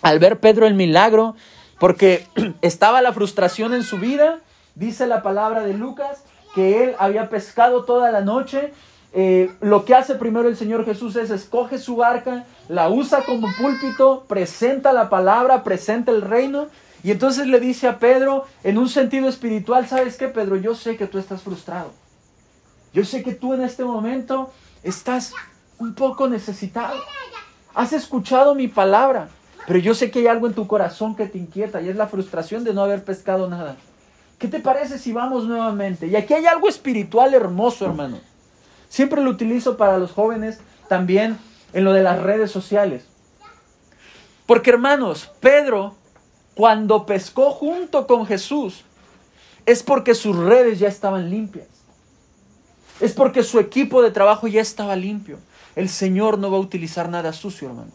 al 0.02 0.20
ver 0.20 0.40
Pedro 0.40 0.68
el 0.68 0.76
milagro, 0.76 1.36
porque 1.80 2.28
estaba 2.62 3.02
la 3.02 3.12
frustración 3.12 3.74
en 3.74 3.84
su 3.84 3.98
vida, 3.98 4.40
dice 4.76 5.08
la 5.08 5.24
palabra 5.24 5.64
de 5.64 5.74
Lucas, 5.74 6.24
que 6.54 6.84
él 6.84 6.96
había 7.00 7.30
pescado 7.30 7.86
toda 7.86 8.12
la 8.12 8.22
noche. 8.22 8.72
Eh, 9.20 9.52
lo 9.62 9.84
que 9.84 9.96
hace 9.96 10.14
primero 10.14 10.48
el 10.48 10.56
Señor 10.56 10.86
Jesús 10.86 11.16
es 11.16 11.32
escoge 11.32 11.80
su 11.80 11.96
barca, 11.96 12.46
la 12.70 12.88
usa 12.88 13.24
como 13.24 13.48
púlpito, 13.60 14.26
presenta 14.28 14.94
la 14.94 15.10
palabra, 15.10 15.64
presenta 15.64 16.12
el 16.12 16.22
reino. 16.22 16.68
Y 17.02 17.10
entonces 17.10 17.48
le 17.48 17.60
dice 17.60 17.88
a 17.88 17.98
Pedro, 17.98 18.46
en 18.64 18.78
un 18.78 18.88
sentido 18.88 19.28
espiritual, 19.28 19.88
¿sabes 19.88 20.18
qué, 20.18 20.28
Pedro? 20.28 20.56
Yo 20.56 20.76
sé 20.76 20.98
que 20.98 21.08
tú 21.08 21.18
estás 21.18 21.42
frustrado. 21.42 21.94
Yo 22.94 23.04
sé 23.06 23.24
que 23.24 23.34
tú 23.34 23.56
en 23.56 23.64
este 23.64 23.84
momento 23.84 24.52
estás 24.84 25.34
un 25.80 25.96
poco 25.96 26.28
necesitado. 26.28 27.00
Has 27.74 27.94
escuchado 27.94 28.54
mi 28.54 28.68
palabra, 28.68 29.30
pero 29.66 29.80
yo 29.80 29.96
sé 29.96 30.12
que 30.12 30.20
hay 30.20 30.28
algo 30.28 30.46
en 30.46 30.54
tu 30.54 30.68
corazón 30.68 31.16
que 31.16 31.26
te 31.26 31.40
inquieta 31.40 31.82
y 31.82 31.90
es 31.90 31.96
la 31.96 32.06
frustración 32.06 32.64
de 32.64 32.76
no 32.76 32.84
haber 32.84 33.04
pescado 33.04 33.50
nada. 33.50 33.78
¿Qué 34.38 34.48
te 34.48 34.60
parece 34.60 35.00
si 35.00 35.12
vamos 35.12 35.46
nuevamente? 35.46 36.06
Y 36.06 36.16
aquí 36.16 36.36
hay 36.36 36.46
algo 36.46 36.70
espiritual 36.70 37.34
hermoso, 37.34 37.84
hermano. 37.84 38.20
Siempre 38.90 39.22
lo 39.22 39.30
utilizo 39.30 39.78
para 39.78 39.98
los 39.98 40.12
jóvenes 40.12 40.60
también 40.88 41.38
en 41.74 41.84
lo 41.84 41.94
de 41.94 42.04
las 42.04 42.22
redes 42.22 42.52
sociales. 42.52 43.06
Porque 44.46 44.70
hermanos, 44.70 45.30
Pedro, 45.42 45.96
cuando 46.56 47.06
pescó 47.06 47.52
junto 47.52 48.08
con 48.08 48.26
Jesús, 48.26 48.86
es 49.66 49.84
porque 49.84 50.16
sus 50.16 50.36
redes 50.36 50.80
ya 50.80 50.88
estaban 50.88 51.30
limpias. 51.30 51.68
Es 53.02 53.14
porque 53.14 53.44
su 53.44 53.60
equipo 53.60 54.02
de 54.02 54.12
trabajo 54.12 54.48
ya 54.48 54.62
estaba 54.62 54.96
limpio. 54.96 55.38
El 55.76 55.90
Señor 55.90 56.40
no 56.40 56.50
va 56.50 56.58
a 56.58 56.62
utilizar 56.62 57.10
nada 57.10 57.34
sucio, 57.34 57.68
hermanos. 57.68 57.94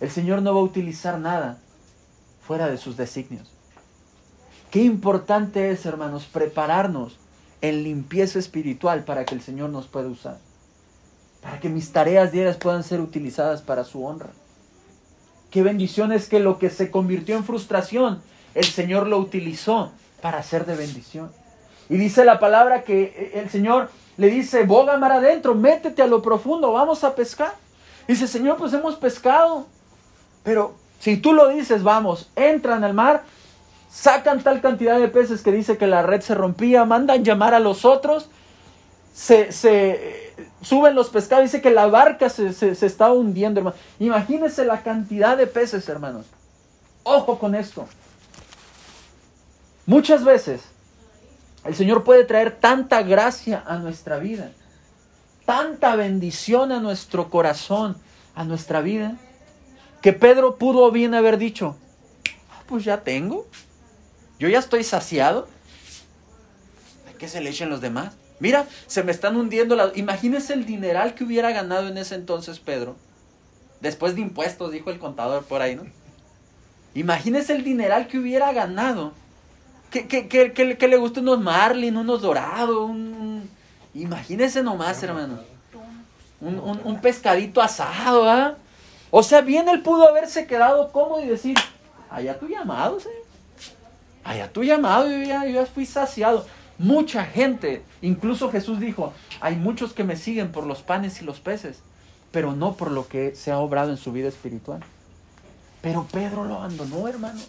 El 0.00 0.10
Señor 0.10 0.42
no 0.42 0.52
va 0.52 0.60
a 0.60 0.64
utilizar 0.64 1.18
nada 1.18 1.58
fuera 2.46 2.66
de 2.68 2.76
sus 2.76 2.96
designios. 2.96 3.52
Qué 4.70 4.80
importante 4.82 5.70
es, 5.70 5.86
hermanos, 5.86 6.26
prepararnos 6.30 7.19
en 7.62 7.84
limpieza 7.84 8.38
espiritual 8.38 9.04
para 9.04 9.24
que 9.24 9.34
el 9.34 9.42
Señor 9.42 9.70
nos 9.70 9.86
pueda 9.86 10.08
usar. 10.08 10.38
Para 11.42 11.60
que 11.60 11.68
mis 11.68 11.92
tareas 11.92 12.32
diarias 12.32 12.56
puedan 12.56 12.84
ser 12.84 13.00
utilizadas 13.00 13.62
para 13.62 13.84
su 13.84 14.04
honra. 14.04 14.30
Qué 15.50 15.62
bendición 15.62 16.12
es 16.12 16.28
que 16.28 16.40
lo 16.40 16.58
que 16.58 16.70
se 16.70 16.90
convirtió 16.90 17.36
en 17.36 17.44
frustración, 17.44 18.22
el 18.54 18.64
Señor 18.64 19.06
lo 19.06 19.18
utilizó 19.18 19.92
para 20.20 20.42
ser 20.42 20.66
de 20.66 20.76
bendición. 20.76 21.30
Y 21.88 21.96
dice 21.96 22.24
la 22.24 22.38
palabra 22.38 22.84
que 22.84 23.32
el 23.34 23.50
Señor 23.50 23.90
le 24.16 24.28
dice, 24.28 24.64
boga 24.64 24.96
mar 24.98 25.12
adentro, 25.12 25.54
métete 25.54 26.02
a 26.02 26.06
lo 26.06 26.22
profundo, 26.22 26.72
vamos 26.72 27.04
a 27.04 27.14
pescar. 27.14 27.54
Dice, 28.06 28.28
Señor, 28.28 28.58
pues 28.58 28.72
hemos 28.72 28.96
pescado. 28.96 29.66
Pero 30.44 30.74
si 31.00 31.16
tú 31.16 31.32
lo 31.32 31.48
dices, 31.48 31.82
vamos, 31.82 32.30
entran 32.36 32.84
al 32.84 32.94
mar, 32.94 33.24
sacan 33.90 34.42
tal 34.42 34.60
cantidad 34.60 34.98
de 34.98 35.08
peces 35.08 35.42
que 35.42 35.52
dice 35.52 35.76
que 35.76 35.86
la 35.86 36.02
red 36.02 36.20
se 36.20 36.34
rompía, 36.34 36.84
mandan 36.84 37.24
llamar 37.24 37.54
a 37.54 37.60
los 37.60 37.84
otros, 37.84 38.30
se, 39.12 39.52
se 39.52 40.32
suben 40.62 40.94
los 40.94 41.10
pescados, 41.10 41.44
dice 41.44 41.60
que 41.60 41.70
la 41.70 41.86
barca 41.88 42.28
se, 42.28 42.52
se, 42.52 42.74
se 42.74 42.86
está 42.86 43.12
hundiendo, 43.12 43.60
hermano. 43.60 43.76
Imagínense 43.98 44.64
la 44.64 44.82
cantidad 44.82 45.36
de 45.36 45.46
peces, 45.46 45.88
hermanos. 45.88 46.26
Ojo 47.02 47.38
con 47.38 47.54
esto. 47.54 47.88
Muchas 49.86 50.24
veces 50.24 50.62
el 51.64 51.74
Señor 51.74 52.04
puede 52.04 52.24
traer 52.24 52.56
tanta 52.58 53.02
gracia 53.02 53.62
a 53.66 53.76
nuestra 53.76 54.18
vida, 54.18 54.52
tanta 55.44 55.96
bendición 55.96 56.70
a 56.70 56.80
nuestro 56.80 57.28
corazón, 57.28 57.96
a 58.34 58.44
nuestra 58.44 58.80
vida, 58.80 59.16
que 60.00 60.12
Pedro 60.12 60.56
pudo 60.56 60.90
bien 60.90 61.14
haber 61.14 61.36
dicho, 61.38 61.76
ah, 62.50 62.62
pues 62.66 62.84
ya 62.84 63.02
tengo, 63.02 63.46
yo 64.40 64.48
ya 64.48 64.58
estoy 64.58 64.82
saciado, 64.82 65.46
¿a 67.08 67.16
qué 67.18 67.28
se 67.28 67.42
le 67.42 67.50
echen 67.50 67.68
los 67.68 67.82
demás? 67.82 68.14
Mira, 68.40 68.66
se 68.86 69.04
me 69.04 69.12
están 69.12 69.36
hundiendo 69.36 69.76
las... 69.76 69.94
Imagínese 69.98 70.54
el 70.54 70.64
dineral 70.64 71.14
que 71.14 71.24
hubiera 71.24 71.52
ganado 71.52 71.88
en 71.88 71.98
ese 71.98 72.14
entonces 72.14 72.58
Pedro. 72.58 72.96
Después 73.82 74.14
de 74.14 74.22
impuestos, 74.22 74.72
dijo 74.72 74.90
el 74.90 74.98
contador 74.98 75.44
por 75.44 75.60
ahí, 75.60 75.76
¿no? 75.76 75.84
Imagínese 76.94 77.52
el 77.52 77.64
dineral 77.64 78.08
que 78.08 78.18
hubiera 78.18 78.50
ganado. 78.54 79.12
Que, 79.90 80.08
que, 80.08 80.26
que, 80.26 80.52
que 80.52 80.88
le 80.88 80.96
gustan 80.96 81.24
unos 81.24 81.40
marlin, 81.40 81.98
unos 81.98 82.22
dorados, 82.22 82.88
un... 82.88 83.46
Imagínese 83.92 84.62
nomás, 84.62 85.02
hermano. 85.02 85.38
Un, 86.40 86.58
un, 86.58 86.80
un 86.82 87.00
pescadito 87.02 87.60
asado, 87.60 88.26
¿ah? 88.26 88.56
O 89.10 89.22
sea, 89.22 89.42
bien 89.42 89.68
él 89.68 89.82
pudo 89.82 90.08
haberse 90.08 90.46
quedado 90.46 90.90
cómodo 90.92 91.22
y 91.22 91.28
decir, 91.28 91.58
allá 92.08 92.38
tu 92.38 92.48
llamado, 92.48 92.98
Señor. 93.00 93.29
Allá 94.24 94.52
tu 94.52 94.62
llamado, 94.62 95.08
yo 95.10 95.22
ya, 95.22 95.46
ya 95.46 95.66
fui 95.66 95.86
saciado. 95.86 96.46
Mucha 96.78 97.24
gente, 97.24 97.82
incluso 98.00 98.50
Jesús 98.50 98.80
dijo, 98.80 99.12
hay 99.40 99.56
muchos 99.56 99.92
que 99.92 100.04
me 100.04 100.16
siguen 100.16 100.50
por 100.50 100.66
los 100.66 100.82
panes 100.82 101.20
y 101.20 101.24
los 101.24 101.40
peces, 101.40 101.80
pero 102.30 102.52
no 102.52 102.74
por 102.74 102.90
lo 102.90 103.06
que 103.06 103.34
se 103.34 103.50
ha 103.50 103.58
obrado 103.58 103.90
en 103.90 103.96
su 103.96 104.12
vida 104.12 104.28
espiritual. 104.28 104.80
Pero 105.82 106.06
Pedro 106.10 106.44
lo 106.44 106.56
abandonó, 106.56 107.06
hermanos. 107.08 107.48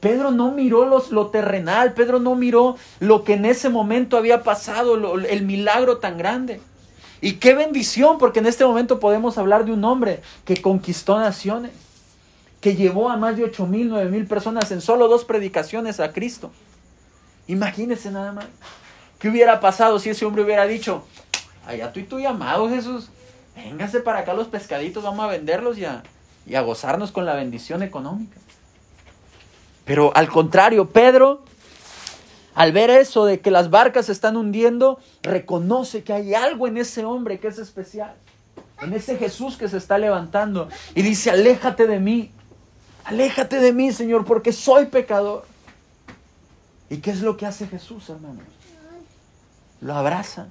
Pedro 0.00 0.32
no 0.32 0.50
miró 0.50 0.84
los, 0.84 1.12
lo 1.12 1.28
terrenal, 1.28 1.94
Pedro 1.94 2.18
no 2.18 2.34
miró 2.34 2.76
lo 2.98 3.22
que 3.22 3.34
en 3.34 3.44
ese 3.44 3.68
momento 3.68 4.16
había 4.16 4.42
pasado, 4.42 5.16
el 5.16 5.42
milagro 5.44 5.98
tan 5.98 6.18
grande. 6.18 6.60
Y 7.20 7.34
qué 7.34 7.54
bendición, 7.54 8.18
porque 8.18 8.40
en 8.40 8.46
este 8.46 8.64
momento 8.64 8.98
podemos 8.98 9.38
hablar 9.38 9.64
de 9.64 9.70
un 9.70 9.84
hombre 9.84 10.20
que 10.44 10.60
conquistó 10.60 11.20
naciones, 11.20 11.70
que 12.62 12.74
llevó 12.74 13.10
a 13.10 13.18
más 13.18 13.36
de 13.36 13.44
ocho 13.44 13.66
mil, 13.66 13.90
nueve 13.90 14.08
mil 14.08 14.26
personas 14.26 14.70
en 14.70 14.80
solo 14.80 15.08
dos 15.08 15.26
predicaciones 15.26 16.00
a 16.00 16.12
Cristo. 16.12 16.50
Imagínense 17.48 18.10
nada 18.10 18.32
más. 18.32 18.46
¿Qué 19.18 19.28
hubiera 19.28 19.60
pasado 19.60 19.98
si 19.98 20.08
ese 20.08 20.24
hombre 20.24 20.44
hubiera 20.44 20.66
dicho, 20.66 21.04
allá 21.66 21.92
tú 21.92 22.00
y 22.00 22.04
tu 22.04 22.18
llamado, 22.18 22.70
Jesús, 22.70 23.10
véngase 23.54 24.00
para 24.00 24.20
acá 24.20 24.32
los 24.32 24.48
pescaditos, 24.48 25.04
vamos 25.04 25.24
a 25.24 25.28
venderlos 25.28 25.76
y 25.76 25.84
a, 25.84 26.02
y 26.46 26.54
a 26.54 26.62
gozarnos 26.62 27.12
con 27.12 27.26
la 27.26 27.34
bendición 27.34 27.82
económica? 27.82 28.38
Pero 29.84 30.12
al 30.14 30.28
contrario, 30.28 30.88
Pedro 30.88 31.42
al 32.54 32.72
ver 32.72 32.90
eso 32.90 33.24
de 33.24 33.40
que 33.40 33.50
las 33.50 33.70
barcas 33.70 34.06
se 34.06 34.12
están 34.12 34.36
hundiendo, 34.36 34.98
reconoce 35.22 36.04
que 36.04 36.12
hay 36.12 36.34
algo 36.34 36.68
en 36.68 36.76
ese 36.76 37.04
hombre 37.04 37.40
que 37.40 37.48
es 37.48 37.58
especial, 37.58 38.14
en 38.82 38.92
ese 38.92 39.16
Jesús 39.16 39.56
que 39.56 39.68
se 39.68 39.78
está 39.78 39.98
levantando 39.98 40.68
y 40.94 41.02
dice, 41.02 41.30
aléjate 41.30 41.86
de 41.86 41.98
mí, 41.98 42.30
aléjate 43.04 43.60
de 43.60 43.72
mí, 43.72 43.92
Señor, 43.92 44.24
porque 44.24 44.52
soy 44.52 44.86
pecador. 44.86 45.44
¿Y 46.88 46.98
qué 46.98 47.10
es 47.10 47.22
lo 47.22 47.36
que 47.36 47.46
hace 47.46 47.66
Jesús, 47.66 48.08
hermanos? 48.08 48.44
Lo 49.80 49.94
abraza 49.94 50.48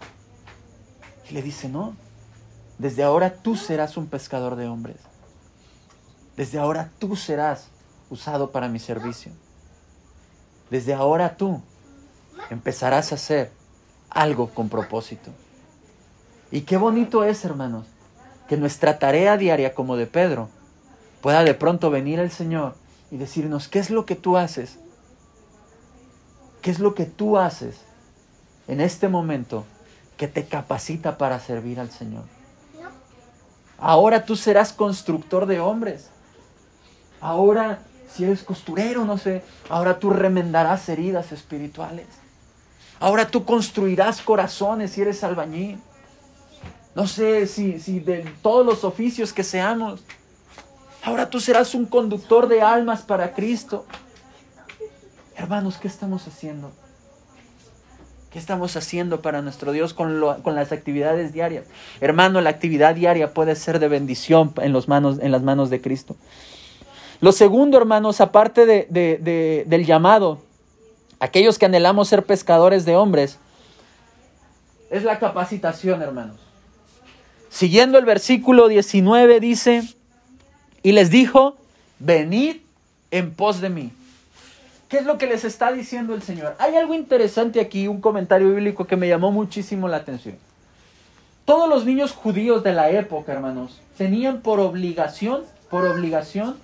y 1.29 1.33
le 1.33 1.41
dice, 1.41 1.69
no, 1.69 1.95
desde 2.77 3.03
ahora 3.03 3.33
tú 3.33 3.55
serás 3.55 3.95
un 3.95 4.07
pescador 4.07 4.55
de 4.55 4.67
hombres. 4.67 4.97
Desde 6.35 6.59
ahora 6.59 6.89
tú 6.99 7.15
serás 7.15 7.67
usado 8.09 8.51
para 8.51 8.67
mi 8.67 8.79
servicio. 8.79 9.31
Desde 10.69 10.93
ahora 10.93 11.37
tú 11.37 11.61
empezarás 12.49 13.11
a 13.11 13.15
hacer 13.15 13.51
algo 14.09 14.49
con 14.49 14.67
propósito. 14.67 15.31
Y 16.51 16.61
qué 16.61 16.77
bonito 16.77 17.23
es, 17.23 17.45
hermanos, 17.45 17.85
que 18.49 18.57
nuestra 18.57 18.99
tarea 18.99 19.37
diaria 19.37 19.73
como 19.73 19.95
de 19.95 20.07
Pedro 20.07 20.49
pueda 21.21 21.43
de 21.43 21.53
pronto 21.53 21.89
venir 21.89 22.19
el 22.19 22.31
Señor 22.31 22.75
y 23.11 23.17
decirnos, 23.17 23.67
¿qué 23.67 23.79
es 23.79 23.89
lo 23.89 24.05
que 24.05 24.15
tú 24.15 24.37
haces? 24.37 24.77
¿Qué 26.61 26.71
es 26.71 26.79
lo 26.79 26.93
que 26.93 27.05
tú 27.05 27.37
haces 27.37 27.77
en 28.67 28.81
este 28.81 29.07
momento 29.07 29.65
que 30.17 30.27
te 30.27 30.45
capacita 30.45 31.17
para 31.17 31.39
servir 31.39 31.79
al 31.79 31.91
Señor? 31.91 32.23
Ahora 33.77 34.25
tú 34.25 34.35
serás 34.35 34.73
constructor 34.73 35.47
de 35.47 35.59
hombres. 35.59 36.09
Ahora, 37.19 37.79
si 38.13 38.23
eres 38.23 38.43
costurero, 38.43 39.05
no 39.05 39.17
sé, 39.17 39.43
ahora 39.69 39.99
tú 39.99 40.11
remendarás 40.11 40.87
heridas 40.89 41.31
espirituales. 41.31 42.05
Ahora 42.99 43.27
tú 43.27 43.43
construirás 43.43 44.21
corazones 44.21 44.91
si 44.91 45.01
eres 45.01 45.23
albañil. 45.23 45.79
No 46.93 47.07
sé 47.07 47.47
si, 47.47 47.79
si 47.79 47.99
de 47.99 48.23
todos 48.43 48.63
los 48.65 48.83
oficios 48.83 49.33
que 49.33 49.43
seamos. 49.43 50.03
Ahora 51.03 51.29
tú 51.29 51.39
serás 51.39 51.73
un 51.73 51.85
conductor 51.85 52.47
de 52.47 52.61
almas 52.61 53.01
para 53.01 53.33
Cristo. 53.33 53.85
Hermanos, 55.35 55.77
¿qué 55.77 55.87
estamos 55.87 56.27
haciendo? 56.27 56.71
¿Qué 58.31 58.39
estamos 58.39 58.77
haciendo 58.77 59.21
para 59.21 59.41
nuestro 59.41 59.71
Dios 59.71 59.93
con, 59.93 60.21
con, 60.43 60.55
las 60.55 60.71
actividades 60.71 61.33
diarias? 61.33 61.65
Hermano, 61.99 62.39
la 62.39 62.49
actividad 62.49 62.95
diaria 62.95 63.33
puede 63.33 63.55
ser 63.55 63.79
de 63.79 63.87
bendición 63.87 64.53
en, 64.61 64.71
los 64.71 64.87
manos, 64.87 65.19
en 65.21 65.31
las 65.31 65.41
manos 65.41 65.69
de 65.69 65.81
Cristo. 65.81 66.15
Lo 67.19 67.31
segundo, 67.31 67.77
hermanos, 67.77 68.21
aparte 68.21 68.65
de, 68.65 68.87
de, 68.89 69.65
del 69.67 69.85
llamado, 69.85 70.41
aquellos 71.19 71.59
que 71.59 71.65
anhelamos 71.65 72.07
ser 72.07 72.25
pescadores 72.25 72.85
de 72.85 72.95
hombres, 72.95 73.37
es 74.89 75.03
la 75.03 75.19
capacitación, 75.19 76.01
hermanos. 76.01 76.37
Siguiendo 77.49 77.97
el 77.97 78.05
versículo 78.05 78.67
19 78.67 79.39
dice, 79.39 79.83
y 80.83 80.91
les 80.91 81.09
dijo, 81.09 81.55
venid 81.99 82.57
en 83.11 83.33
pos 83.33 83.61
de 83.61 83.69
mí. 83.69 83.91
¿Qué 84.89 84.97
es 84.97 85.05
lo 85.05 85.17
que 85.17 85.27
les 85.27 85.45
está 85.45 85.71
diciendo 85.71 86.13
el 86.13 86.21
Señor? 86.21 86.55
Hay 86.59 86.75
algo 86.75 86.93
interesante 86.93 87.61
aquí, 87.61 87.87
un 87.87 88.01
comentario 88.01 88.49
bíblico 88.49 88.85
que 88.85 88.97
me 88.97 89.07
llamó 89.07 89.31
muchísimo 89.31 89.87
la 89.87 89.97
atención. 89.97 90.35
Todos 91.45 91.69
los 91.69 91.85
niños 91.85 92.11
judíos 92.11 92.63
de 92.63 92.73
la 92.73 92.89
época, 92.89 93.31
hermanos, 93.31 93.79
tenían 93.97 94.41
por 94.41 94.59
obligación, 94.59 95.43
por 95.69 95.85
obligación, 95.85 96.57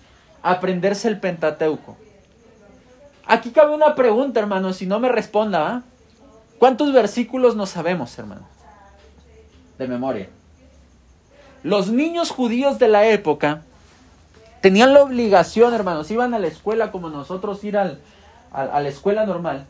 aprenderse 0.43 1.07
el 1.07 1.19
Pentateuco. 1.19 1.97
Aquí 3.25 3.51
cabe 3.51 3.73
una 3.73 3.95
pregunta, 3.95 4.39
hermano, 4.39 4.73
si 4.73 4.85
no 4.85 4.99
me 4.99 5.09
responda, 5.09 5.83
¿cuántos 6.59 6.93
versículos 6.93 7.55
no 7.55 7.65
sabemos, 7.65 8.17
hermano? 8.17 8.47
De 9.77 9.87
memoria. 9.87 10.29
Los 11.63 11.89
niños 11.89 12.29
judíos 12.29 12.79
de 12.79 12.87
la 12.87 13.07
época 13.07 13.63
tenían 14.61 14.93
la 14.93 15.03
obligación, 15.03 15.73
hermanos, 15.73 16.09
iban 16.11 16.33
a 16.33 16.39
la 16.39 16.47
escuela 16.47 16.91
como 16.91 17.09
nosotros 17.09 17.63
ir 17.63 17.77
al, 17.77 17.99
a 18.51 18.79
la 18.79 18.89
escuela 18.89 19.25
normal, 19.25 19.65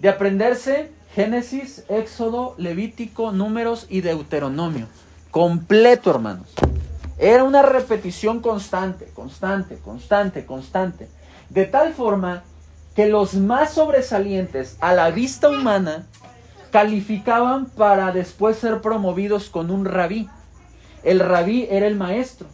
de 0.00 0.08
aprenderse 0.08 0.92
Génesis, 1.14 1.84
Éxodo, 1.88 2.54
Levítico, 2.58 3.32
Números 3.32 3.86
y 3.88 4.02
Deuteronomio. 4.02 4.86
Completo, 5.30 6.10
hermanos. 6.10 6.48
Era 7.18 7.42
una 7.42 7.62
repetición 7.62 8.40
constante, 8.40 9.06
constante, 9.14 9.78
constante, 9.78 10.46
constante. 10.46 11.08
De 11.50 11.64
tal 11.64 11.92
forma 11.92 12.44
que 12.94 13.08
los 13.08 13.34
más 13.34 13.72
sobresalientes 13.72 14.76
a 14.80 14.92
la 14.92 15.10
vista 15.10 15.48
humana 15.48 16.06
calificaban 16.70 17.66
para 17.66 18.12
después 18.12 18.58
ser 18.58 18.80
promovidos 18.80 19.48
con 19.48 19.70
un 19.70 19.84
rabí. 19.84 20.28
El 21.02 21.20
rabí 21.20 21.66
era 21.70 21.86
el 21.86 21.96
maestro. 21.96 22.46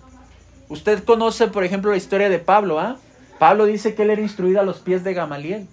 Usted 0.74 1.04
conoce, 1.04 1.46
por 1.46 1.62
ejemplo, 1.62 1.92
la 1.92 1.96
historia 1.96 2.28
de 2.28 2.40
Pablo. 2.40 2.80
¿ah? 2.80 2.96
Pablo 3.38 3.64
dice 3.64 3.94
que 3.94 4.02
él 4.02 4.10
era 4.10 4.20
instruido 4.20 4.60
a 4.60 4.64
los 4.64 4.78
pies 4.78 5.04
de 5.04 5.14
Gamaliel. 5.14 5.68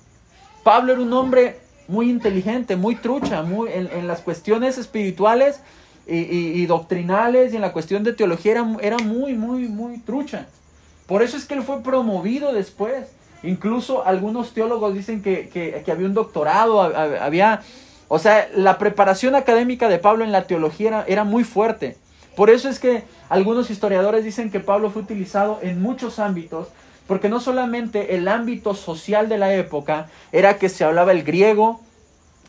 Pablo 0.63 0.93
era 0.93 1.01
un 1.01 1.11
hombre 1.13 1.59
muy 1.87 2.09
inteligente, 2.09 2.75
muy 2.75 2.95
trucha, 2.95 3.41
muy, 3.41 3.69
en, 3.73 4.07
las 4.07 4.21
cuestiones 4.21 4.77
espirituales 4.77 5.59
y, 6.07 6.65
doctrinales 6.67 7.51
y 7.51 7.55
en 7.55 7.61
la 7.63 7.73
cuestión 7.73 8.03
de 8.03 8.13
teología 8.13 8.51
era, 8.51 8.77
era 8.81 8.97
muy, 8.99 9.33
muy, 9.33 9.67
muy 9.67 9.97
trucha. 9.97 10.45
Por 11.07 11.23
eso 11.23 11.35
es 11.35 11.45
que 11.45 11.55
él 11.55 11.63
fue 11.63 11.81
promovido 11.81 12.53
después. 12.53 13.11
Incluso 13.41 14.05
algunos 14.05 14.53
teólogos 14.53 14.93
dicen 14.93 15.23
que, 15.23 15.49
que 15.49 15.91
había 15.91 16.05
un 16.05 16.13
doctorado, 16.13 16.79
había 16.81 17.61
o 18.13 18.19
sea, 18.19 18.49
la 18.53 18.77
preparación 18.77 19.35
académica 19.35 19.87
de 19.87 19.97
Pablo 19.97 20.25
en 20.25 20.33
la 20.33 20.43
teología 20.43 21.05
era, 21.07 21.23
muy 21.23 21.45
fuerte. 21.45 21.95
Por 22.35 22.49
eso 22.49 22.69
es 22.69 22.79
que 22.79 23.03
algunos 23.29 23.69
historiadores 23.69 24.23
dicen 24.23 24.51
que 24.51 24.59
Pablo 24.59 24.89
fue 24.89 25.01
utilizado 25.01 25.59
en 25.61 25.81
muchos 25.81 26.19
ámbitos, 26.19 26.69
porque 27.07 27.29
no 27.29 27.39
solamente 27.39 28.15
el 28.15 28.27
ámbito 28.27 28.73
social 28.73 29.27
de 29.27 29.37
la 29.37 29.53
época 29.53 30.07
era 30.31 30.57
que 30.57 30.69
se 30.69 30.83
hablaba 30.83 31.11
el 31.11 31.23
griego, 31.23 31.81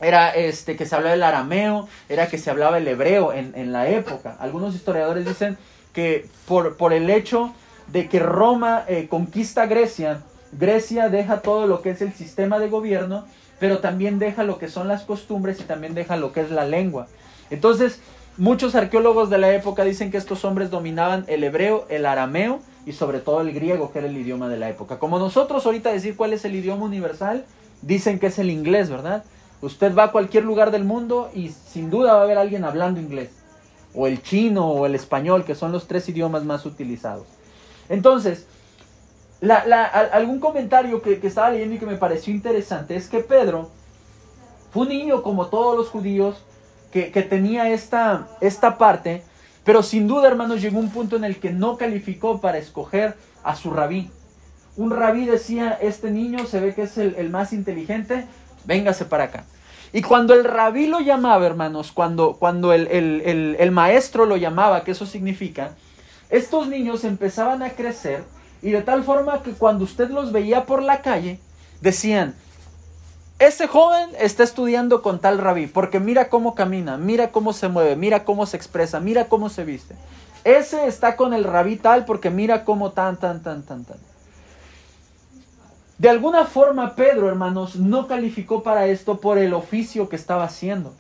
era 0.01 0.31
este, 0.31 0.77
que 0.77 0.87
se 0.87 0.95
hablaba 0.95 1.15
el 1.15 1.23
arameo, 1.23 1.89
era 2.09 2.29
que 2.29 2.39
se 2.39 2.51
hablaba 2.51 2.79
el 2.79 2.89
hebreo 2.89 3.33
en, 3.33 3.73
la 3.73 3.89
época. 3.89 4.37
Algunos 4.41 4.75
historiadores 4.75 5.27
dicen 5.27 5.59
que 5.93 6.27
por, 6.47 6.77
por 6.77 6.93
el 6.93 7.11
hecho 7.11 7.53
de 7.89 8.09
que 8.09 8.19
Roma 8.19 8.85
eh, 8.89 9.09
conquista 9.09 9.67
Grecia, 9.67 10.23
Grecia 10.53 11.09
deja 11.09 11.41
todo 11.41 11.67
lo 11.67 11.83
que 11.83 11.91
es 11.91 12.03
el 12.03 12.13
sistema 12.13 12.59
de 12.59 12.69
gobierno 12.69 13.25
pero 13.63 13.79
también 13.79 14.19
deja 14.19 14.43
lo 14.43 14.59
que 14.59 14.67
son 14.67 14.89
las 14.89 15.05
costumbres 15.05 15.61
y 15.61 15.63
también 15.63 15.95
deja 15.95 16.17
lo 16.17 16.33
que 16.33 16.41
es 16.41 16.51
la 16.51 16.65
lengua. 16.65 17.07
Entonces, 17.49 18.01
muchos 18.37 18.75
arqueólogos 18.75 19.31
de 19.31 19.39
la 19.39 19.53
época 19.55 19.85
dicen 19.85 20.11
que 20.11 20.17
estos 20.17 20.45
hombres 20.45 20.71
dominaban 20.71 21.25
el 21.29 21.45
hebreo, 21.45 21.87
el 21.89 22.07
arameo 22.07 22.61
y 22.87 22.93
sobre 22.93 23.21
todo 23.21 23.41
el 23.41 23.53
griego, 23.53 23.93
que 23.93 23.99
era 24.01 24.09
el 24.09 24.17
idioma 24.17 24.49
de 24.49 24.57
la 24.57 24.69
época. 24.69 24.99
Como 24.99 25.19
nosotros 25.19 25.65
ahorita 25.67 25.93
decir 25.93 26.17
cuál 26.17 26.33
es 26.33 26.45
el 26.45 26.55
idioma 26.55 26.85
universal, 26.85 27.45
dicen 27.83 28.19
que 28.19 28.29
es 28.29 28.39
el 28.39 28.51
inglés, 28.51 28.91
¿verdad? 28.91 29.25
Usted 29.61 29.95
va 29.97 30.05
a 30.05 30.13
cualquier 30.13 30.45
lugar 30.45 30.71
del 30.71 30.85
mundo 30.85 31.31
y 31.35 31.51
sin 31.51 31.91
duda 31.91 32.15
va 32.15 32.21
a 32.21 32.25
haber 32.25 32.39
alguien 32.39 32.65
hablando 32.65 33.01
inglés, 33.01 33.31
o 33.95 34.07
el 34.07 34.23
chino 34.23 34.69
o 34.69 34.87
el 34.87 34.95
español, 34.95 35.45
que 35.45 35.55
son 35.55 35.71
los 35.71 35.87
tres 35.87 36.09
idiomas 36.09 36.45
más 36.45 36.67
utilizados. 36.67 37.27
Entonces, 37.89 38.47
algún 40.13 40.41
comentario 40.41 41.03
que, 41.03 41.21
estaba 41.23 41.51
leyendo 41.51 41.77
y 41.77 41.79
que 41.79 41.87
me 41.87 41.97
pareció 41.97 42.33
interesante 42.33 42.97
es 42.97 43.09
que 43.09 43.21
Pedro 43.21 43.71
fue 44.73 44.83
un 44.83 44.89
niño 44.89 45.23
como 45.23 45.47
todos 45.47 45.77
los 45.77 45.89
judíos 45.89 46.37
que, 46.93 47.23
tenía 47.23 47.71
esta, 47.71 48.29
esta 48.41 48.79
parte, 48.79 49.23
pero 49.65 49.83
sin 49.83 50.07
duda, 50.07 50.29
hermanos, 50.29 50.61
llegó 50.61 50.79
un 50.79 50.91
punto 50.91 51.17
en 51.17 51.25
el 51.25 51.37
que 51.37 51.51
no 51.51 51.77
calificó 51.77 52.41
para 52.41 52.59
escoger 52.59 53.17
a 53.43 53.57
su 53.57 53.71
rabí. 53.71 54.11
Un 54.77 54.91
rabí 54.91 55.25
decía, 55.25 55.79
este 55.81 56.11
niño 56.11 56.47
se 56.47 56.61
ve 56.61 56.75
que 56.75 56.83
es 56.83 56.99
el, 56.99 57.31
más 57.31 57.53
inteligente, 57.53 58.27
véngase 58.65 59.07
para 59.07 59.25
acá. 59.25 59.45
Y 59.93 60.03
cuando 60.03 60.35
el 60.35 60.45
rabí 60.45 60.87
lo 60.87 61.01
llamaba, 61.01 61.45
hermanos, 61.47 61.93
cuando, 61.93 62.35
cuando 62.39 62.73
el, 62.73 62.87
el 62.89 63.71
maestro 63.71 64.27
lo 64.27 64.37
llamaba, 64.37 64.85
que 64.85 64.93
eso 64.93 65.07
significa, 65.07 65.73
estos 66.31 66.69
niños 66.69 67.05
empezaban 67.05 67.63
a 67.63 67.71
crecer 67.71 68.25
y 68.63 68.71
de 68.71 68.83
tal 68.83 69.03
forma 69.03 69.43
que 69.43 69.53
cuando 69.53 69.85
usted 69.85 70.09
los 70.09 70.33
veía 70.33 70.65
por 70.65 70.83
la 70.83 71.03
calle, 71.03 71.41
decían, 71.81 72.35
ese 73.47 73.67
joven 73.67 74.11
está 74.19 74.43
estudiando 74.43 75.03
con 75.03 75.21
tal 75.21 75.39
rabí, 75.39 75.67
porque 75.67 76.01
mira 76.01 76.29
cómo 76.29 76.55
camina, 76.55 76.97
mira 76.97 77.31
cómo 77.31 77.53
se 77.53 77.69
mueve, 77.69 77.97
mira 77.97 78.25
cómo 78.25 78.47
se 78.47 78.57
expresa, 78.57 79.01
mira 79.01 79.29
cómo 79.29 79.49
se 79.49 79.65
viste. 79.65 79.95
Ese 80.45 80.87
está 80.87 81.17
con 81.17 81.35
el 81.35 81.45
rabí 81.45 81.77
tal 81.77 82.05
porque 82.05 82.31
mira 82.31 82.65
cómo 82.65 82.93
tan, 82.93 83.19
tan, 83.19 83.43
tan, 83.43 83.63
tan, 83.63 83.85
tan. 83.85 83.99
De 85.99 86.09
alguna 86.09 86.47
forma 86.47 86.95
Pedro, 86.97 87.29
hermanos, 87.29 87.77
no 87.77 88.09
calificó 88.09 88.63
para 88.63 88.87
esto 88.87 89.21
por 89.21 89.39
el 89.39 89.55
oficio 89.55 90.09
que 90.09 90.17
estaba 90.17 90.45
haciendo. 90.45 90.93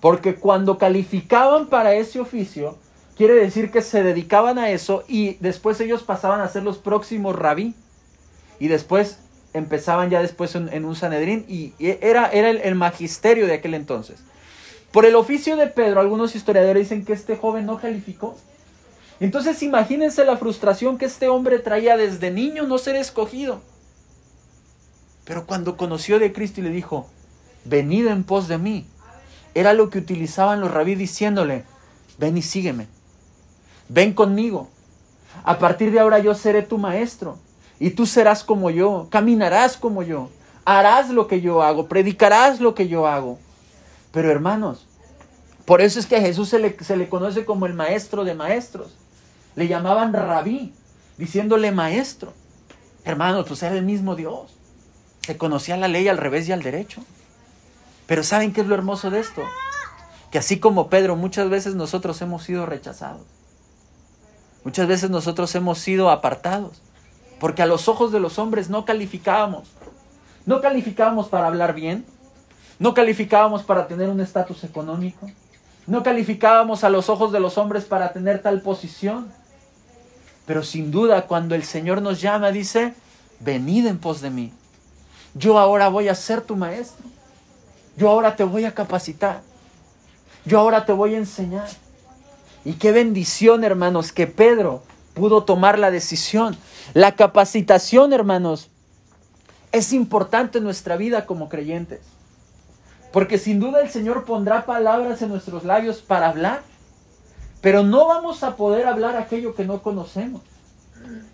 Porque 0.00 0.36
cuando 0.36 0.78
calificaban 0.78 1.66
para 1.66 1.94
ese 1.94 2.20
oficio, 2.20 2.76
Quiere 3.18 3.34
decir 3.34 3.72
que 3.72 3.82
se 3.82 4.04
dedicaban 4.04 4.60
a 4.60 4.70
eso 4.70 5.02
y 5.08 5.34
después 5.40 5.80
ellos 5.80 6.04
pasaban 6.04 6.40
a 6.40 6.46
ser 6.46 6.62
los 6.62 6.78
próximos 6.78 7.34
rabí. 7.34 7.74
Y 8.60 8.68
después 8.68 9.18
empezaban 9.52 10.10
ya 10.10 10.20
después 10.20 10.54
en, 10.54 10.84
un 10.84 10.96
Sanedrín 10.96 11.44
y 11.48 11.72
era, 11.78 12.28
era 12.30 12.50
el, 12.50 12.74
magisterio 12.74 13.46
de 13.46 13.54
aquel 13.54 13.74
entonces. 13.74 14.20
Por 14.92 15.04
el 15.04 15.16
oficio 15.16 15.56
de 15.56 15.66
Pedro, 15.66 16.00
algunos 16.00 16.34
historiadores 16.34 16.88
dicen 16.88 17.04
que 17.04 17.12
este 17.12 17.36
joven 17.36 17.66
no 17.66 17.78
calificó. 17.78 18.36
Entonces 19.20 19.62
imagínense 19.62 20.24
la 20.24 20.36
frustración 20.36 20.98
que 20.98 21.06
este 21.06 21.28
hombre 21.28 21.58
traía 21.58 21.96
desde 21.96 22.30
niño 22.30 22.64
no 22.64 22.78
ser 22.78 22.96
escogido. 22.96 23.60
Pero 25.24 25.46
cuando 25.46 25.76
conoció 25.76 26.18
de 26.18 26.32
Cristo 26.32 26.60
y 26.60 26.64
le 26.64 26.70
dijo, 26.70 27.08
venid 27.64 28.06
en 28.06 28.24
pos 28.24 28.48
de 28.48 28.58
mí, 28.58 28.86
era 29.54 29.72
lo 29.72 29.90
que 29.90 29.98
utilizaban 29.98 30.60
los 30.60 30.70
rabí 30.70 30.94
diciéndole, 30.94 31.64
ven 32.18 32.38
y 32.38 32.42
sígueme 32.42 32.86
ven 33.88 34.12
conmigo. 34.12 34.68
A 35.44 35.58
partir 35.58 35.92
de 35.92 36.00
ahora 36.00 36.18
yo 36.18 36.34
seré 36.34 36.62
tu 36.62 36.78
maestro 36.78 37.38
y 37.80 37.90
tú 37.90 38.06
serás 38.06 38.42
como 38.44 38.70
yo, 38.70 39.06
caminarás 39.10 39.76
como 39.76 40.02
yo, 40.02 40.30
harás 40.64 41.10
lo 41.10 41.28
que 41.28 41.40
yo 41.40 41.62
hago, 41.62 41.88
predicarás 41.88 42.60
lo 42.60 42.74
que 42.74 42.88
yo 42.88 43.06
hago. 43.06 43.38
Pero 44.12 44.30
hermanos, 44.30 44.86
por 45.64 45.80
eso 45.80 46.00
es 46.00 46.06
que 46.06 46.16
a 46.16 46.20
Jesús 46.20 46.48
se 46.48 46.58
le, 46.58 46.76
se 46.82 46.96
le 46.96 47.08
conoce 47.08 47.44
como 47.44 47.66
el 47.66 47.74
maestro 47.74 48.24
de 48.24 48.34
maestros. 48.34 48.94
Le 49.54 49.68
llamaban 49.68 50.12
rabí, 50.12 50.72
diciéndole 51.18 51.72
maestro. 51.72 52.32
Hermanos, 53.04 53.46
pues 53.46 53.62
era 53.62 53.76
el 53.76 53.84
mismo 53.84 54.16
Dios. 54.16 54.56
Se 55.24 55.36
conocía 55.36 55.76
la 55.76 55.88
ley 55.88 56.08
al 56.08 56.18
revés 56.18 56.48
y 56.48 56.52
al 56.52 56.62
derecho. 56.62 57.02
Pero 58.06 58.22
¿saben 58.22 58.52
qué 58.52 58.62
es 58.62 58.66
lo 58.66 58.74
hermoso 58.74 59.10
de 59.10 59.20
esto? 59.20 59.42
Que 60.30 60.38
así 60.38 60.58
como 60.58 60.88
Pedro, 60.88 61.16
muchas 61.16 61.48
veces 61.50 61.74
nosotros 61.74 62.20
hemos 62.22 62.42
sido 62.42 62.66
rechazados. 62.66 63.26
Muchas 64.64 64.88
veces 64.88 65.10
nosotros 65.10 65.54
hemos 65.54 65.78
sido 65.78 66.10
apartados 66.10 66.82
porque 67.40 67.62
a 67.62 67.66
los 67.66 67.88
ojos 67.88 68.12
de 68.12 68.20
los 68.20 68.38
hombres 68.38 68.68
no 68.70 68.84
calificábamos. 68.84 69.68
No 70.46 70.60
calificábamos 70.60 71.28
para 71.28 71.46
hablar 71.46 71.74
bien, 71.74 72.06
no 72.78 72.94
calificábamos 72.94 73.62
para 73.62 73.86
tener 73.86 74.08
un 74.08 74.20
estatus 74.20 74.64
económico, 74.64 75.30
no 75.86 76.02
calificábamos 76.02 76.84
a 76.84 76.90
los 76.90 77.08
ojos 77.08 77.32
de 77.32 77.40
los 77.40 77.58
hombres 77.58 77.84
para 77.84 78.12
tener 78.12 78.40
tal 78.40 78.62
posición. 78.62 79.28
Pero 80.46 80.62
sin 80.62 80.90
duda 80.90 81.26
cuando 81.26 81.54
el 81.54 81.64
Señor 81.64 82.00
nos 82.00 82.20
llama 82.20 82.50
dice, 82.50 82.94
venid 83.40 83.86
en 83.86 83.98
pos 83.98 84.20
de 84.20 84.30
mí. 84.30 84.52
Yo 85.34 85.58
ahora 85.58 85.88
voy 85.88 86.08
a 86.08 86.14
ser 86.14 86.40
tu 86.40 86.56
maestro. 86.56 87.04
Yo 87.96 88.08
ahora 88.08 88.36
te 88.36 88.44
voy 88.44 88.64
a 88.64 88.74
capacitar. 88.74 89.42
Yo 90.44 90.58
ahora 90.58 90.86
te 90.86 90.92
voy 90.92 91.14
a 91.14 91.18
enseñar. 91.18 91.68
Y 92.64 92.74
qué 92.74 92.92
bendición, 92.92 93.64
hermanos, 93.64 94.12
que 94.12 94.26
Pedro 94.26 94.82
pudo 95.18 95.44
tomar 95.44 95.78
la 95.78 95.90
decisión. 95.90 96.56
La 96.94 97.16
capacitación, 97.16 98.12
hermanos, 98.12 98.70
es 99.72 99.92
importante 99.92 100.58
en 100.58 100.64
nuestra 100.64 100.96
vida 100.96 101.26
como 101.26 101.48
creyentes. 101.48 102.00
Porque 103.12 103.38
sin 103.38 103.58
duda 103.58 103.80
el 103.80 103.90
Señor 103.90 104.24
pondrá 104.24 104.64
palabras 104.64 105.20
en 105.22 105.30
nuestros 105.30 105.64
labios 105.64 105.98
para 105.98 106.28
hablar. 106.28 106.62
Pero 107.60 107.82
no 107.82 108.06
vamos 108.06 108.44
a 108.44 108.56
poder 108.56 108.86
hablar 108.86 109.16
aquello 109.16 109.54
que 109.54 109.64
no 109.64 109.82
conocemos. 109.82 110.42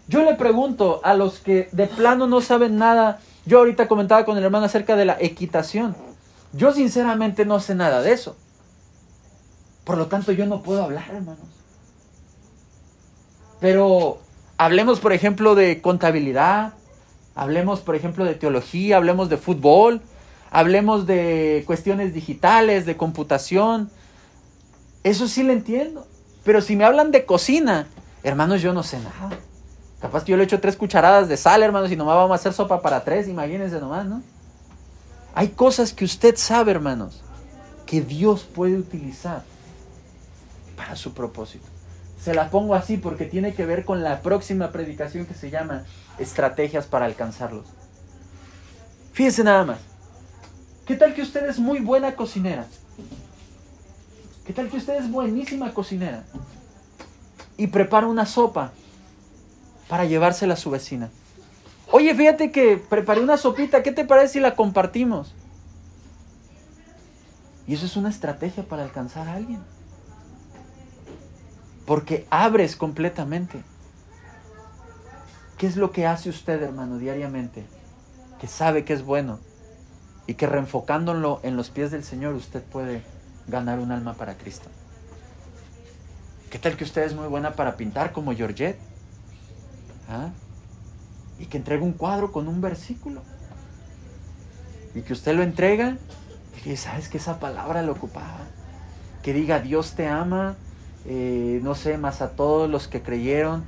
Yo 0.08 0.22
le 0.22 0.34
pregunto 0.34 1.00
a 1.04 1.14
los 1.14 1.38
que 1.38 1.68
de 1.72 1.86
plano 1.86 2.26
no 2.26 2.40
saben 2.40 2.78
nada. 2.78 3.20
Yo 3.44 3.58
ahorita 3.58 3.88
comentaba 3.88 4.24
con 4.24 4.38
el 4.38 4.44
hermano 4.44 4.66
acerca 4.66 4.96
de 4.96 5.04
la 5.04 5.16
equitación. 5.20 5.94
Yo 6.52 6.72
sinceramente 6.72 7.44
no 7.44 7.60
sé 7.60 7.74
nada 7.74 8.00
de 8.00 8.12
eso. 8.12 8.36
Por 9.84 9.98
lo 9.98 10.06
tanto, 10.06 10.32
yo 10.32 10.46
no 10.46 10.62
puedo 10.62 10.82
hablar, 10.82 11.04
hermanos. 11.10 11.63
Pero 13.64 14.18
hablemos, 14.58 15.00
por 15.00 15.14
ejemplo, 15.14 15.54
de 15.54 15.80
contabilidad, 15.80 16.74
hablemos, 17.34 17.80
por 17.80 17.96
ejemplo, 17.96 18.26
de 18.26 18.34
teología, 18.34 18.98
hablemos 18.98 19.30
de 19.30 19.38
fútbol, 19.38 20.02
hablemos 20.50 21.06
de 21.06 21.64
cuestiones 21.66 22.12
digitales, 22.12 22.84
de 22.84 22.98
computación. 22.98 23.90
Eso 25.02 25.28
sí 25.28 25.42
lo 25.42 25.54
entiendo. 25.54 26.06
Pero 26.44 26.60
si 26.60 26.76
me 26.76 26.84
hablan 26.84 27.10
de 27.10 27.24
cocina, 27.24 27.86
hermanos, 28.22 28.60
yo 28.60 28.74
no 28.74 28.82
sé 28.82 28.98
nada. 28.98 29.30
Capaz 29.98 30.24
que 30.24 30.32
yo 30.32 30.36
le 30.36 30.44
echo 30.44 30.60
tres 30.60 30.76
cucharadas 30.76 31.30
de 31.30 31.38
sal, 31.38 31.62
hermanos, 31.62 31.90
y 31.90 31.96
nomás 31.96 32.16
vamos 32.16 32.32
a 32.32 32.34
hacer 32.34 32.52
sopa 32.52 32.82
para 32.82 33.02
tres, 33.02 33.28
imagínense 33.28 33.80
nomás, 33.80 34.04
¿no? 34.04 34.22
Hay 35.34 35.48
cosas 35.48 35.94
que 35.94 36.04
usted 36.04 36.36
sabe, 36.36 36.70
hermanos, 36.70 37.22
que 37.86 38.02
Dios 38.02 38.44
puede 38.44 38.76
utilizar 38.76 39.42
para 40.76 40.96
su 40.96 41.14
propósito. 41.14 41.73
Se 42.24 42.32
la 42.32 42.48
pongo 42.48 42.74
así 42.74 42.96
porque 42.96 43.26
tiene 43.26 43.52
que 43.52 43.66
ver 43.66 43.84
con 43.84 44.02
la 44.02 44.22
próxima 44.22 44.72
predicación 44.72 45.26
que 45.26 45.34
se 45.34 45.50
llama 45.50 45.84
Estrategias 46.18 46.86
para 46.86 47.04
alcanzarlos. 47.04 47.66
Fíjense 49.12 49.44
nada 49.44 49.62
más. 49.64 49.78
¿Qué 50.86 50.96
tal 50.96 51.12
que 51.12 51.20
usted 51.20 51.46
es 51.46 51.58
muy 51.58 51.80
buena 51.80 52.16
cocinera? 52.16 52.66
¿Qué 54.46 54.54
tal 54.54 54.70
que 54.70 54.78
usted 54.78 54.94
es 54.94 55.10
buenísima 55.10 55.74
cocinera? 55.74 56.24
Y 57.58 57.66
prepara 57.66 58.06
una 58.06 58.24
sopa 58.24 58.72
para 59.86 60.06
llevársela 60.06 60.54
a 60.54 60.56
su 60.56 60.70
vecina. 60.70 61.10
Oye, 61.90 62.14
fíjate 62.14 62.50
que 62.50 62.78
preparé 62.78 63.20
una 63.20 63.36
sopita, 63.36 63.82
¿qué 63.82 63.92
te 63.92 64.06
parece 64.06 64.32
si 64.34 64.40
la 64.40 64.54
compartimos? 64.54 65.34
Y 67.66 67.74
eso 67.74 67.84
es 67.84 67.96
una 67.96 68.08
estrategia 68.08 68.62
para 68.62 68.82
alcanzar 68.82 69.28
a 69.28 69.34
alguien. 69.34 69.60
Porque 71.86 72.26
abres 72.30 72.76
completamente. 72.76 73.62
¿Qué 75.58 75.66
es 75.66 75.76
lo 75.76 75.92
que 75.92 76.06
hace 76.06 76.28
usted, 76.28 76.62
hermano, 76.62 76.98
diariamente? 76.98 77.64
Que 78.40 78.46
sabe 78.46 78.84
que 78.84 78.92
es 78.92 79.04
bueno 79.04 79.38
y 80.26 80.34
que 80.34 80.46
reenfocándolo 80.46 81.40
en 81.42 81.56
los 81.56 81.70
pies 81.70 81.90
del 81.90 82.04
Señor 82.04 82.34
usted 82.34 82.62
puede 82.62 83.02
ganar 83.46 83.78
un 83.78 83.92
alma 83.92 84.14
para 84.14 84.34
Cristo. 84.34 84.68
¿Qué 86.50 86.58
tal 86.58 86.76
que 86.76 86.84
usted 86.84 87.02
es 87.02 87.14
muy 87.14 87.26
buena 87.28 87.54
para 87.54 87.76
pintar 87.76 88.12
como 88.12 88.34
Georgette? 88.34 88.78
¿Ah? 90.08 90.30
Y 91.38 91.46
que 91.46 91.58
entrega 91.58 91.82
un 91.82 91.92
cuadro 91.92 92.32
con 92.32 92.48
un 92.48 92.60
versículo. 92.60 93.22
Y 94.94 95.02
que 95.02 95.12
usted 95.12 95.34
lo 95.34 95.42
entrega 95.42 95.96
y 96.56 96.60
que 96.62 96.76
sabes 96.76 97.08
que 97.08 97.18
esa 97.18 97.40
palabra 97.40 97.82
lo 97.82 97.92
ocupaba. 97.92 98.40
Que 99.22 99.32
diga 99.32 99.58
Dios 99.60 99.94
te 99.94 100.06
ama, 100.06 100.54
eh, 101.06 101.60
no 101.62 101.74
sé, 101.74 101.98
más 101.98 102.22
a 102.22 102.30
todos 102.30 102.70
los 102.70 102.88
que 102.88 103.02
creyeron 103.02 103.64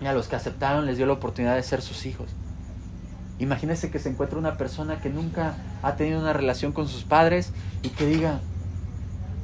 y 0.00 0.06
a 0.06 0.12
los 0.12 0.28
que 0.28 0.36
aceptaron 0.36 0.86
les 0.86 0.96
dio 0.96 1.06
la 1.06 1.12
oportunidad 1.12 1.54
de 1.54 1.62
ser 1.62 1.82
sus 1.82 2.06
hijos. 2.06 2.30
Imagínese 3.38 3.90
que 3.90 3.98
se 3.98 4.08
encuentra 4.08 4.38
una 4.38 4.56
persona 4.56 5.00
que 5.00 5.10
nunca 5.10 5.56
ha 5.82 5.96
tenido 5.96 6.20
una 6.20 6.32
relación 6.32 6.72
con 6.72 6.88
sus 6.88 7.04
padres 7.04 7.50
y 7.82 7.88
que 7.88 8.06
diga, 8.06 8.40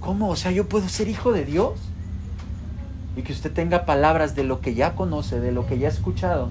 ¿cómo? 0.00 0.28
O 0.28 0.36
sea, 0.36 0.50
yo 0.50 0.68
puedo 0.68 0.88
ser 0.88 1.08
hijo 1.08 1.32
de 1.32 1.44
Dios. 1.44 1.78
Y 3.16 3.22
que 3.22 3.32
usted 3.32 3.52
tenga 3.52 3.84
palabras 3.84 4.36
de 4.36 4.44
lo 4.44 4.60
que 4.60 4.74
ya 4.74 4.94
conoce, 4.94 5.40
de 5.40 5.50
lo 5.50 5.66
que 5.66 5.78
ya 5.78 5.88
ha 5.88 5.90
escuchado, 5.90 6.50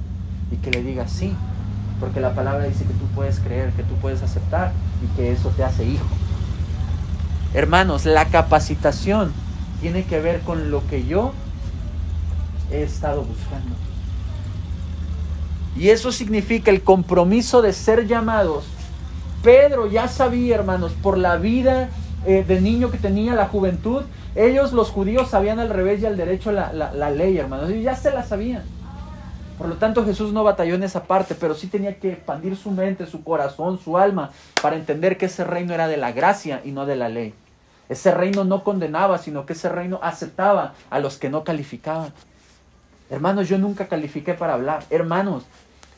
y 0.51 0.57
que 0.57 0.69
le 0.69 0.83
diga 0.83 1.07
sí, 1.07 1.33
porque 2.01 2.19
la 2.19 2.35
palabra 2.35 2.65
dice 2.65 2.83
que 2.83 2.93
tú 2.93 3.05
puedes 3.15 3.39
creer, 3.39 3.71
que 3.71 3.83
tú 3.83 3.95
puedes 3.95 4.21
aceptar 4.21 4.73
y 5.01 5.15
que 5.15 5.31
eso 5.31 5.49
te 5.55 5.63
hace 5.63 5.85
hijo. 5.85 6.05
Hermanos, 7.53 8.05
la 8.05 8.25
capacitación 8.25 9.31
tiene 9.82 10.05
que 10.05 10.19
ver 10.19 10.41
con 10.41 10.71
lo 10.71 10.86
que 10.88 11.05
yo 11.05 11.34
he 12.71 12.84
estado 12.84 13.21
buscando. 13.21 13.75
Y 15.78 15.89
eso 15.89 16.11
significa 16.11 16.71
el 16.71 16.82
compromiso 16.82 17.61
de 17.61 17.73
ser 17.73 18.07
llamados. 18.07 18.65
Pedro 19.43 19.88
ya 19.88 20.07
sabía, 20.07 20.55
hermanos, 20.55 20.93
por 21.01 21.17
la 21.17 21.38
vida 21.38 21.89
eh, 22.25 22.43
de 22.47 22.59
niño 22.59 22.89
que 22.89 22.97
tenía, 22.97 23.36
la 23.36 23.47
juventud, 23.47 24.03
ellos 24.36 24.73
los 24.73 24.89
judíos 24.89 25.30
sabían 25.30 25.59
al 25.59 25.69
revés 25.69 26.01
y 26.01 26.05
al 26.05 26.17
derecho 26.17 26.51
la, 26.51 26.73
la 26.73 27.11
ley, 27.11 27.38
hermanos, 27.38 27.69
y 27.69 27.84
ya 27.84 27.95
se 27.95 28.11
la 28.11 28.23
sabían. 28.23 28.63
Por 29.57 29.67
lo 29.67 29.75
tanto, 29.75 30.05
Jesús 30.05 30.34
no 30.34 30.43
batalló 30.43 30.75
en 30.75 30.84
esa 30.84 31.03
parte, 31.03 31.34
pero 31.34 31.55
sí 31.55 31.67
tenía 31.67 31.99
que 31.99 32.11
expandir 32.13 32.55
su 32.55 32.69
mente, 32.69 33.07
su 33.07 33.23
corazón, 33.23 33.80
su 33.80 33.97
alma, 33.97 34.32
para 34.61 34.75
entender 34.75 35.17
que 35.17 35.25
ese 35.25 35.43
reino 35.43 35.73
era 35.73 35.88
de 35.88 35.97
la 35.97 36.11
gracia 36.11 36.61
y 36.63 36.71
no 36.71 36.86
de 36.86 36.95
la 36.95 37.09
ley. 37.09 37.34
Ese 37.89 38.11
reino 38.11 38.43
no 38.43 38.63
condenaba, 38.63 39.17
sino 39.17 39.45
que 39.45 39.53
ese 39.53 39.69
reino 39.69 39.99
aceptaba 40.01 40.73
a 40.89 40.99
los 40.99 41.17
que 41.17 41.29
no 41.29 41.43
calificaban. 41.43 42.13
Hermanos, 43.09 43.47
yo 43.47 43.57
nunca 43.57 43.88
califiqué 43.88 44.33
para 44.33 44.53
hablar. 44.53 44.83
Hermanos, 44.89 45.45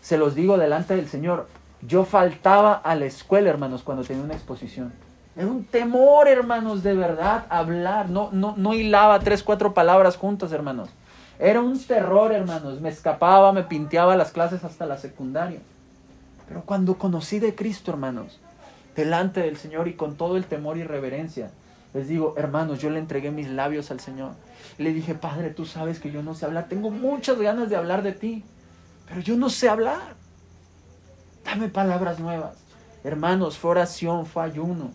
se 0.01 0.17
los 0.17 0.35
digo 0.35 0.57
delante 0.57 0.95
del 0.95 1.09
Señor, 1.09 1.47
yo 1.81 2.05
faltaba 2.05 2.73
a 2.73 2.95
la 2.95 3.05
escuela, 3.05 3.49
hermanos, 3.49 3.83
cuando 3.83 4.03
tenía 4.03 4.23
una 4.23 4.35
exposición. 4.35 4.93
Era 5.35 5.47
un 5.47 5.63
temor, 5.63 6.27
hermanos, 6.27 6.83
de 6.83 6.93
verdad, 6.93 7.45
hablar. 7.49 8.09
No, 8.09 8.29
no, 8.31 8.53
no 8.57 8.73
hilaba 8.73 9.19
tres, 9.19 9.41
cuatro 9.41 9.73
palabras 9.73 10.17
juntas, 10.17 10.51
hermanos. 10.51 10.89
Era 11.39 11.61
un 11.61 11.81
terror, 11.81 12.33
hermanos. 12.33 12.81
Me 12.81 12.89
escapaba, 12.89 13.53
me 13.53 13.63
pinteaba 13.63 14.17
las 14.17 14.31
clases 14.31 14.63
hasta 14.63 14.85
la 14.85 14.97
secundaria. 14.97 15.59
Pero 16.47 16.63
cuando 16.63 16.97
conocí 16.97 17.39
de 17.39 17.55
Cristo, 17.55 17.91
hermanos, 17.91 18.39
delante 18.95 19.41
del 19.41 19.55
Señor 19.55 19.87
y 19.87 19.93
con 19.93 20.15
todo 20.15 20.35
el 20.35 20.45
temor 20.45 20.77
y 20.77 20.83
reverencia, 20.83 21.51
les 21.93 22.07
digo, 22.07 22.35
hermanos, 22.37 22.79
yo 22.79 22.89
le 22.89 22.99
entregué 22.99 23.31
mis 23.31 23.49
labios 23.49 23.89
al 23.91 23.99
Señor. 23.99 24.33
Le 24.77 24.93
dije, 24.93 25.15
Padre, 25.15 25.49
tú 25.49 25.65
sabes 25.65 25.99
que 25.99 26.11
yo 26.11 26.21
no 26.21 26.35
sé 26.35 26.45
hablar. 26.45 26.67
Tengo 26.69 26.91
muchas 26.91 27.39
ganas 27.39 27.69
de 27.69 27.75
hablar 27.75 28.03
de 28.03 28.11
ti. 28.11 28.43
Pero 29.07 29.21
yo 29.21 29.35
no 29.35 29.49
sé 29.49 29.69
hablar. 29.69 30.15
Dame 31.43 31.69
palabras 31.69 32.19
nuevas. 32.19 32.55
Hermanos, 33.03 33.57
fue 33.57 33.71
oración, 33.71 34.25
fue 34.25 34.43
ayuno, 34.43 34.91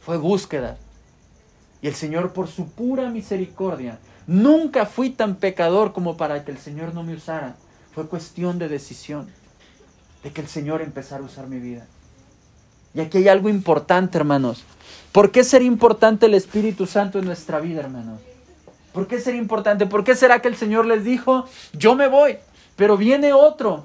fue 0.00 0.16
búsqueda. 0.16 0.76
Y 1.82 1.86
el 1.86 1.94
Señor, 1.94 2.32
por 2.32 2.48
su 2.48 2.68
pura 2.68 3.10
misericordia, 3.10 3.98
nunca 4.26 4.86
fui 4.86 5.10
tan 5.10 5.36
pecador 5.36 5.92
como 5.92 6.16
para 6.16 6.44
que 6.44 6.50
el 6.50 6.58
Señor 6.58 6.94
no 6.94 7.02
me 7.02 7.14
usara. 7.14 7.54
Fue 7.94 8.08
cuestión 8.08 8.58
de 8.58 8.68
decisión, 8.68 9.28
de 10.24 10.32
que 10.32 10.40
el 10.40 10.48
Señor 10.48 10.82
empezara 10.82 11.22
a 11.22 11.26
usar 11.26 11.46
mi 11.46 11.60
vida. 11.60 11.86
Y 12.94 13.00
aquí 13.00 13.18
hay 13.18 13.28
algo 13.28 13.48
importante, 13.48 14.18
hermanos. 14.18 14.64
¿Por 15.12 15.30
qué 15.30 15.44
ser 15.44 15.62
importante 15.62 16.26
el 16.26 16.34
Espíritu 16.34 16.86
Santo 16.86 17.18
en 17.18 17.24
nuestra 17.24 17.60
vida, 17.60 17.80
hermanos? 17.80 18.20
¿Por 18.92 19.06
qué 19.06 19.20
ser 19.20 19.34
importante? 19.34 19.86
¿Por 19.86 20.04
qué 20.04 20.14
será 20.14 20.40
que 20.40 20.48
el 20.48 20.56
Señor 20.56 20.86
les 20.86 21.04
dijo, 21.04 21.46
yo 21.72 21.94
me 21.94 22.08
voy? 22.08 22.36
Pero 22.76 22.96
viene 22.96 23.32
otro, 23.32 23.84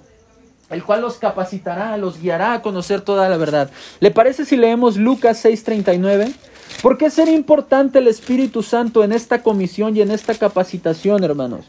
el 0.70 0.84
cual 0.84 1.02
los 1.02 1.18
capacitará, 1.18 1.98
los 1.98 2.20
guiará 2.20 2.54
a 2.54 2.62
conocer 2.62 3.02
toda 3.02 3.30
la 3.30 3.38
verdad. 3.38 3.70
¿Le 4.00 4.12
parece 4.12 4.46
si 4.46 4.58
leemos 4.58 4.98
Lucas 4.98 5.44
6:39? 5.44 6.34
¿Por 6.82 6.98
qué 6.98 7.10
ser 7.10 7.28
importante 7.30 8.00
el 8.00 8.08
Espíritu 8.08 8.64
Santo 8.64 9.04
en 9.04 9.14
esta 9.14 9.44
comisión 9.44 9.96
y 9.96 10.02
en 10.02 10.12
esta 10.12 10.36
capacitación, 10.36 11.24
hermanos? 11.24 11.66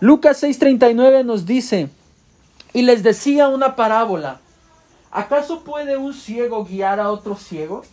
Lucas 0.00 0.42
6:39 0.42 1.24
nos 1.24 1.46
dice, 1.46 1.88
y 2.72 2.82
les 2.82 3.02
decía 3.02 3.48
una 3.48 3.76
parábola, 3.76 4.40
¿acaso 5.10 5.62
puede 5.62 5.96
un 5.96 6.14
ciego 6.14 6.64
guiar 6.64 6.98
a 6.98 7.10
otro 7.10 7.36
ciego? 7.36 7.84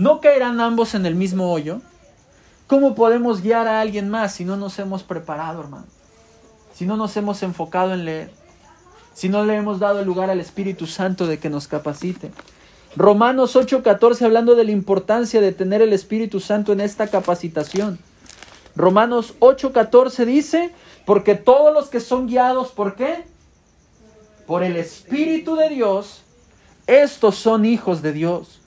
¿No 0.00 0.20
caerán 0.20 0.60
ambos 0.60 0.94
en 0.94 1.06
el 1.06 1.14
mismo 1.14 1.52
hoyo? 1.52 1.80
¿Cómo 2.66 2.94
podemos 2.94 3.42
guiar 3.42 3.68
a 3.68 3.80
alguien 3.80 4.08
más 4.08 4.34
si 4.34 4.44
no 4.44 4.56
nos 4.56 4.78
hemos 4.78 5.02
preparado, 5.02 5.60
hermano? 5.60 5.86
si 6.80 6.86
no 6.86 6.96
nos 6.96 7.14
hemos 7.18 7.42
enfocado 7.42 7.92
en 7.92 8.06
leer, 8.06 8.30
si 9.12 9.28
no 9.28 9.44
le 9.44 9.54
hemos 9.54 9.80
dado 9.80 10.00
el 10.00 10.06
lugar 10.06 10.30
al 10.30 10.40
Espíritu 10.40 10.86
Santo 10.86 11.26
de 11.26 11.38
que 11.38 11.50
nos 11.50 11.68
capacite. 11.68 12.30
Romanos 12.96 13.54
8:14 13.54 14.24
hablando 14.24 14.54
de 14.54 14.64
la 14.64 14.70
importancia 14.70 15.42
de 15.42 15.52
tener 15.52 15.82
el 15.82 15.92
Espíritu 15.92 16.40
Santo 16.40 16.72
en 16.72 16.80
esta 16.80 17.08
capacitación. 17.08 17.98
Romanos 18.74 19.34
8:14 19.40 20.24
dice, 20.24 20.72
porque 21.04 21.34
todos 21.34 21.74
los 21.74 21.90
que 21.90 22.00
son 22.00 22.28
guiados, 22.28 22.72
¿por 22.72 22.94
qué? 22.94 23.24
Por 24.46 24.62
el 24.62 24.78
Espíritu 24.78 25.56
de 25.56 25.68
Dios, 25.68 26.22
estos 26.86 27.34
son 27.34 27.66
hijos 27.66 28.00
de 28.00 28.14
Dios. 28.14 28.59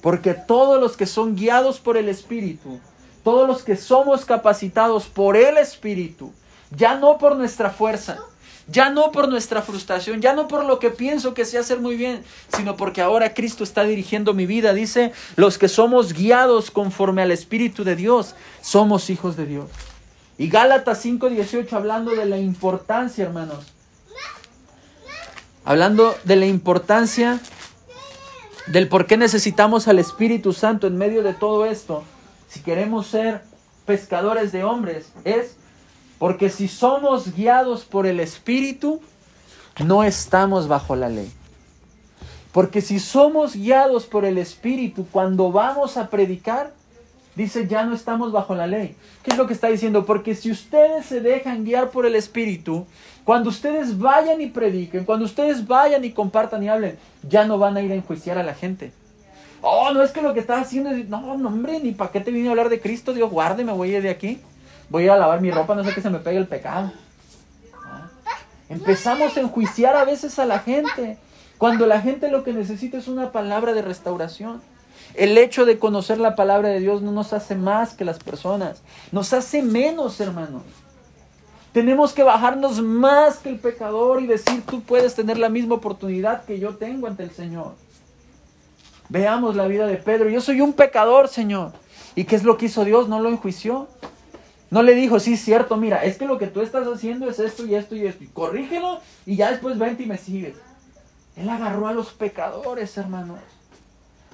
Porque 0.00 0.34
todos 0.34 0.80
los 0.80 0.96
que 0.96 1.06
son 1.06 1.34
guiados 1.34 1.80
por 1.80 1.96
el 1.96 2.08
Espíritu, 2.08 2.78
todos 3.24 3.48
los 3.48 3.62
que 3.62 3.76
somos 3.76 4.24
capacitados 4.24 5.06
por 5.06 5.36
el 5.36 5.58
Espíritu, 5.58 6.32
ya 6.70 6.94
no 6.94 7.18
por 7.18 7.36
nuestra 7.36 7.70
fuerza, 7.70 8.18
ya 8.68 8.90
no 8.90 9.10
por 9.10 9.28
nuestra 9.28 9.62
frustración, 9.62 10.20
ya 10.20 10.34
no 10.34 10.46
por 10.46 10.64
lo 10.64 10.78
que 10.78 10.90
pienso 10.90 11.34
que 11.34 11.44
sé 11.44 11.58
hacer 11.58 11.80
muy 11.80 11.96
bien, 11.96 12.22
sino 12.54 12.76
porque 12.76 13.00
ahora 13.00 13.34
Cristo 13.34 13.64
está 13.64 13.84
dirigiendo 13.84 14.34
mi 14.34 14.46
vida. 14.46 14.72
Dice, 14.72 15.12
los 15.36 15.58
que 15.58 15.68
somos 15.68 16.12
guiados 16.12 16.70
conforme 16.70 17.22
al 17.22 17.30
Espíritu 17.30 17.82
de 17.82 17.96
Dios, 17.96 18.34
somos 18.60 19.10
hijos 19.10 19.36
de 19.36 19.46
Dios. 19.46 19.70
Y 20.36 20.48
Gálatas 20.48 21.04
5:18 21.04 21.72
hablando 21.72 22.12
de 22.12 22.26
la 22.26 22.38
importancia, 22.38 23.24
hermanos. 23.24 23.64
Hablando 25.64 26.16
de 26.24 26.36
la 26.36 26.46
importancia 26.46 27.40
del 28.72 28.88
por 28.88 29.06
qué 29.06 29.16
necesitamos 29.16 29.88
al 29.88 29.98
Espíritu 29.98 30.52
Santo 30.52 30.86
en 30.86 30.96
medio 30.96 31.22
de 31.22 31.34
todo 31.34 31.64
esto 31.64 32.04
si 32.48 32.60
queremos 32.60 33.06
ser 33.06 33.42
pescadores 33.86 34.52
de 34.52 34.64
hombres, 34.64 35.12
es 35.24 35.56
porque 36.18 36.50
si 36.50 36.66
somos 36.66 37.34
guiados 37.34 37.84
por 37.84 38.06
el 38.06 38.20
Espíritu, 38.20 39.00
no 39.84 40.02
estamos 40.02 40.66
bajo 40.66 40.96
la 40.96 41.08
ley. 41.08 41.30
Porque 42.52 42.80
si 42.80 42.98
somos 42.98 43.54
guiados 43.54 44.06
por 44.06 44.24
el 44.24 44.38
Espíritu 44.38 45.06
cuando 45.12 45.52
vamos 45.52 45.96
a 45.96 46.08
predicar, 46.08 46.72
dice, 47.36 47.68
ya 47.68 47.84
no 47.84 47.94
estamos 47.94 48.32
bajo 48.32 48.54
la 48.54 48.66
ley. 48.66 48.96
¿Qué 49.22 49.30
es 49.30 49.36
lo 49.36 49.46
que 49.46 49.52
está 49.52 49.68
diciendo? 49.68 50.06
Porque 50.06 50.34
si 50.34 50.50
ustedes 50.50 51.06
se 51.06 51.20
dejan 51.20 51.64
guiar 51.64 51.90
por 51.90 52.04
el 52.04 52.16
Espíritu, 52.16 52.86
cuando 53.28 53.50
ustedes 53.50 53.98
vayan 53.98 54.40
y 54.40 54.46
prediquen, 54.46 55.04
cuando 55.04 55.26
ustedes 55.26 55.66
vayan 55.66 56.02
y 56.02 56.12
compartan 56.12 56.62
y 56.62 56.70
hablen, 56.70 56.98
ya 57.28 57.44
no 57.44 57.58
van 57.58 57.76
a 57.76 57.82
ir 57.82 57.92
a 57.92 57.94
enjuiciar 57.94 58.38
a 58.38 58.42
la 58.42 58.54
gente. 58.54 58.90
Oh, 59.60 59.92
no 59.92 60.02
es 60.02 60.12
que 60.12 60.22
lo 60.22 60.32
que 60.32 60.40
estás 60.40 60.62
haciendo 60.62 60.88
es, 60.88 61.06
no, 61.10 61.36
no, 61.36 61.48
hombre, 61.48 61.78
ni 61.78 61.92
para 61.92 62.10
qué 62.10 62.22
te 62.22 62.30
vine 62.30 62.48
a 62.48 62.52
hablar 62.52 62.70
de 62.70 62.80
Cristo, 62.80 63.12
Dios 63.12 63.30
guarde, 63.30 63.64
me 63.64 63.72
voy 63.72 63.90
de 63.90 64.08
aquí. 64.08 64.40
Voy 64.88 65.02
a 65.02 65.04
ir 65.04 65.10
a 65.10 65.18
lavar 65.18 65.42
mi 65.42 65.50
ropa, 65.50 65.74
no 65.74 65.84
sé 65.84 65.92
que 65.92 66.00
se 66.00 66.08
me 66.08 66.20
pegue 66.20 66.38
el 66.38 66.46
pecado. 66.46 66.90
¿Ah? 67.84 68.08
Empezamos 68.70 69.36
a 69.36 69.40
enjuiciar 69.40 69.94
a 69.94 70.06
veces 70.06 70.38
a 70.38 70.46
la 70.46 70.60
gente, 70.60 71.18
cuando 71.58 71.84
la 71.84 72.00
gente 72.00 72.30
lo 72.30 72.44
que 72.44 72.54
necesita 72.54 72.96
es 72.96 73.08
una 73.08 73.30
palabra 73.30 73.74
de 73.74 73.82
restauración. 73.82 74.62
El 75.12 75.36
hecho 75.36 75.66
de 75.66 75.78
conocer 75.78 76.16
la 76.16 76.34
palabra 76.34 76.70
de 76.70 76.80
Dios 76.80 77.02
no 77.02 77.12
nos 77.12 77.34
hace 77.34 77.56
más 77.56 77.92
que 77.92 78.06
las 78.06 78.20
personas, 78.20 78.80
nos 79.12 79.34
hace 79.34 79.60
menos, 79.60 80.18
hermanos. 80.18 80.62
Tenemos 81.72 82.12
que 82.12 82.22
bajarnos 82.22 82.80
más 82.80 83.38
que 83.38 83.50
el 83.50 83.58
pecador 83.58 84.22
y 84.22 84.26
decir, 84.26 84.62
tú 84.62 84.80
puedes 84.82 85.14
tener 85.14 85.38
la 85.38 85.48
misma 85.48 85.74
oportunidad 85.76 86.44
que 86.44 86.58
yo 86.58 86.76
tengo 86.76 87.06
ante 87.06 87.22
el 87.22 87.30
Señor. 87.30 87.74
Veamos 89.08 89.56
la 89.56 89.66
vida 89.66 89.86
de 89.86 89.96
Pedro. 89.96 90.28
Yo 90.28 90.40
soy 90.40 90.60
un 90.60 90.72
pecador, 90.72 91.28
Señor. 91.28 91.72
¿Y 92.14 92.24
qué 92.24 92.36
es 92.36 92.44
lo 92.44 92.56
que 92.56 92.66
hizo 92.66 92.84
Dios? 92.84 93.08
No 93.08 93.20
lo 93.20 93.28
enjuició. 93.28 93.88
No 94.70 94.82
le 94.82 94.94
dijo, 94.94 95.18
sí, 95.18 95.36
cierto, 95.36 95.76
mira, 95.76 96.04
es 96.04 96.18
que 96.18 96.26
lo 96.26 96.36
que 96.36 96.46
tú 96.46 96.60
estás 96.60 96.86
haciendo 96.86 97.28
es 97.30 97.38
esto 97.38 97.64
y 97.64 97.74
esto 97.74 97.96
y 97.96 98.06
esto. 98.06 98.24
Y 98.24 98.28
corrígelo 98.28 99.00
y 99.24 99.36
ya 99.36 99.50
después 99.50 99.78
vente 99.78 100.02
y 100.02 100.06
me 100.06 100.18
sigues. 100.18 100.56
Él 101.36 101.48
agarró 101.48 101.86
a 101.86 101.92
los 101.92 102.12
pecadores, 102.12 102.96
hermanos. 102.98 103.38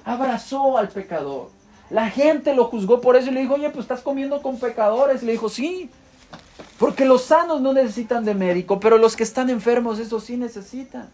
Abrazó 0.03 0.77
al 0.77 0.89
pecador. 0.89 1.49
La 1.89 2.09
gente 2.09 2.53
lo 2.53 2.65
juzgó 2.65 2.99
por 2.99 3.15
eso 3.15 3.29
y 3.29 3.33
le 3.33 3.41
dijo, 3.41 3.53
oye, 3.53 3.69
pues 3.69 3.83
estás 3.83 4.01
comiendo 4.01 4.41
con 4.41 4.59
pecadores. 4.59 5.23
Le 5.23 5.33
dijo, 5.33 5.47
sí, 5.47 5.89
porque 6.77 7.05
los 7.05 7.23
sanos 7.23 7.61
no 7.61 7.73
necesitan 7.73 8.25
de 8.25 8.33
médico, 8.33 8.79
pero 8.79 8.97
los 8.97 9.15
que 9.15 9.23
están 9.23 9.49
enfermos, 9.49 9.99
eso 9.99 10.19
sí 10.19 10.35
necesitan. 10.35 11.09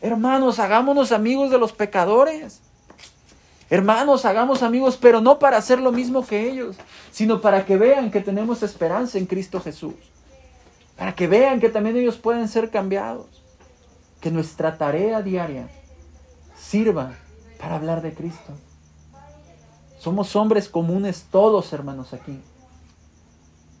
Hermanos, 0.00 0.58
hagámonos 0.58 1.12
amigos 1.12 1.50
de 1.50 1.58
los 1.58 1.72
pecadores. 1.72 2.60
Hermanos, 3.70 4.24
hagamos 4.24 4.62
amigos, 4.62 4.98
pero 5.00 5.20
no 5.20 5.38
para 5.38 5.56
hacer 5.56 5.80
lo 5.80 5.92
mismo 5.92 6.26
que 6.26 6.50
ellos, 6.50 6.76
sino 7.10 7.40
para 7.40 7.64
que 7.64 7.76
vean 7.76 8.10
que 8.10 8.20
tenemos 8.20 8.62
esperanza 8.62 9.18
en 9.18 9.26
Cristo 9.26 9.60
Jesús. 9.60 9.94
Para 10.96 11.14
que 11.14 11.26
vean 11.26 11.60
que 11.60 11.70
también 11.70 11.96
ellos 11.96 12.16
pueden 12.16 12.48
ser 12.48 12.70
cambiados. 12.70 13.26
Que 14.20 14.30
nuestra 14.30 14.76
tarea 14.78 15.22
diaria 15.22 15.68
sirva 16.56 17.14
para 17.58 17.76
hablar 17.76 18.02
de 18.02 18.12
Cristo. 18.12 18.52
Somos 19.98 20.36
hombres 20.36 20.68
comunes 20.68 21.26
todos, 21.30 21.72
hermanos, 21.72 22.12
aquí. 22.12 22.38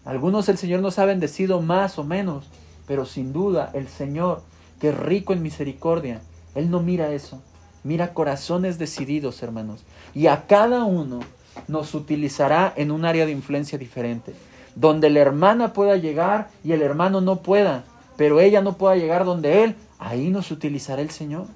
Algunos 0.04 0.48
el 0.48 0.58
Señor 0.58 0.80
nos 0.80 0.98
ha 0.98 1.06
bendecido 1.06 1.62
más 1.62 1.98
o 1.98 2.04
menos, 2.04 2.46
pero 2.86 3.06
sin 3.06 3.32
duda 3.32 3.70
el 3.72 3.88
Señor, 3.88 4.42
que 4.80 4.90
es 4.90 4.98
rico 4.98 5.32
en 5.32 5.42
misericordia, 5.42 6.20
Él 6.54 6.70
no 6.70 6.80
mira 6.80 7.10
eso, 7.12 7.42
mira 7.84 8.12
corazones 8.12 8.78
decididos, 8.78 9.42
hermanos. 9.42 9.84
Y 10.14 10.26
a 10.26 10.46
cada 10.46 10.84
uno 10.84 11.20
nos 11.68 11.94
utilizará 11.94 12.72
en 12.76 12.90
un 12.90 13.04
área 13.04 13.24
de 13.24 13.32
influencia 13.32 13.78
diferente, 13.78 14.34
donde 14.74 15.08
la 15.08 15.20
hermana 15.20 15.72
pueda 15.72 15.96
llegar 15.96 16.50
y 16.62 16.72
el 16.72 16.82
hermano 16.82 17.20
no 17.20 17.36
pueda, 17.36 17.84
pero 18.16 18.40
ella 18.40 18.60
no 18.60 18.76
pueda 18.76 18.96
llegar 18.96 19.24
donde 19.24 19.64
Él, 19.64 19.76
ahí 19.98 20.28
nos 20.28 20.50
utilizará 20.50 21.00
el 21.00 21.10
Señor. 21.10 21.46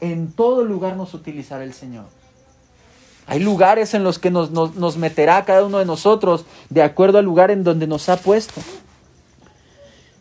En 0.00 0.32
todo 0.32 0.64
lugar 0.64 0.96
nos 0.96 1.14
utilizará 1.14 1.64
el 1.64 1.74
Señor. 1.74 2.06
Hay 3.28 3.40
lugares 3.40 3.92
en 3.92 4.04
los 4.04 4.18
que 4.18 4.30
nos, 4.30 4.96
meterá 4.96 5.44
cada 5.44 5.64
uno 5.64 5.78
de 5.78 5.84
nosotros 5.84 6.46
de 6.70 6.82
acuerdo 6.82 7.18
al 7.18 7.26
lugar 7.26 7.50
en 7.50 7.62
donde 7.62 7.86
nos 7.86 8.08
ha 8.08 8.16
puesto. 8.16 8.62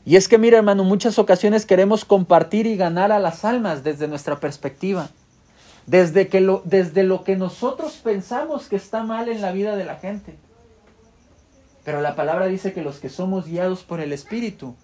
Y 0.05 0.17
es 0.17 0.27
que, 0.27 0.37
mira, 0.37 0.57
hermano, 0.57 0.83
muchas 0.83 1.17
ocasiones 1.17 1.65
queremos 1.65 2.03
compartir 2.03 2.67
y 2.67 2.75
ganar 2.75 3.13
a 3.13 3.19
las 3.19 3.45
almas 3.45 3.81
desde 3.83 4.09
nuestra 4.09 4.41
perspectiva. 4.41 5.09
Desde, 5.85 6.27
que 6.27 6.41
lo, 6.41 6.61
desde 6.65 7.03
lo 7.03 7.23
que 7.23 7.37
nosotros 7.37 7.93
pensamos 8.03 8.67
que 8.67 8.75
está 8.75 9.03
mal 9.03 9.29
en 9.29 9.41
la 9.41 9.53
vida 9.53 9.77
de 9.77 9.85
la 9.85 9.95
gente. 9.95 10.35
Pero 11.85 12.01
la 12.01 12.13
palabra 12.17 12.47
dice 12.47 12.73
que 12.73 12.81
los 12.81 12.97
que 12.97 13.07
somos 13.07 13.47
guiados 13.47 13.83
por 13.83 14.01
el 14.01 14.11
Espíritu, 14.11 14.75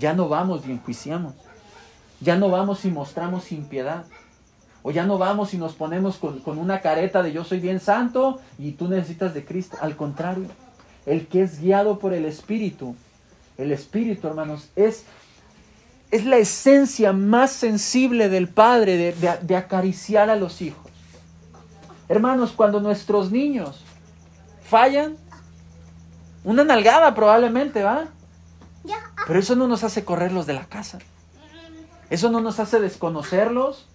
ya 0.00 0.14
no 0.14 0.28
vamos 0.28 0.66
y 0.66 0.72
enjuiciamos. 0.72 1.34
Ya 2.20 2.34
no 2.34 2.48
vamos 2.50 2.84
y 2.84 2.88
mostramos 2.88 3.52
impiedad. 3.52 4.04
O 4.88 4.92
ya 4.92 5.04
no 5.04 5.18
vamos 5.18 5.52
y 5.52 5.58
nos 5.58 5.72
ponemos 5.72 6.16
con, 6.18 6.58
una 6.58 6.80
careta 6.80 7.20
de 7.24 7.32
yo 7.32 7.42
soy 7.42 7.58
bien 7.58 7.80
santo 7.80 8.38
y 8.56 8.70
tú 8.70 8.86
necesitas 8.86 9.34
de 9.34 9.44
Cristo. 9.44 9.76
Al 9.80 9.96
contrario, 9.96 10.46
el 11.06 11.26
que 11.26 11.42
es 11.42 11.60
guiado 11.60 11.98
por 11.98 12.14
el 12.14 12.24
Espíritu, 12.24 12.94
el 13.58 13.72
Espíritu, 13.72 14.28
hermanos, 14.28 14.68
es, 14.76 15.02
es 16.12 16.24
la 16.24 16.36
esencia 16.36 17.12
más 17.12 17.50
sensible 17.50 18.28
del 18.28 18.46
Padre 18.46 18.96
de, 18.96 19.38
de 19.42 19.56
acariciar 19.56 20.30
a 20.30 20.36
los 20.36 20.62
hijos. 20.62 20.86
Hermanos, 22.08 22.52
cuando 22.52 22.80
nuestros 22.80 23.32
niños 23.32 23.82
fallan, 24.62 25.16
una 26.44 26.62
nalgada 26.62 27.12
probablemente, 27.16 27.82
¿va? 27.82 28.04
Pero 29.26 29.40
eso 29.40 29.56
no 29.56 29.66
nos 29.66 29.82
hace 29.82 30.04
correrlos 30.04 30.46
de 30.46 30.52
la 30.52 30.66
casa. 30.66 31.00
Eso 32.08 32.30
no 32.30 32.40
nos 32.40 32.60
hace 32.60 32.78
desconocerlos 32.78 33.88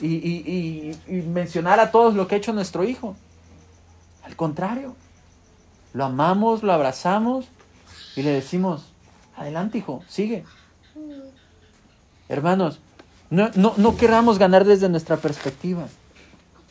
y, 0.00 0.94
mencionar 1.26 1.80
a 1.80 1.90
todos 1.90 2.14
lo 2.14 2.26
que 2.26 2.34
ha 2.34 2.38
hecho 2.38 2.52
nuestro 2.52 2.84
hijo. 2.84 3.16
Al 4.24 4.36
contrario, 4.36 4.94
lo 5.92 6.04
amamos, 6.04 6.62
lo 6.62 6.72
abrazamos 6.72 7.46
y 8.16 8.22
le 8.22 8.30
decimos, 8.30 8.86
adelante 9.36 9.78
hijo, 9.78 10.02
sigue. 10.08 10.44
Hermanos, 12.28 12.80
no, 13.30 13.50
no, 13.54 13.96
queramos 13.96 14.38
ganar 14.38 14.64
desde 14.64 14.88
nuestra 14.88 15.16
perspectiva, 15.16 15.86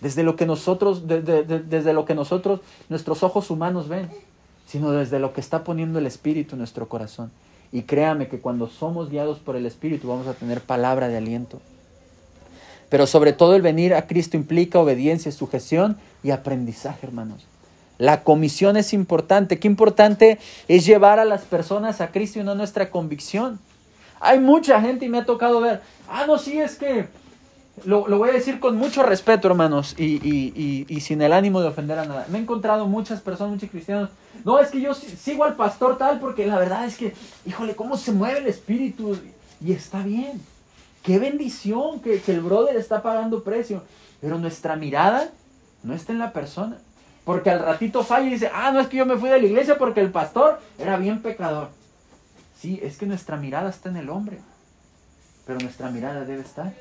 desde 0.02 0.24
lo 0.24 0.36
que 0.36 0.46
nosotros, 0.46 1.08
desde 1.08 1.94
lo 1.94 2.06
que 2.06 2.16
nosotros, 2.16 2.60
nuestros 2.90 3.24
ojos 3.24 3.50
humanos 3.50 3.88
ven, 3.88 4.10
sino 4.68 4.92
desde 4.92 5.20
lo 5.20 5.34
que 5.34 5.42
está 5.42 5.64
poniendo 5.64 6.00
el 6.00 6.08
Espíritu 6.08 6.56
en 6.56 6.60
nuestro 6.60 6.90
corazón. 6.90 7.32
Y 7.72 7.84
créame 7.84 8.28
que 8.28 8.40
cuando 8.40 8.68
somos 8.68 9.10
guiados 9.10 9.40
por 9.40 9.56
el 9.56 9.66
Espíritu 9.66 10.08
vamos 10.08 10.28
a 10.28 10.34
tener 10.34 10.62
palabra 10.62 11.08
de 11.08 11.18
aliento. 11.18 11.60
Pero 12.96 13.08
sobre 13.08 13.34
todo 13.34 13.58
el 13.58 13.62
venir 13.62 13.94
a 13.94 14.08
Cristo 14.08 14.38
implica 14.38 14.80
obediencia, 14.80 15.30
sujeción 15.30 15.98
y 16.24 16.32
aprendizaje, 16.32 17.06
hermanos. 17.06 17.46
La 17.98 18.24
comisión 18.24 18.78
es 18.78 18.94
importante. 18.94 19.60
Qué 19.60 19.68
importante 19.68 20.40
es 20.70 20.86
llevar 20.86 21.20
a 21.20 21.26
las 21.26 21.42
personas 21.42 22.00
a 22.00 22.14
Cristo 22.14 22.40
y 22.40 22.44
no 22.44 22.56
nuestra 22.56 22.92
convicción. 22.92 23.60
Hay 24.22 24.40
mucha 24.40 24.80
gente 24.80 25.06
y 25.06 25.10
me 25.10 25.18
ha 25.18 25.26
tocado 25.26 25.60
ver, 25.60 25.82
ah, 26.08 26.24
no, 26.26 26.38
sí, 26.38 26.58
es 26.58 26.78
que 26.78 27.08
lo, 27.84 28.06
voy 28.06 28.30
a 28.30 28.32
decir 28.32 28.62
con 28.62 28.78
mucho 28.78 29.04
respeto, 29.04 29.50
hermanos, 29.50 29.94
y, 29.98 30.86
y, 30.88 31.02
sin 31.02 31.22
el 31.22 31.34
ánimo 31.34 31.60
de 31.60 31.68
ofender 31.68 32.00
a 32.00 32.06
nada. 32.06 32.26
Me 32.30 32.38
he 32.38 32.42
encontrado 32.44 32.88
muchas 32.88 33.20
personas, 33.20 33.56
muchos 33.56 33.72
cristianos. 33.72 34.10
No, 34.46 34.58
es 34.58 34.72
que 34.72 34.80
yo 34.80 34.94
sigo 34.94 35.44
al 35.44 35.58
pastor 35.58 35.98
tal 35.98 36.22
porque 36.22 36.48
la 36.48 36.58
verdad 36.58 36.86
es 36.86 36.96
que, 36.96 37.14
híjole, 37.46 37.76
cómo 37.76 37.98
se 37.98 38.14
mueve 38.14 38.40
el 38.40 38.48
espíritu. 38.48 39.18
Y 39.62 39.74
está 39.74 40.02
bien. 40.02 40.55
Qué 41.06 41.20
bendición 41.20 42.00
que, 42.00 42.20
el 42.28 42.42
brother 42.42 42.76
está 42.78 43.04
pagando 43.04 43.44
precio. 43.44 43.84
Pero 44.22 44.40
nuestra 44.40 44.76
mirada 44.76 45.30
no 45.84 45.94
está 45.94 46.12
en 46.12 46.20
la 46.20 46.34
persona. 46.34 46.80
Porque 47.24 47.52
al 47.52 47.60
ratito 47.60 48.04
falla 48.04 48.26
y 48.26 48.32
dice, 48.32 48.50
ah, 48.52 48.72
no 48.72 48.80
es 48.80 48.88
que 48.88 48.98
yo 48.98 49.06
me 49.06 49.18
fui 49.18 49.30
de 49.30 49.40
la 49.40 49.46
iglesia 49.46 49.78
porque 49.78 50.02
el 50.02 50.12
pastor 50.12 50.60
era 50.80 50.98
bien 50.98 51.22
pecador. 51.22 51.70
Sí, 52.60 52.80
es 52.82 52.98
que 52.98 53.06
nuestra 53.06 53.38
mirada 53.38 53.70
está 53.70 53.90
en 53.90 53.98
el 53.98 54.10
hombre. 54.10 54.40
Pero 55.46 55.60
nuestra 55.60 55.92
mirada 55.92 56.26
debe 56.26 56.42
estar 56.42 56.74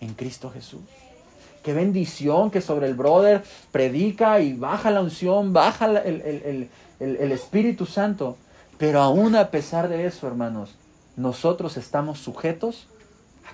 en 0.00 0.14
Cristo 0.14 0.50
Jesús. 0.50 0.82
Qué 1.64 1.72
bendición 1.72 2.52
que 2.52 2.60
sobre 2.60 2.86
el 2.86 2.94
brother 2.94 3.42
predica 3.72 4.38
y 4.38 4.52
baja 4.52 4.92
la 4.92 5.00
unción, 5.00 5.52
baja 5.52 5.86
el, 5.86 6.70
el 7.00 7.32
Espíritu 7.32 7.86
Santo. 7.86 8.36
Pero 8.78 9.00
aún 9.00 9.34
a 9.34 9.50
pesar 9.50 9.88
de 9.88 10.06
eso, 10.06 10.28
hermanos, 10.28 10.76
nosotros 11.16 11.76
estamos 11.76 12.20
sujetos 12.20 12.86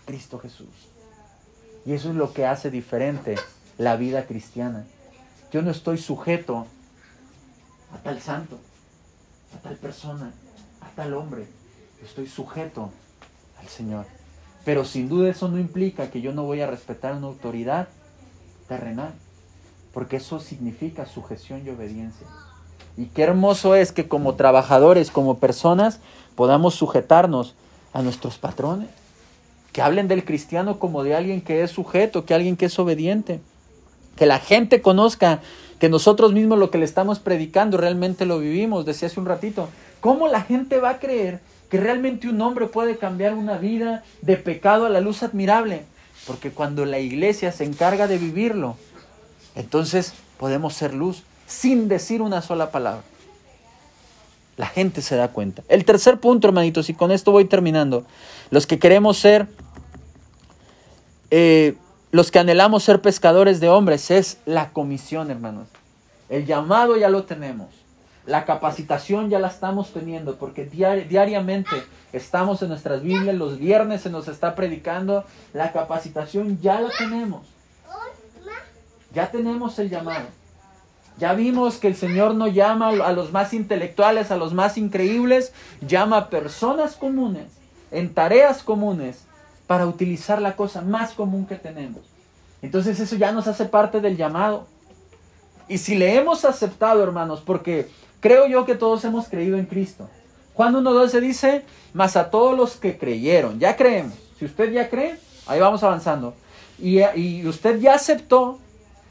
Cristo 0.05 0.39
Jesús. 0.39 0.69
Y 1.87 1.93
eso 1.93 2.11
es 2.11 2.17
lo 2.17 2.33
que 2.33 2.47
hace 2.47 2.71
diferente 2.71 3.37
la 3.79 3.97
vida 3.97 4.27
cristiana. 4.27 4.85
Yo 5.53 5.63
no 5.63 5.71
estoy 5.71 5.99
sujeto 5.99 6.67
a 7.93 7.99
tal 7.99 8.21
santo, 8.21 8.59
a 9.55 9.63
tal 9.63 9.77
persona, 9.77 10.33
a 10.81 10.89
tal 10.97 11.15
hombre. 11.15 11.47
Estoy 12.03 12.27
sujeto 12.27 12.91
al 13.61 13.69
Señor. 13.69 14.07
Pero 14.65 14.85
sin 14.85 15.09
duda 15.09 15.29
eso 15.29 15.49
no 15.49 15.59
implica 15.59 16.11
que 16.11 16.21
yo 16.21 16.33
no 16.33 16.45
voy 16.45 16.61
a 16.61 16.67
respetar 16.67 17.15
una 17.15 17.27
autoridad 17.27 17.89
terrenal, 18.67 19.13
porque 19.93 20.17
eso 20.17 20.41
significa 20.41 21.05
sujeción 21.05 21.67
y 21.67 21.71
obediencia. 21.71 22.27
Y 22.97 23.07
qué 23.07 23.25
hermoso 23.25 23.75
es 23.75 23.93
que 23.93 24.09
como 24.09 24.37
trabajadores, 24.37 25.11
como 25.11 25.39
personas, 25.39 26.01
podamos 26.35 26.75
sujetarnos 26.75 27.55
a 27.93 28.01
nuestros 28.01 28.39
patrones 28.39 28.89
que 29.75 29.83
hablen 29.83 30.07
del 30.07 30.25
cristiano 30.25 30.79
como 30.79 31.03
de 31.03 31.17
alguien 31.17 31.41
que 31.41 31.65
es 31.65 31.73
sujeto, 31.73 32.25
que 32.25 32.33
alguien 32.33 32.57
que 32.57 32.67
es 32.67 32.79
obediente, 32.79 33.41
que 34.15 34.25
la 34.25 34.39
gente 34.39 34.81
conozca 34.81 35.41
que 35.81 35.89
nosotros 35.89 36.33
mismos 36.33 36.61
lo 36.61 36.71
que 36.71 36.79
le 36.79 36.85
estamos 36.85 37.19
predicando 37.19 37.77
realmente 37.77 38.25
lo 38.25 38.39
vivimos, 38.39 38.87
decía 38.87 39.09
hace 39.09 39.19
un 39.19 39.27
ratito, 39.27 39.69
¿cómo 39.99 40.29
la 40.29 40.43
gente 40.43 40.79
va 40.79 40.91
a 40.91 40.99
creer 41.01 41.41
que 41.69 41.81
realmente 41.81 42.29
un 42.29 42.41
hombre 42.41 42.67
puede 42.67 42.99
cambiar 42.99 43.35
una 43.35 43.59
vida 43.59 44.05
de 44.23 44.37
pecado 44.37 44.87
a 44.87 44.91
la 44.91 45.01
luz 45.01 45.25
admirable? 45.25 45.83
Porque 46.25 46.53
cuando 46.53 46.85
la 46.85 47.01
iglesia 47.01 47.51
se 47.51 47.65
encarga 47.65 48.07
de 48.07 48.19
vivirlo, 48.19 48.77
entonces 49.57 50.15
podemos 50.39 50.75
ser 50.75 50.95
luz 50.95 51.25
sin 51.49 51.89
decir 51.89 52.23
una 52.23 52.43
sola 52.43 52.71
palabra. 52.71 53.03
La 54.57 54.67
gente 54.67 55.03
se 55.03 55.17
da 55.17 55.29
cuenta. 55.29 55.65
El 55.69 55.85
tercer 55.85 56.21
punto, 56.21 56.47
hermanitos, 56.47 56.89
y 56.89 56.95
con 56.95 57.11
esto 57.11 57.33
voy 57.33 57.47
terminando. 57.47 58.05
Los 58.51 58.69
que 58.69 58.79
queremos 58.79 59.19
ser, 59.19 59.49
eh, 61.31 61.77
los 62.11 62.31
que 62.31 62.39
anhelamos 62.39 62.85
ser 62.85 63.03
pescadores 63.03 63.61
de 63.61 63.69
hombres, 63.69 64.11
es 64.11 64.39
la 64.47 64.71
comisión, 64.71 65.31
hermanos. 65.31 65.69
El 66.29 66.47
llamado 66.47 66.97
ya 66.97 67.09
lo 67.09 67.25
tenemos. 67.25 67.69
La 68.27 68.45
capacitación 68.47 69.29
ya 69.29 69.39
la 69.39 69.49
estamos 69.49 69.93
teniendo 69.93 70.37
porque 70.37 70.65
diariamente 70.65 71.77
estamos 72.13 72.63
en 72.63 72.71
nuestras 72.71 73.03
Biblias, 73.03 73.37
los 73.37 73.59
viernes 73.59 74.01
se 74.01 74.11
nos 74.11 74.29
está 74.29 74.55
predicando, 74.55 75.25
la 75.53 75.73
capacitación 75.73 76.59
ya 76.63 76.81
la 76.81 76.89
tenemos. 76.97 77.47
Ya 79.13 79.31
tenemos 79.31 79.79
el 79.79 79.91
llamado. 79.91 80.27
Ya 81.19 81.35
vimos 81.35 81.77
que 81.77 81.87
el 81.87 81.95
Señor 81.95 82.35
no 82.35 82.49
llama 82.49 82.89
a 82.89 83.13
los 83.13 83.31
más 83.31 83.55
intelectuales, 83.55 84.31
a 84.31 84.37
los 84.37 84.53
más 84.53 84.77
increíbles, 84.79 85.53
llama 85.81 86.17
a 86.17 86.31
personas 86.31 86.97
comunes, 86.97 87.53
en 87.93 88.13
tareas 88.13 88.63
comunes, 88.63 89.25
para 89.67 89.87
utilizar 89.87 90.41
la 90.41 90.57
cosa 90.57 90.81
más 90.81 91.13
común 91.13 91.47
que 91.47 91.57
tenemos. 91.57 92.03
Entonces 92.63 92.99
eso 93.01 93.17
ya 93.17 93.33
nos 93.33 93.47
hace 93.47 93.65
parte 93.67 94.01
del 94.01 94.17
llamado. 94.17 94.67
Y 95.69 95.79
si 95.79 95.95
le 95.97 96.17
hemos 96.17 96.45
aceptado, 96.45 97.03
hermanos, 97.03 97.43
porque 97.45 97.89
creo 98.21 98.47
yo 98.47 98.65
que 98.65 98.75
todos 98.75 99.05
hemos 99.05 99.29
creído 99.29 99.57
en 99.57 99.67
Cristo. 99.67 100.09
Juan 100.55 100.75
1.12 100.75 101.21
dice, 101.21 101.65
más 101.93 102.17
a 102.17 102.31
todos 102.31 102.57
los 102.57 102.77
que 102.77 102.97
creyeron, 102.97 103.59
ya 103.59 103.77
creemos. 103.77 104.15
Si 104.39 104.45
usted 104.45 104.73
ya 104.73 104.89
cree, 104.89 105.19
ahí 105.47 105.61
vamos 105.61 105.83
avanzando. 105.83 106.35
Y, 106.79 107.47
usted 107.47 107.81
ya 107.81 107.95
aceptó, 107.95 108.59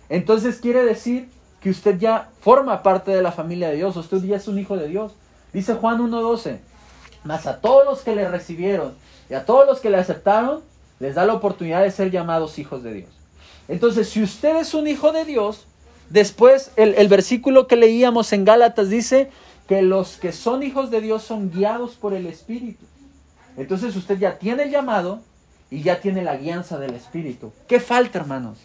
entonces 0.09 0.59
quiere 0.59 0.83
decir 0.83 1.29
que 1.61 1.69
usted 1.69 1.97
ya 1.97 2.29
forma 2.41 2.83
parte 2.83 3.11
de 3.11 3.21
la 3.21 3.31
familia 3.31 3.69
de 3.69 3.77
Dios, 3.77 3.95
usted 3.95 4.21
ya 4.23 4.37
es 4.37 4.47
un 4.47 4.59
hijo 4.59 4.77
de 4.77 4.87
Dios. 4.87 5.13
Dice 5.53 5.75
Juan 5.75 5.99
1.12, 5.99 6.59
más 7.23 7.47
a 7.47 7.59
todos 7.59 7.85
los 7.85 8.01
que 8.01 8.15
le 8.15 8.27
recibieron 8.27 8.93
y 9.29 9.33
a 9.33 9.45
todos 9.45 9.65
los 9.65 9.79
que 9.79 9.89
le 9.89 9.97
aceptaron, 9.97 10.61
les 10.99 11.15
da 11.15 11.25
la 11.25 11.33
oportunidad 11.33 11.81
de 11.81 11.91
ser 11.91 12.11
llamados 12.11 12.59
hijos 12.59 12.83
de 12.83 12.93
Dios. 12.93 13.09
Entonces, 13.67 14.09
si 14.09 14.21
usted 14.21 14.57
es 14.57 14.73
un 14.73 14.87
hijo 14.87 15.11
de 15.11 15.25
Dios, 15.25 15.67
Después 16.13 16.71
el, 16.75 17.07
versículo 17.07 17.67
que 17.67 17.75
leíamos 17.75 18.33
en 18.33 18.45
Gálatas 18.45 18.89
dice 18.89 19.31
que 19.67 19.81
los 19.81 20.17
que 20.17 20.31
son 20.31 20.61
hijos 20.61 20.91
de 20.91 21.01
Dios 21.01 21.23
son 21.23 21.49
guiados 21.49 21.95
por 21.95 22.13
el 22.13 22.27
Espíritu. 22.27 22.85
Entonces 23.57 23.95
usted 23.95 24.19
ya 24.19 24.37
tiene 24.37 24.63
el 24.63 24.69
llamado 24.69 25.21
y 25.71 25.81
ya 25.81 26.01
tiene 26.01 26.21
la 26.21 26.37
guianza 26.37 26.77
del 26.77 26.93
Espíritu. 26.93 27.51
¿Qué 27.67 27.79
falta, 27.79 28.19
hermanos? 28.19 28.59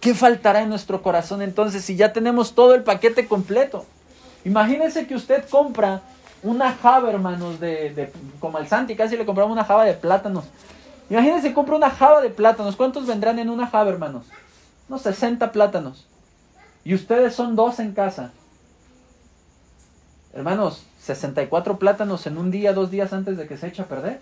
¿Qué 0.00 0.14
faltará 0.14 0.62
en 0.62 0.70
nuestro 0.70 1.02
corazón 1.02 1.42
entonces 1.42 1.84
si 1.84 1.96
ya 1.96 2.14
tenemos 2.14 2.54
todo 2.54 2.74
el 2.74 2.82
paquete 2.82 3.26
completo? 3.26 3.84
Imagínense 4.46 5.06
que 5.06 5.16
usted 5.16 5.46
compra 5.48 6.00
una 6.42 6.72
java, 6.72 7.10
hermanos, 7.10 7.60
de, 7.60 8.12
como 8.40 8.58
al 8.58 8.68
Santi, 8.68 8.96
casi 8.96 9.16
le 9.16 9.26
compramos 9.26 9.52
una 9.52 9.64
java 9.64 9.84
de 9.84 9.94
plátanos. 9.94 10.44
Imagínense, 11.08 11.54
compra 11.54 11.76
una 11.76 11.90
java 11.90 12.20
de 12.20 12.30
plátanos. 12.30 12.76
¿Cuántos 12.76 13.06
vendrán 13.06 13.38
en 13.38 13.50
una 13.50 13.66
java, 13.66 13.90
hermanos? 13.90 14.26
unos 14.88 15.02
60 15.02 15.52
plátanos. 15.52 16.06
Y 16.84 16.94
ustedes 16.94 17.34
son 17.34 17.56
dos 17.56 17.78
en 17.80 17.92
casa. 17.92 18.32
Hermanos, 20.32 20.84
64 21.00 21.78
plátanos 21.78 22.26
en 22.26 22.38
un 22.38 22.50
día, 22.50 22.72
dos 22.72 22.90
días 22.90 23.12
antes 23.12 23.36
de 23.36 23.48
que 23.48 23.56
se 23.56 23.68
eche 23.68 23.82
a 23.82 23.86
perder. 23.86 24.20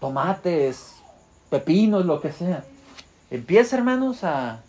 Tomates, 0.00 0.96
pepinos, 1.50 2.06
lo 2.06 2.20
que 2.20 2.32
sea. 2.32 2.64
Empieza, 3.30 3.76
hermanos, 3.76 4.24
a 4.24 4.60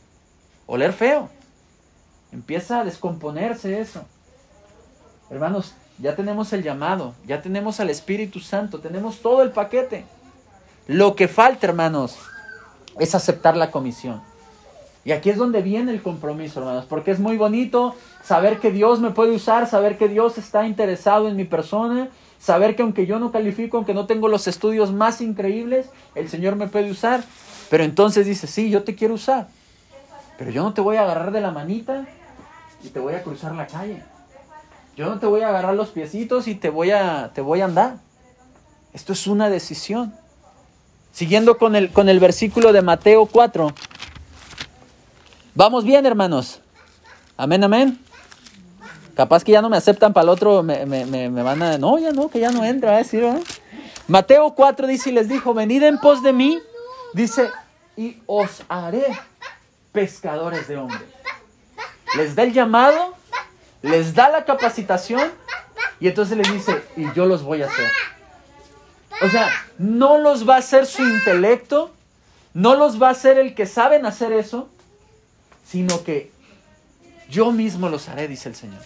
oler 0.67 0.93
feo. 0.93 1.29
Empieza 2.31 2.81
a 2.81 2.83
descomponerse 2.83 3.79
eso. 3.79 4.03
Hermanos, 5.29 5.73
ya 6.01 6.15
tenemos 6.15 6.53
el 6.53 6.63
llamado, 6.63 7.13
ya 7.27 7.41
tenemos 7.41 7.79
al 7.79 7.89
Espíritu 7.89 8.39
Santo, 8.39 8.79
tenemos 8.79 9.19
todo 9.19 9.41
el 9.41 9.51
paquete. 9.51 10.05
Lo 10.87 11.15
que 11.15 11.27
falta, 11.27 11.67
hermanos, 11.67 12.17
es 12.99 13.15
aceptar 13.15 13.57
la 13.57 13.69
comisión. 13.69 14.21
Y 15.05 15.11
aquí 15.11 15.29
es 15.29 15.37
donde 15.37 15.61
viene 15.61 15.91
el 15.91 16.01
compromiso, 16.01 16.59
hermanos, 16.59 16.85
porque 16.87 17.11
es 17.11 17.19
muy 17.19 17.37
bonito 17.37 17.95
saber 18.23 18.59
que 18.59 18.71
Dios 18.71 18.99
me 18.99 19.11
puede 19.11 19.35
usar, 19.35 19.67
saber 19.67 19.97
que 19.97 20.07
Dios 20.07 20.37
está 20.37 20.67
interesado 20.67 21.27
en 21.27 21.35
mi 21.35 21.45
persona, 21.45 22.09
saber 22.39 22.75
que 22.75 22.83
aunque 22.83 23.05
yo 23.05 23.19
no 23.19 23.31
califico, 23.31 23.77
aunque 23.77 23.93
no 23.93 24.05
tengo 24.05 24.27
los 24.27 24.47
estudios 24.47 24.91
más 24.91 25.21
increíbles, 25.21 25.89
el 26.15 26.29
Señor 26.29 26.55
me 26.55 26.67
puede 26.67 26.91
usar. 26.91 27.23
Pero 27.69 27.83
entonces 27.83 28.25
dice, 28.25 28.47
sí, 28.47 28.69
yo 28.69 28.83
te 28.83 28.95
quiero 28.95 29.13
usar, 29.13 29.47
pero 30.37 30.51
yo 30.51 30.63
no 30.63 30.73
te 30.73 30.81
voy 30.81 30.97
a 30.97 31.03
agarrar 31.03 31.31
de 31.31 31.41
la 31.41 31.51
manita 31.51 32.07
y 32.83 32.89
te 32.89 32.99
voy 32.99 33.13
a 33.13 33.23
cruzar 33.23 33.53
la 33.55 33.67
calle. 33.67 34.03
Yo 34.99 35.05
no 35.05 35.17
te 35.17 35.27
voy 35.27 35.43
a 35.43 35.47
agarrar 35.47 35.75
los 35.75 35.91
piecitos 35.91 36.49
y 36.49 36.55
te 36.55 36.69
voy 36.69 36.91
a, 36.91 37.31
te 37.33 37.39
voy 37.39 37.61
a 37.61 37.65
andar. 37.65 37.99
Esto 38.91 39.13
es 39.13 39.27
una 39.27 39.49
decisión. 39.49 40.13
Siguiendo 41.13 41.57
con 41.57 41.77
el, 41.77 41.89
con 41.93 42.09
el 42.09 42.19
versículo 42.19 42.73
de 42.73 42.81
Mateo 42.81 43.25
4, 43.25 43.73
Vamos 45.55 45.85
bien, 45.85 46.05
hermanos. 46.05 46.59
Amén, 47.37 47.63
amén. 47.63 47.97
Capaz 49.15 49.45
que 49.45 49.53
ya 49.53 49.61
no 49.61 49.69
me 49.69 49.77
aceptan 49.77 50.11
para 50.11 50.23
el 50.23 50.29
otro, 50.31 50.63
me, 50.63 50.83
van 51.29 51.63
a... 51.63 51.77
No, 51.77 51.97
ya 51.97 52.11
no, 52.11 52.27
que 52.27 52.41
ya 52.41 52.51
no 52.51 52.65
entra, 52.65 52.97
decir, 52.97 53.25
Mateo 54.09 54.53
4 54.53 54.85
dice 54.85 55.11
y 55.11 55.13
les 55.13 55.29
dijo, 55.29 55.53
venid 55.53 55.81
en 55.83 55.97
pos 55.97 56.21
de 56.21 56.33
mí, 56.33 56.59
dice, 57.13 57.49
y 57.95 58.17
os 58.25 58.63
haré 58.67 59.17
pescadores 59.93 60.67
de 60.67 60.75
hombres. 60.75 61.03
Les 62.17 62.35
da 62.35 62.43
el 62.43 62.51
llamado, 62.51 63.15
les 63.81 64.13
da 64.13 64.29
la 64.29 64.45
capacitación 64.45 65.31
y 65.99 66.07
entonces 66.07 66.37
les 66.37 66.51
dice, 66.51 66.81
y 66.95 67.11
yo 67.13 67.25
los 67.25 67.43
voy 67.43 67.61
a 67.61 67.67
hacer. 67.67 67.91
O 69.21 69.29
sea, 69.29 69.49
no 69.77 70.17
los 70.17 70.47
va 70.47 70.55
a 70.55 70.59
hacer 70.59 70.85
su 70.85 71.03
intelecto, 71.03 71.91
no 72.53 72.75
los 72.75 73.01
va 73.01 73.09
a 73.09 73.11
hacer 73.11 73.37
el 73.37 73.53
que 73.53 73.65
saben 73.65 74.05
hacer 74.05 74.31
eso, 74.31 74.69
sino 75.65 76.03
que 76.03 76.31
yo 77.29 77.51
mismo 77.51 77.89
los 77.89 78.07
haré, 78.09 78.27
dice 78.27 78.49
el 78.49 78.55
Señor. 78.55 78.81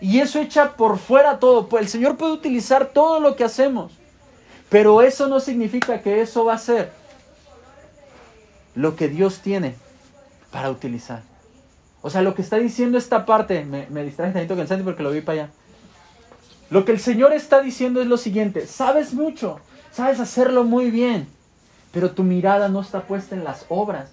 Y 0.00 0.20
eso 0.20 0.38
echa 0.40 0.72
por 0.76 0.98
fuera 0.98 1.38
todo. 1.38 1.68
Pues 1.68 1.82
el 1.84 1.88
Señor 1.88 2.16
puede 2.16 2.32
utilizar 2.32 2.86
todo 2.86 3.20
lo 3.20 3.36
que 3.36 3.44
hacemos, 3.44 3.92
pero 4.68 5.02
eso 5.02 5.28
no 5.28 5.40
significa 5.40 6.02
que 6.02 6.20
eso 6.20 6.44
va 6.44 6.54
a 6.54 6.58
ser 6.58 6.92
lo 8.74 8.96
que 8.96 9.08
Dios 9.08 9.38
tiene 9.38 9.76
para 10.50 10.70
utilizar. 10.70 11.22
O 12.06 12.10
sea, 12.10 12.20
lo 12.20 12.34
que 12.34 12.42
está 12.42 12.58
diciendo 12.58 12.98
esta 12.98 13.24
parte, 13.24 13.64
me, 13.64 13.86
me 13.88 14.04
distrae 14.04 14.28
un 14.28 14.34
poquito 14.34 14.56
que 14.56 14.74
el 14.74 14.84
porque 14.84 15.02
lo 15.02 15.10
vi 15.10 15.22
para 15.22 15.44
allá. 15.44 15.52
Lo 16.68 16.84
que 16.84 16.92
el 16.92 17.00
Señor 17.00 17.32
está 17.32 17.62
diciendo 17.62 18.02
es 18.02 18.06
lo 18.06 18.18
siguiente, 18.18 18.66
sabes 18.66 19.14
mucho, 19.14 19.58
sabes 19.90 20.20
hacerlo 20.20 20.64
muy 20.64 20.90
bien, 20.90 21.26
pero 21.92 22.10
tu 22.10 22.22
mirada 22.22 22.68
no 22.68 22.82
está 22.82 23.04
puesta 23.04 23.34
en 23.34 23.42
las 23.42 23.64
obras, 23.70 24.10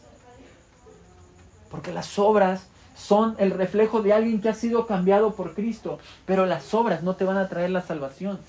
porque 1.70 1.92
las 1.92 2.18
obras 2.18 2.68
son 2.96 3.36
el 3.40 3.52
reflejo 3.52 4.02
de 4.02 4.14
alguien 4.14 4.40
que 4.40 4.48
ha 4.48 4.56
sido 4.56 4.88
cambiado 4.88 5.34
por 5.34 5.54
Cristo, 5.54 6.00
pero 6.26 6.46
las 6.46 6.74
obras 6.74 7.04
no 7.04 7.18
te 7.18 7.26
van 7.26 7.36
a 7.36 7.50
traer 7.50 7.72
la 7.72 7.82
salvación. 7.82 8.40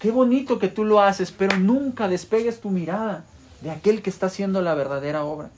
Qué 0.00 0.10
bonito 0.10 0.58
que 0.58 0.66
tú 0.66 0.84
lo 0.84 1.00
haces, 1.00 1.30
pero 1.30 1.58
nunca 1.58 2.08
despegues 2.08 2.60
tu 2.60 2.70
mirada 2.70 3.22
de 3.60 3.70
aquel 3.70 4.02
que 4.02 4.10
está 4.10 4.26
haciendo 4.26 4.62
la 4.62 4.74
verdadera 4.74 5.24
obra. 5.24 5.50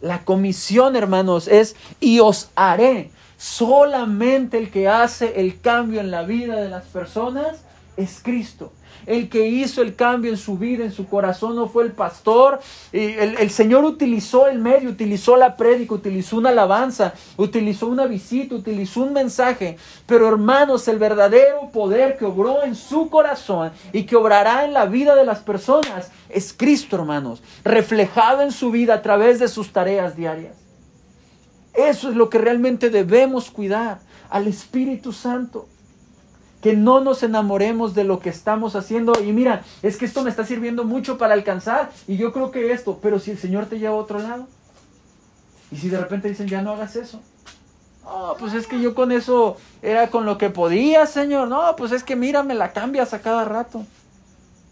La 0.00 0.24
comisión, 0.24 0.96
hermanos, 0.96 1.48
es 1.48 1.76
y 2.00 2.20
os 2.20 2.50
haré. 2.54 3.10
Solamente 3.36 4.58
el 4.58 4.70
que 4.70 4.88
hace 4.88 5.40
el 5.40 5.60
cambio 5.60 6.00
en 6.00 6.10
la 6.10 6.22
vida 6.22 6.56
de 6.56 6.68
las 6.68 6.84
personas 6.84 7.64
es 7.96 8.20
Cristo 8.22 8.72
el 9.10 9.28
que 9.28 9.48
hizo 9.48 9.82
el 9.82 9.96
cambio 9.96 10.30
en 10.30 10.36
su 10.36 10.56
vida, 10.56 10.84
en 10.84 10.92
su 10.92 11.08
corazón, 11.08 11.56
no 11.56 11.68
fue 11.68 11.82
el 11.82 11.90
pastor. 11.90 12.60
Y 12.92 12.98
el, 12.98 13.50
Señor 13.50 13.84
utilizó 13.84 14.46
el 14.46 14.60
medio, 14.60 14.88
utilizó 14.88 15.36
la 15.36 15.56
prédica, 15.56 15.94
utilizó 15.94 16.36
una 16.36 16.50
alabanza, 16.50 17.12
utilizó 17.36 17.88
una 17.88 18.06
visita, 18.06 18.54
utilizó 18.54 19.02
un 19.02 19.12
mensaje. 19.12 19.76
Pero 20.06 20.28
hermanos, 20.28 20.86
el 20.86 21.00
verdadero 21.00 21.70
poder 21.72 22.16
que 22.16 22.24
obró 22.24 22.62
en 22.62 22.76
su 22.76 23.10
corazón 23.10 23.72
y 23.92 24.04
que 24.04 24.14
obrará 24.14 24.64
en 24.64 24.72
la 24.72 24.86
vida 24.86 25.16
de 25.16 25.24
las 25.24 25.40
personas 25.40 26.12
es 26.28 26.52
Cristo, 26.52 26.94
hermanos, 26.94 27.42
reflejado 27.64 28.42
en 28.42 28.52
su 28.52 28.70
vida 28.70 28.94
a 28.94 29.02
través 29.02 29.40
de 29.40 29.48
sus 29.48 29.72
tareas 29.72 30.14
diarias. 30.14 30.54
Eso 31.74 32.10
es 32.10 32.14
lo 32.14 32.30
que 32.30 32.38
realmente 32.38 32.90
debemos 32.90 33.50
cuidar, 33.50 33.98
al 34.28 34.46
Espíritu 34.46 35.12
Santo 35.12 35.66
que 36.60 36.76
no 36.76 37.00
nos 37.00 37.22
enamoremos 37.22 37.94
de 37.94 38.04
lo 38.04 38.20
que 38.20 38.30
estamos 38.30 38.76
haciendo. 38.76 39.12
Y 39.24 39.32
mira, 39.32 39.64
es 39.82 39.96
que 39.96 40.04
esto 40.04 40.22
me 40.22 40.30
está 40.30 40.44
sirviendo 40.44 40.84
mucho 40.84 41.18
para 41.18 41.34
alcanzar 41.34 41.90
y 42.06 42.16
yo 42.16 42.32
creo 42.32 42.50
que 42.50 42.72
esto, 42.72 42.98
pero 43.00 43.18
si 43.18 43.30
el 43.30 43.38
Señor 43.38 43.66
te 43.66 43.78
lleva 43.78 43.94
a 43.94 43.98
otro 43.98 44.18
lado, 44.18 44.46
y 45.72 45.76
si 45.76 45.88
de 45.88 45.98
repente 45.98 46.28
dicen, 46.28 46.48
ya 46.48 46.62
no 46.62 46.72
hagas 46.72 46.96
eso. 46.96 47.20
No, 48.02 48.34
pues 48.38 48.54
es 48.54 48.66
que 48.66 48.80
yo 48.80 48.94
con 48.94 49.12
eso 49.12 49.56
era 49.82 50.08
con 50.08 50.26
lo 50.26 50.36
que 50.36 50.50
podía, 50.50 51.06
Señor. 51.06 51.46
No, 51.46 51.76
pues 51.76 51.92
es 51.92 52.02
que 52.02 52.16
mira, 52.16 52.42
me 52.42 52.54
la 52.56 52.72
cambias 52.72 53.14
a 53.14 53.20
cada 53.20 53.44
rato. 53.44 53.86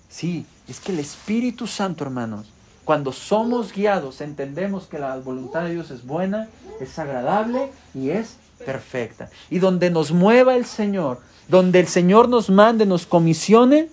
Sí, 0.09 0.45
es 0.66 0.80
que 0.80 0.91
el 0.91 0.99
Espíritu 0.99 1.66
Santo, 1.66 2.03
hermanos, 2.05 2.47
Cuando 2.84 3.12
somos 3.12 3.74
guiados, 3.74 4.22
entendemos 4.22 4.86
que 4.86 4.99
la 4.99 5.14
voluntad 5.18 5.64
de 5.64 5.74
Dios 5.74 5.91
es 5.91 6.07
buena, 6.07 6.49
es 6.80 6.99
agradable 6.99 7.70
y 7.95 8.09
es 8.09 8.39
perfecta. 8.64 9.28
Y 9.51 9.59
donde 9.59 9.91
nos 9.91 10.11
mueva 10.11 10.57
el 10.57 10.64
Señor, 10.64 11.20
donde 11.49 11.80
el 11.80 11.88
Señor 11.88 12.28
nos 12.28 12.51
mande, 12.51 12.86
nos 12.86 13.07
comisione, 13.07 13.88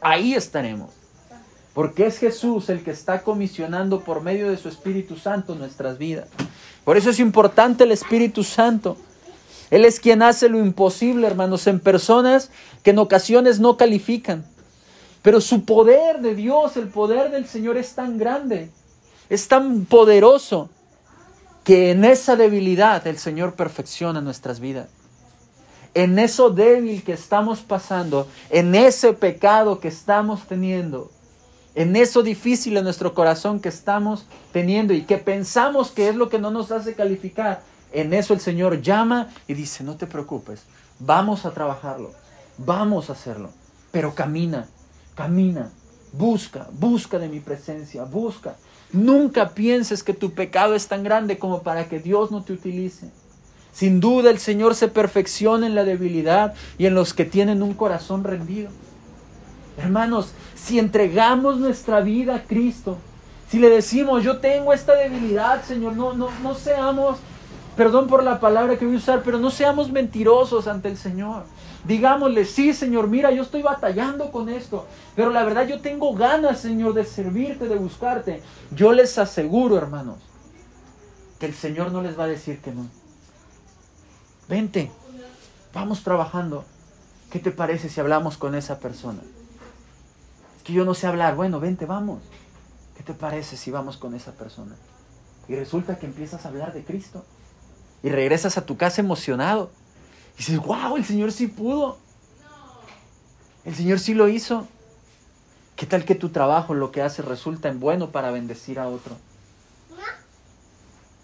ahí 0.00 0.34
estaremos. 0.34 0.90
Porque 1.72 2.06
es 2.06 2.18
Jesús 2.18 2.68
el 2.68 2.82
que 2.82 2.90
está 2.90 3.22
comisionando 3.22 4.00
por 4.00 4.22
medio 4.22 4.50
de 4.50 4.56
su 4.56 4.68
Espíritu 4.68 5.16
Santo 5.16 5.54
nuestras 5.54 5.98
vidas. 5.98 6.28
Por 6.84 6.96
eso 6.96 7.10
es 7.10 7.20
importante 7.20 7.84
el 7.84 7.92
Espíritu 7.92 8.42
Santo. 8.44 8.96
Él 9.70 9.84
es 9.84 10.00
quien 10.00 10.22
hace 10.22 10.48
lo 10.48 10.58
imposible, 10.58 11.26
hermanos, 11.26 11.66
en 11.66 11.80
personas 11.80 12.50
que 12.82 12.90
en 12.90 12.98
ocasiones 12.98 13.60
no 13.60 13.76
califican. 13.76 14.44
Pero 15.22 15.40
su 15.40 15.64
poder 15.64 16.20
de 16.20 16.34
Dios, 16.34 16.76
el 16.76 16.88
poder 16.88 17.30
del 17.30 17.46
Señor 17.46 17.76
es 17.76 17.94
tan 17.94 18.16
grande, 18.16 18.70
es 19.28 19.48
tan 19.48 19.84
poderoso, 19.84 20.70
que 21.64 21.90
en 21.90 22.04
esa 22.04 22.36
debilidad 22.36 23.04
el 23.08 23.18
Señor 23.18 23.54
perfecciona 23.54 24.20
nuestras 24.20 24.60
vidas. 24.60 24.86
En 25.96 26.18
eso 26.18 26.50
débil 26.50 27.02
que 27.02 27.14
estamos 27.14 27.60
pasando, 27.60 28.28
en 28.50 28.74
ese 28.74 29.14
pecado 29.14 29.80
que 29.80 29.88
estamos 29.88 30.46
teniendo, 30.46 31.10
en 31.74 31.96
eso 31.96 32.22
difícil 32.22 32.76
en 32.76 32.84
nuestro 32.84 33.14
corazón 33.14 33.60
que 33.60 33.70
estamos 33.70 34.26
teniendo 34.52 34.92
y 34.92 35.04
que 35.04 35.16
pensamos 35.16 35.90
que 35.90 36.10
es 36.10 36.14
lo 36.14 36.28
que 36.28 36.38
no 36.38 36.50
nos 36.50 36.70
hace 36.70 36.92
calificar, 36.92 37.62
en 37.92 38.12
eso 38.12 38.34
el 38.34 38.40
Señor 38.40 38.82
llama 38.82 39.28
y 39.48 39.54
dice, 39.54 39.84
no 39.84 39.96
te 39.96 40.06
preocupes, 40.06 40.64
vamos 40.98 41.46
a 41.46 41.52
trabajarlo, 41.52 42.12
vamos 42.58 43.08
a 43.08 43.14
hacerlo, 43.14 43.48
pero 43.90 44.14
camina, 44.14 44.68
camina, 45.14 45.70
busca, 46.12 46.68
busca 46.72 47.18
de 47.18 47.30
mi 47.30 47.40
presencia, 47.40 48.04
busca. 48.04 48.56
Nunca 48.92 49.54
pienses 49.54 50.02
que 50.02 50.12
tu 50.12 50.32
pecado 50.32 50.74
es 50.74 50.88
tan 50.88 51.02
grande 51.02 51.38
como 51.38 51.62
para 51.62 51.88
que 51.88 52.00
Dios 52.00 52.30
no 52.30 52.44
te 52.44 52.52
utilice. 52.52 53.08
Sin 53.76 54.00
duda 54.00 54.30
el 54.30 54.38
Señor 54.38 54.74
se 54.74 54.88
perfecciona 54.88 55.66
en 55.66 55.74
la 55.74 55.84
debilidad 55.84 56.54
y 56.78 56.86
en 56.86 56.94
los 56.94 57.12
que 57.12 57.26
tienen 57.26 57.62
un 57.62 57.74
corazón 57.74 58.24
rendido. 58.24 58.70
Hermanos, 59.76 60.32
si 60.54 60.78
entregamos 60.78 61.58
nuestra 61.58 62.00
vida 62.00 62.36
a 62.36 62.42
Cristo, 62.44 62.96
si 63.50 63.58
le 63.58 63.68
decimos, 63.68 64.24
yo 64.24 64.38
tengo 64.38 64.72
esta 64.72 64.94
debilidad, 64.94 65.62
Señor, 65.62 65.94
no, 65.94 66.14
no, 66.14 66.30
no 66.42 66.54
seamos, 66.54 67.18
perdón 67.76 68.06
por 68.06 68.22
la 68.22 68.40
palabra 68.40 68.78
que 68.78 68.86
voy 68.86 68.94
a 68.94 68.96
usar, 68.96 69.22
pero 69.22 69.38
no 69.38 69.50
seamos 69.50 69.92
mentirosos 69.92 70.68
ante 70.68 70.88
el 70.88 70.96
Señor. 70.96 71.42
Digámosle, 71.84 72.46
sí, 72.46 72.72
Señor, 72.72 73.08
mira, 73.08 73.30
yo 73.30 73.42
estoy 73.42 73.60
batallando 73.60 74.32
con 74.32 74.48
esto, 74.48 74.86
pero 75.14 75.28
la 75.28 75.44
verdad 75.44 75.68
yo 75.68 75.82
tengo 75.82 76.14
ganas, 76.14 76.60
Señor, 76.60 76.94
de 76.94 77.04
servirte, 77.04 77.68
de 77.68 77.76
buscarte. 77.76 78.42
Yo 78.70 78.94
les 78.94 79.18
aseguro, 79.18 79.76
hermanos, 79.76 80.16
que 81.38 81.44
el 81.44 81.52
Señor 81.52 81.92
no 81.92 82.00
les 82.00 82.18
va 82.18 82.24
a 82.24 82.28
decir 82.28 82.58
que 82.62 82.72
no. 82.72 82.88
Vente, 84.48 84.90
vamos 85.74 86.02
trabajando. 86.02 86.64
¿Qué 87.30 87.40
te 87.40 87.50
parece 87.50 87.88
si 87.88 88.00
hablamos 88.00 88.36
con 88.36 88.54
esa 88.54 88.78
persona? 88.78 89.20
Es 90.56 90.62
que 90.62 90.72
yo 90.72 90.84
no 90.84 90.94
sé 90.94 91.06
hablar. 91.08 91.34
Bueno, 91.34 91.58
vente, 91.58 91.84
vamos. 91.84 92.22
¿Qué 92.96 93.02
te 93.02 93.12
parece 93.12 93.56
si 93.56 93.70
vamos 93.70 93.96
con 93.96 94.14
esa 94.14 94.32
persona? 94.32 94.76
Y 95.48 95.56
resulta 95.56 95.98
que 95.98 96.06
empiezas 96.06 96.44
a 96.44 96.48
hablar 96.48 96.72
de 96.72 96.84
Cristo. 96.84 97.24
Y 98.02 98.10
regresas 98.10 98.56
a 98.56 98.64
tu 98.64 98.76
casa 98.76 99.00
emocionado. 99.00 99.70
Y 100.34 100.38
dices, 100.38 100.58
wow, 100.58 100.96
el 100.96 101.04
Señor 101.04 101.32
sí 101.32 101.48
pudo. 101.48 101.98
El 103.64 103.74
Señor 103.74 103.98
sí 103.98 104.14
lo 104.14 104.28
hizo. 104.28 104.68
¿Qué 105.74 105.86
tal 105.86 106.04
que 106.04 106.14
tu 106.14 106.28
trabajo, 106.28 106.72
lo 106.72 106.92
que 106.92 107.02
hace, 107.02 107.20
resulta 107.20 107.68
en 107.68 107.80
bueno 107.80 108.10
para 108.10 108.30
bendecir 108.30 108.78
a 108.78 108.88
otro? 108.88 109.16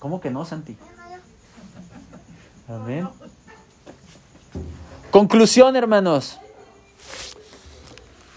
¿Cómo 0.00 0.20
que 0.20 0.30
no, 0.30 0.44
Santi? 0.44 0.76
Amén. 2.72 3.06
Conclusión, 5.10 5.76
hermanos. 5.76 6.38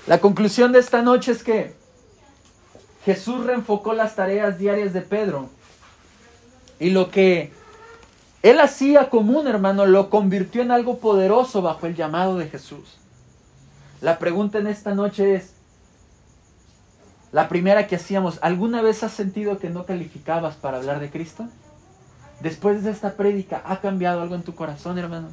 La 0.08 0.20
conclusión 0.20 0.74
de 0.74 0.80
esta 0.80 1.02
noche 1.02 1.32
es 1.32 1.42
que 1.42 1.74
Jesús 3.06 3.46
reenfocó 3.46 3.94
las 3.94 4.16
tareas 4.16 4.58
diarias 4.58 4.92
de 4.92 5.02
Pedro. 5.02 5.50
Y 6.80 6.90
lo 6.90 7.10
que 7.12 7.54
él 8.44 8.60
hacía 8.60 9.10
común, 9.10 9.48
hermano, 9.48 9.86
lo 9.86 10.10
convirtió 10.10 10.62
en 10.62 10.72
algo 10.72 10.98
poderoso 10.98 11.62
bajo 11.62 11.86
el 11.86 11.96
llamado 11.96 12.38
de 12.38 12.50
Jesús. 12.50 12.98
La 14.02 14.20
pregunta 14.20 14.58
en 14.58 14.68
esta 14.68 14.94
noche 14.94 15.36
es, 15.36 15.54
la 17.32 17.48
primera 17.48 17.88
que 17.88 17.96
hacíamos, 17.96 18.40
¿alguna 18.42 18.82
vez 18.82 19.02
has 19.04 19.14
sentido 19.14 19.58
que 19.60 19.70
no 19.70 19.86
calificabas 19.86 20.56
para 20.56 20.78
hablar 20.78 21.00
de 21.00 21.10
Cristo? 21.10 21.48
Después 22.46 22.84
de 22.84 22.92
esta 22.92 23.14
prédica, 23.14 23.64
¿ha 23.66 23.82
cambiado 23.82 24.22
algo 24.22 24.36
en 24.36 24.44
tu 24.44 24.54
corazón, 24.54 25.00
hermano? 25.00 25.30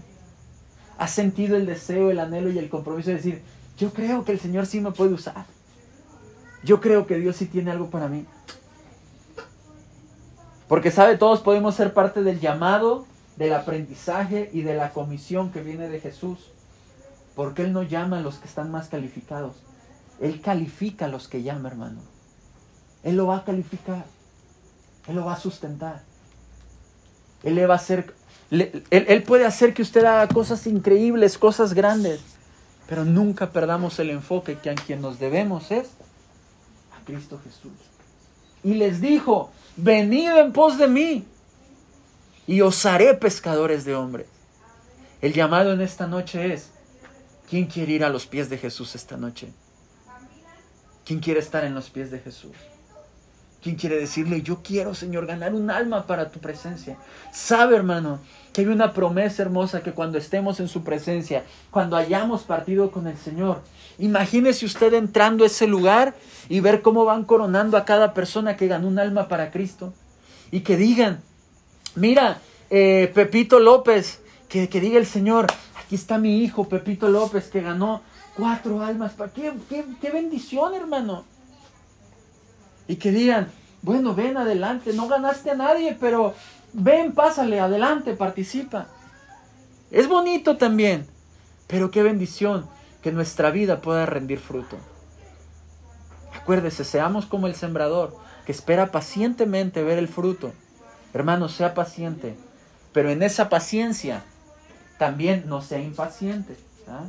¿Has 0.97 1.11
sentido 1.11 1.59
el 1.59 1.67
deseo, 1.67 2.11
el 2.11 2.19
anhelo 2.19 2.49
y 2.49 2.57
el 2.59 2.71
compromiso 2.71 3.11
de 3.11 3.17
decir, 3.17 3.43
yo 3.77 3.93
creo 3.93 4.25
que 4.25 4.33
el 4.33 4.41
Señor 4.41 4.65
sí 4.65 4.81
me 4.81 4.93
puede 4.93 5.13
usar? 5.13 5.45
Yo 6.65 6.81
creo 6.81 7.07
que 7.07 7.19
Dios 7.19 7.37
sí 7.37 7.45
tiene 7.45 7.71
algo 7.71 7.91
para 7.91 8.09
mí. 8.09 8.25
Porque 10.69 10.91
sabe, 10.91 11.19
todos 11.19 11.43
podemos 11.43 11.75
ser 11.75 11.93
parte 11.93 12.23
del 12.23 12.41
llamado, 12.41 13.05
del 13.37 13.53
aprendizaje 13.53 14.49
y 14.55 14.63
de 14.63 14.73
la 14.73 14.95
comisión 14.95 15.53
que 15.53 15.61
viene 15.61 15.91
de 15.91 16.01
Jesús. 16.01 16.39
Porque 17.37 17.61
Él 17.61 17.75
no 17.75 17.83
llama 17.83 18.21
a 18.21 18.23
los 18.23 18.37
que 18.37 18.49
están 18.49 18.71
más 18.71 18.89
calificados. 18.89 19.57
Él 20.19 20.41
califica 20.41 21.05
a 21.05 21.09
los 21.09 21.29
que 21.29 21.43
llama, 21.43 21.69
hermano. 21.69 22.01
Él 23.03 23.19
lo 23.19 23.27
va 23.27 23.37
a 23.37 23.45
calificar. 23.45 24.07
Él 25.09 25.17
lo 25.17 25.27
va 25.27 25.35
a 25.35 25.39
sustentar. 25.39 26.11
Él 27.43 27.55
le 27.57 27.67
va 27.67 27.75
a 27.75 27.77
hacer, 27.77 28.15
él, 28.51 29.23
puede 29.25 29.47
hacer 29.47 29.75
que 29.75 29.83
usted 29.83 30.05
haga 30.05 30.29
cosas 30.29 30.67
increíbles, 30.67 31.39
cosas 31.39 31.75
grandes. 31.75 32.21
Pero 32.89 33.05
nunca 33.05 33.51
perdamos 33.51 33.99
el 33.99 34.11
enfoque 34.11 34.59
que 34.59 34.71
a 34.71 34.75
quien 34.75 35.01
nos 35.01 35.19
debemos 35.19 35.71
es 35.71 35.89
a 36.97 37.05
Cristo 37.05 37.41
Jesús. 37.43 37.73
Y 38.63 38.75
les 38.75 39.01
dijo, 39.01 39.51
venid 39.77 40.31
en 40.31 40.53
pos 40.53 40.79
de 40.79 40.89
mí 40.89 41.25
y 42.47 42.61
os 42.61 42.85
haré 42.87 43.15
pescadores 43.15 43.85
de 43.85 43.95
hombres. 43.95 44.27
El 45.21 45.33
llamado 45.33 45.73
en 45.73 45.81
esta 45.81 46.07
noche 46.07 46.53
es, 46.53 46.71
¿quién 47.49 47.67
quiere 47.67 47.93
ir 47.93 48.05
a 48.05 48.09
los 48.09 48.27
pies 48.27 48.51
de 48.51 48.59
Jesús 48.59 48.95
esta 48.95 49.17
noche? 49.17 49.53
¿Quién 51.05 51.21
quiere 51.21 51.41
estar 51.41 51.65
en 51.65 51.75
los 51.75 51.91
pies 51.91 52.11
de 52.11 52.19
Jesús? 52.19 52.53
¿Quién 53.63 53.77
quiere 53.77 53.97
decirle, 53.97 54.43
yo 54.43 54.61
quiero, 54.61 54.93
Señor, 54.93 55.25
ganar 55.25 55.55
un 55.55 55.71
alma 55.71 56.09
para 56.09 56.31
tu 56.31 56.41
presencia? 56.41 56.99
Sabe, 57.33 57.77
hermano, 57.77 58.19
que 58.53 58.63
hay 58.63 58.67
una 58.67 58.93
promesa 58.93 59.43
hermosa 59.43 59.85
que 59.85 59.93
cuando 59.93 60.19
estemos 60.19 60.59
en 60.59 60.67
su 60.67 60.83
presencia, 60.83 61.45
cuando 61.71 61.97
hayamos 61.97 62.43
partido 62.43 62.91
con 62.91 63.07
el 63.07 63.17
Señor, 63.17 63.61
imagínese 64.01 64.67
usted 64.67 64.95
entrando 64.95 65.45
a 65.45 65.47
ese 65.47 65.69
lugar 65.69 66.15
y 66.49 66.59
ver 66.59 66.83
cómo 66.83 67.05
van 67.05 67.23
coronando 67.23 67.77
a 67.77 67.85
cada 67.85 68.15
persona 68.15 68.57
que 68.57 68.67
ganó 68.67 68.89
un 68.89 68.99
alma 68.99 69.29
para 69.29 69.53
Cristo. 69.53 69.95
Y 70.51 70.61
que 70.61 70.77
digan, 70.77 71.21
mira, 71.95 72.41
eh, 72.69 73.13
Pepito 73.15 73.61
López, 73.61 74.23
que, 74.49 74.67
diga 74.67 74.99
el 74.99 75.07
Señor, 75.07 75.47
aquí 75.79 75.95
está 75.95 76.19
mi 76.19 76.43
hijo 76.43 76.69
Pepito 76.69 77.09
López 77.09 77.49
que 77.49 77.61
ganó 77.61 78.03
cuatro 78.37 78.83
almas. 78.83 79.13
¿Qué, 79.33 79.53
qué, 79.69 79.85
qué 80.01 80.11
bendición, 80.11 80.75
hermano? 80.75 81.25
Y 82.89 82.97
que 82.97 83.11
digan, 83.11 83.49
bueno, 83.83 84.15
ven 84.15 84.37
adelante, 84.37 84.93
no 84.93 85.09
ganaste 85.09 85.51
a 85.51 85.55
nadie, 85.55 85.97
pero 85.99 86.35
ven, 86.73 87.13
pásale, 87.13 87.61
adelante, 87.61 88.15
participa. 88.15 88.87
Es 89.91 90.09
bonito 90.09 90.57
también, 90.57 91.07
pero 91.67 91.91
qué 91.91 92.03
bendición 92.03 92.69
que 93.03 93.13
nuestra 93.13 93.51
vida 93.51 93.81
pueda 93.81 94.07
rendir 94.07 94.39
fruto. 94.39 94.77
Acuérdese, 96.35 96.85
seamos 96.85 97.27
como 97.27 97.47
el 97.47 97.55
sembrador, 97.55 98.17
que 98.47 98.53
espera 98.53 98.91
pacientemente 98.91 99.83
ver 99.83 99.99
el 99.99 100.09
fruto. 100.09 100.53
Hermano, 101.13 101.49
sea 101.49 101.75
paciente, 101.75 102.37
pero 102.93 103.11
en 103.11 103.23
esa 103.23 103.49
paciencia 103.49 104.25
también 104.99 105.45
no 105.47 105.61
sea 105.61 105.81
impaciente. 105.81 106.57
¿ah? 106.89 107.05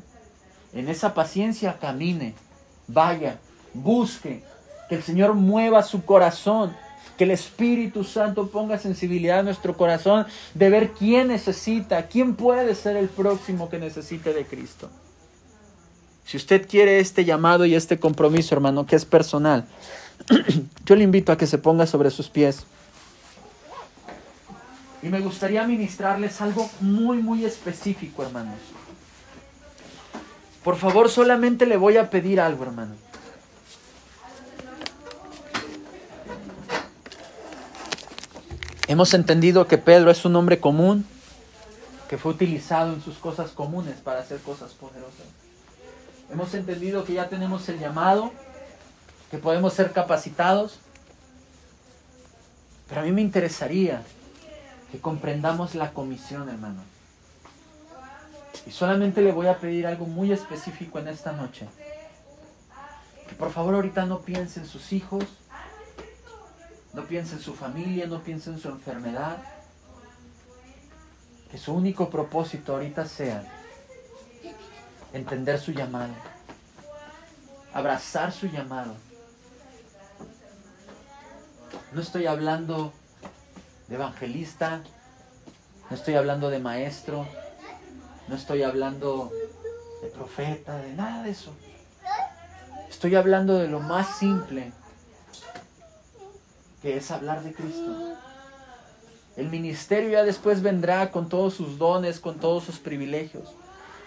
En 0.73 0.89
esa 0.89 1.13
paciencia 1.13 1.77
camine, 1.79 2.35
vaya, 2.87 3.39
busque, 3.73 4.43
que 4.93 4.97
el 4.97 5.03
Señor 5.03 5.33
mueva 5.33 5.81
su 5.81 6.05
corazón, 6.05 6.71
que 7.17 7.23
el 7.23 7.31
Espíritu 7.31 8.03
Santo 8.03 8.49
ponga 8.49 8.77
sensibilidad 8.77 9.39
en 9.39 9.45
nuestro 9.45 9.75
corazón 9.75 10.27
de 10.53 10.69
ver 10.69 10.91
quién 10.91 11.29
necesita, 11.29 12.05
quién 12.05 12.35
puede 12.35 12.75
ser 12.75 12.95
el 12.95 13.09
próximo 13.09 13.69
que 13.69 13.79
necesite 13.79 14.35
de 14.35 14.45
Cristo. 14.45 14.91
Si 16.25 16.37
usted 16.37 16.67
quiere 16.67 16.99
este 16.99 17.25
llamado 17.25 17.65
y 17.65 17.73
este 17.73 17.99
compromiso, 17.99 18.53
hermano, 18.53 18.85
que 18.85 18.95
es 18.95 19.03
personal, 19.03 19.65
yo 20.85 20.95
le 20.95 21.03
invito 21.03 21.31
a 21.31 21.39
que 21.39 21.47
se 21.47 21.57
ponga 21.57 21.87
sobre 21.87 22.11
sus 22.11 22.29
pies. 22.29 22.63
Y 25.01 25.07
me 25.07 25.21
gustaría 25.21 25.65
ministrarles 25.65 26.39
algo 26.39 26.69
muy, 26.81 27.17
muy 27.17 27.45
específico, 27.45 28.21
hermanos. 28.21 28.59
Por 30.63 30.75
favor, 30.75 31.09
solamente 31.09 31.65
le 31.65 31.77
voy 31.77 31.97
a 31.97 32.11
pedir 32.11 32.39
algo, 32.39 32.63
hermano. 32.63 32.93
Hemos 38.93 39.15
entendido 39.15 39.65
que 39.65 39.79
Pedro 39.79 40.11
es 40.11 40.23
un 40.23 40.35
hombre 40.35 40.59
común, 40.59 41.03
que 42.07 42.19
fue 42.19 42.31
utilizado 42.31 42.93
en 42.93 43.01
sus 43.01 43.17
cosas 43.17 43.49
comunes 43.49 43.95
para 43.95 44.19
hacer 44.19 44.39
cosas 44.41 44.73
poderosas. 44.73 45.25
Hemos 46.31 46.53
entendido 46.53 47.03
que 47.03 47.13
ya 47.13 47.27
tenemos 47.27 47.67
el 47.69 47.79
llamado, 47.79 48.31
que 49.31 49.39
podemos 49.39 49.73
ser 49.73 49.93
capacitados. 49.93 50.77
Pero 52.87 53.01
a 53.01 53.03
mí 53.03 53.11
me 53.11 53.21
interesaría 53.21 54.03
que 54.91 54.99
comprendamos 54.99 55.73
la 55.73 55.91
comisión, 55.91 56.47
hermano. 56.47 56.83
Y 58.67 58.69
solamente 58.69 59.23
le 59.23 59.31
voy 59.31 59.47
a 59.47 59.57
pedir 59.57 59.87
algo 59.87 60.05
muy 60.05 60.31
específico 60.31 60.99
en 60.99 61.07
esta 61.07 61.31
noche. 61.31 61.67
Que 63.27 63.33
por 63.33 63.51
favor 63.51 63.73
ahorita 63.73 64.05
no 64.05 64.19
piense 64.19 64.59
en 64.59 64.67
sus 64.67 64.93
hijos, 64.93 65.23
no 66.93 67.05
piense 67.05 67.35
en 67.35 67.41
su 67.41 67.53
familia, 67.53 68.05
no 68.05 68.23
piense 68.23 68.51
en 68.51 68.59
su 68.59 68.69
enfermedad. 68.69 69.37
Que 71.51 71.57
su 71.57 71.73
único 71.73 72.09
propósito 72.09 72.73
ahorita 72.73 73.05
sea 73.05 73.43
entender 75.11 75.59
su 75.59 75.71
llamado, 75.71 76.13
abrazar 77.73 78.31
su 78.31 78.47
llamado. 78.47 78.95
No 81.91 82.01
estoy 82.01 82.25
hablando 82.25 82.91
de 83.87 83.95
evangelista, 83.95 84.81
no 85.89 85.95
estoy 85.95 86.15
hablando 86.15 86.49
de 86.49 86.59
maestro, 86.59 87.27
no 88.27 88.35
estoy 88.35 88.63
hablando 88.63 89.31
de 90.01 90.09
profeta, 90.09 90.77
de 90.77 90.93
nada 90.93 91.23
de 91.23 91.31
eso. 91.31 91.53
Estoy 92.89 93.15
hablando 93.15 93.57
de 93.57 93.67
lo 93.67 93.79
más 93.79 94.17
simple, 94.17 94.71
que 96.83 96.97
es 96.97 97.09
hablar 97.11 97.43
de 97.43 97.53
Cristo. 97.53 98.17
El 99.37 99.49
ministerio 99.49 100.09
ya 100.09 100.23
después 100.23 100.61
vendrá 100.61 101.09
con 101.11 101.29
todos 101.29 101.55
sus 101.55 101.79
dones, 101.79 102.19
con 102.19 102.39
todos 102.39 102.65
sus 102.65 102.77
privilegios. 102.77 103.55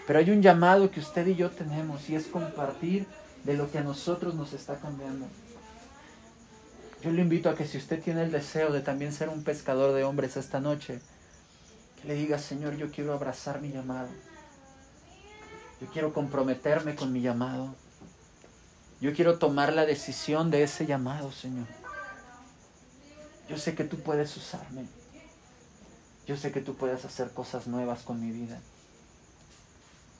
Pero 0.05 0.19
hay 0.19 0.29
un 0.29 0.43
llamado 0.43 0.89
que 0.91 1.01
usted 1.01 1.25
y 1.25 1.35
yo 1.35 1.49
tenemos 1.49 2.07
y 2.07 2.15
es 2.15 2.27
compartir 2.27 3.07
de 3.43 3.57
lo 3.57 3.69
que 3.69 3.79
a 3.79 3.83
nosotros 3.83 4.35
nos 4.35 4.53
está 4.53 4.79
cambiando. 4.79 5.25
Yo 7.03 7.11
le 7.11 7.23
invito 7.23 7.49
a 7.49 7.55
que 7.55 7.65
si 7.65 7.77
usted 7.77 8.01
tiene 8.01 8.23
el 8.23 8.31
deseo 8.31 8.71
de 8.71 8.81
también 8.81 9.11
ser 9.11 9.29
un 9.29 9.43
pescador 9.43 9.93
de 9.93 10.03
hombres 10.03 10.37
esta 10.37 10.59
noche, 10.59 10.99
que 11.99 12.07
le 12.07 12.13
diga, 12.13 12.37
Señor, 12.37 12.77
yo 12.77 12.91
quiero 12.91 13.13
abrazar 13.13 13.59
mi 13.59 13.71
llamado. 13.71 14.09
Yo 15.81 15.87
quiero 15.87 16.13
comprometerme 16.13 16.95
con 16.95 17.11
mi 17.11 17.21
llamado. 17.21 17.73
Yo 19.01 19.13
quiero 19.13 19.39
tomar 19.39 19.73
la 19.73 19.85
decisión 19.85 20.51
de 20.51 20.63
ese 20.63 20.85
llamado, 20.85 21.31
Señor. 21.31 21.67
Yo 23.49 23.57
sé 23.57 23.75
que 23.75 23.83
tú 23.83 23.97
puedes 23.97 24.35
usarme. 24.35 24.85
Yo 26.25 26.35
sé 26.35 26.51
que 26.51 26.61
tú 26.61 26.75
puedes 26.75 27.05
hacer 27.05 27.31
cosas 27.31 27.67
nuevas 27.67 28.03
con 28.03 28.19
mi 28.19 28.31
vida. 28.31 28.59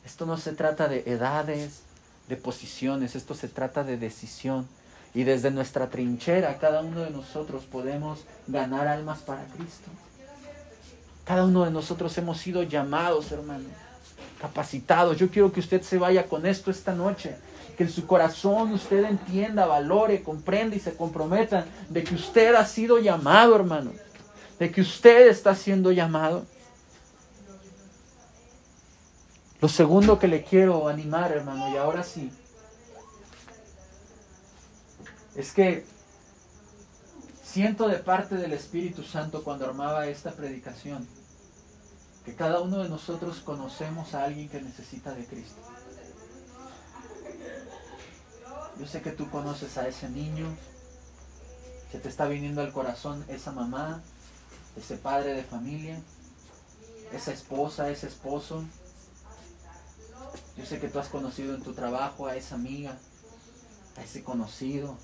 Esto 0.06 0.26
no 0.26 0.38
se 0.38 0.54
trata 0.54 0.88
de 0.88 1.04
edades, 1.06 1.82
de 2.30 2.38
posiciones, 2.38 3.16
esto 3.16 3.34
se 3.36 3.50
trata 3.50 3.84
de 3.84 3.98
decisión. 3.98 4.68
Y 5.14 5.24
desde 5.24 5.52
nuestra 5.52 5.90
trinchera, 5.90 6.60
cada 6.60 6.82
uno 6.82 7.02
de 7.02 7.10
nosotros 7.10 7.66
podemos 7.66 8.20
ganar 8.48 8.88
almas 8.88 9.20
para 9.20 9.44
Cristo. 9.46 9.90
Cada 11.26 11.44
uno 11.44 11.66
de 11.66 11.72
nosotros 11.72 12.18
hemos 12.18 12.38
sido 12.38 12.64
llamados, 12.64 13.32
hermano, 13.34 13.68
capacitados. 14.40 15.18
Yo 15.18 15.30
quiero 15.30 15.52
que 15.52 15.60
usted 15.60 15.82
se 15.82 15.98
vaya 15.98 16.28
con 16.28 16.46
esto 16.46 16.72
esta 16.72 16.94
noche. 16.94 17.36
Que 17.78 17.84
en 17.84 17.92
su 17.92 18.08
corazón 18.08 18.74
usted 18.74 19.04
entienda, 19.06 19.66
valore, 19.66 20.24
comprenda 20.24 20.76
y 20.76 20.80
se 20.80 20.96
comprometa 20.96 21.66
de 21.90 22.04
que 22.04 22.16
usted 22.16 22.56
ha 22.56 22.66
sido 22.66 22.98
llamado, 23.00 23.56
hermano. 23.56 23.92
De 24.58 24.72
que 24.72 24.82
usted 24.82 25.28
está 25.28 25.54
siendo 25.54 25.92
llamado. 25.92 26.46
Lo 29.60 29.70
segundo 29.70 30.20
que 30.20 30.28
le 30.28 30.44
quiero 30.44 30.88
animar, 30.88 31.32
hermano, 31.32 31.70
y 31.74 31.78
ahora 31.78 32.04
sí, 32.04 32.32
es 35.36 35.52
que 35.52 35.84
siento 37.44 37.88
de 37.88 37.98
parte 37.98 38.36
del 38.36 38.54
Espíritu 38.54 39.02
Santo 39.02 39.44
cuando 39.44 39.66
armaba 39.66 40.08
esta 40.08 40.32
predicación, 40.32 41.08
que 42.28 42.36
cada 42.36 42.60
uno 42.60 42.80
de 42.80 42.90
nosotros 42.90 43.40
conocemos 43.40 44.14
a 44.14 44.26
alguien 44.26 44.50
que 44.50 44.62
necesita 44.62 45.14
de 45.14 45.26
Cristo. 45.26 45.62
Yo 48.78 48.86
sé 48.86 49.02
que 49.02 49.12
tú 49.12 49.30
conoces 49.30 49.78
a 49.78 49.88
ese 49.88 50.10
niño, 50.10 50.46
se 51.90 52.00
te 52.00 52.10
está 52.10 52.28
viniendo 52.28 52.60
al 52.60 52.74
corazón 52.74 53.24
esa 53.30 53.54
mamá, 53.54 54.04
ese 54.76 54.98
padre 54.98 55.36
de 55.36 55.44
familia, 55.44 56.02
esa 57.14 57.32
esposa, 57.32 57.90
ese 57.90 58.08
esposo, 58.08 58.66
yo 60.58 60.66
sé 60.66 60.82
que 60.82 60.90
tú 60.90 61.00
has 61.00 61.08
conocido 61.08 61.56
en 61.56 61.64
tu 61.64 61.72
trabajo 61.72 62.28
a 62.28 62.36
esa 62.36 62.56
amiga, 62.56 62.98
a 63.96 64.04
ese 64.04 64.22
conocido, 64.22 64.98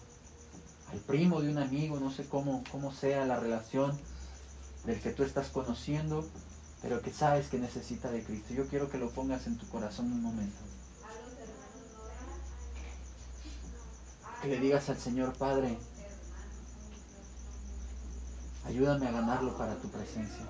al 0.92 1.00
primo 1.00 1.42
de 1.42 1.52
un 1.52 1.60
amigo, 1.60 2.02
no 2.02 2.12
sé 2.12 2.28
cómo, 2.28 2.66
cómo 2.70 2.92
sea 2.92 3.26
la 3.26 3.40
relación 3.40 3.98
del 4.84 5.00
que 5.00 5.14
tú 5.14 5.24
estás 5.24 5.48
conociendo, 5.48 6.28
pero 6.84 7.02
que 7.02 7.14
sabes 7.14 7.48
que 7.48 7.58
necesita 7.58 8.12
de 8.12 8.22
Cristo. 8.24 8.54
Yo 8.54 8.68
quiero 8.68 8.90
que 8.90 8.98
lo 8.98 9.10
pongas 9.10 9.48
en 9.48 9.58
tu 9.58 9.66
corazón 9.70 10.12
un 10.12 10.22
momento. 10.22 10.58
Que 14.42 14.50
le 14.50 14.60
digas 14.60 14.90
al 14.90 15.00
Señor 15.00 15.34
Padre, 15.38 15.78
ayúdame 18.66 19.08
a 19.08 19.12
ganarlo 19.12 19.58
para 19.58 19.78
tu 19.78 19.90
presencia. 19.90 20.46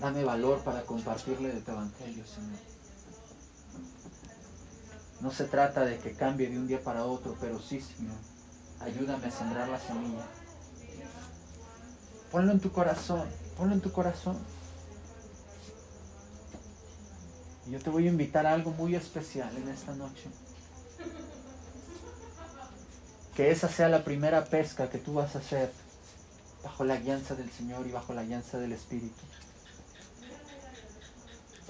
Dame 0.00 0.24
valor 0.24 0.64
para 0.64 0.82
compartirle 0.82 1.54
de 1.54 1.60
tu 1.60 1.70
evangelio, 1.70 2.26
Señor. 2.26 2.58
No 5.20 5.30
se 5.30 5.44
trata 5.44 5.84
de 5.84 5.98
que 5.98 6.12
cambie 6.14 6.50
de 6.50 6.58
un 6.58 6.66
día 6.66 6.82
para 6.82 7.04
otro, 7.04 7.36
pero 7.40 7.60
sí, 7.60 7.80
Señor, 7.80 8.16
ayúdame 8.80 9.28
a 9.28 9.30
sembrar 9.30 9.68
la 9.68 9.78
semilla. 9.78 10.26
Ponlo 12.32 12.50
en 12.50 12.58
tu 12.58 12.72
corazón, 12.72 13.28
ponlo 13.56 13.74
en 13.74 13.80
tu 13.80 13.92
corazón. 13.92 14.38
Yo 17.70 17.78
te 17.78 17.90
voy 17.90 18.06
a 18.06 18.10
invitar 18.10 18.46
a 18.46 18.52
algo 18.52 18.72
muy 18.72 18.94
especial 18.94 19.56
en 19.56 19.68
esta 19.68 19.94
noche. 19.94 20.28
Que 23.34 23.50
esa 23.50 23.68
sea 23.68 23.88
la 23.88 24.04
primera 24.04 24.44
pesca 24.44 24.90
que 24.90 24.98
tú 24.98 25.14
vas 25.14 25.34
a 25.34 25.38
hacer 25.38 25.72
bajo 26.62 26.84
la 26.84 26.96
guianza 26.96 27.34
del 27.34 27.50
Señor 27.50 27.86
y 27.86 27.92
bajo 27.92 28.12
la 28.12 28.22
guianza 28.22 28.58
del 28.58 28.72
Espíritu. 28.72 29.22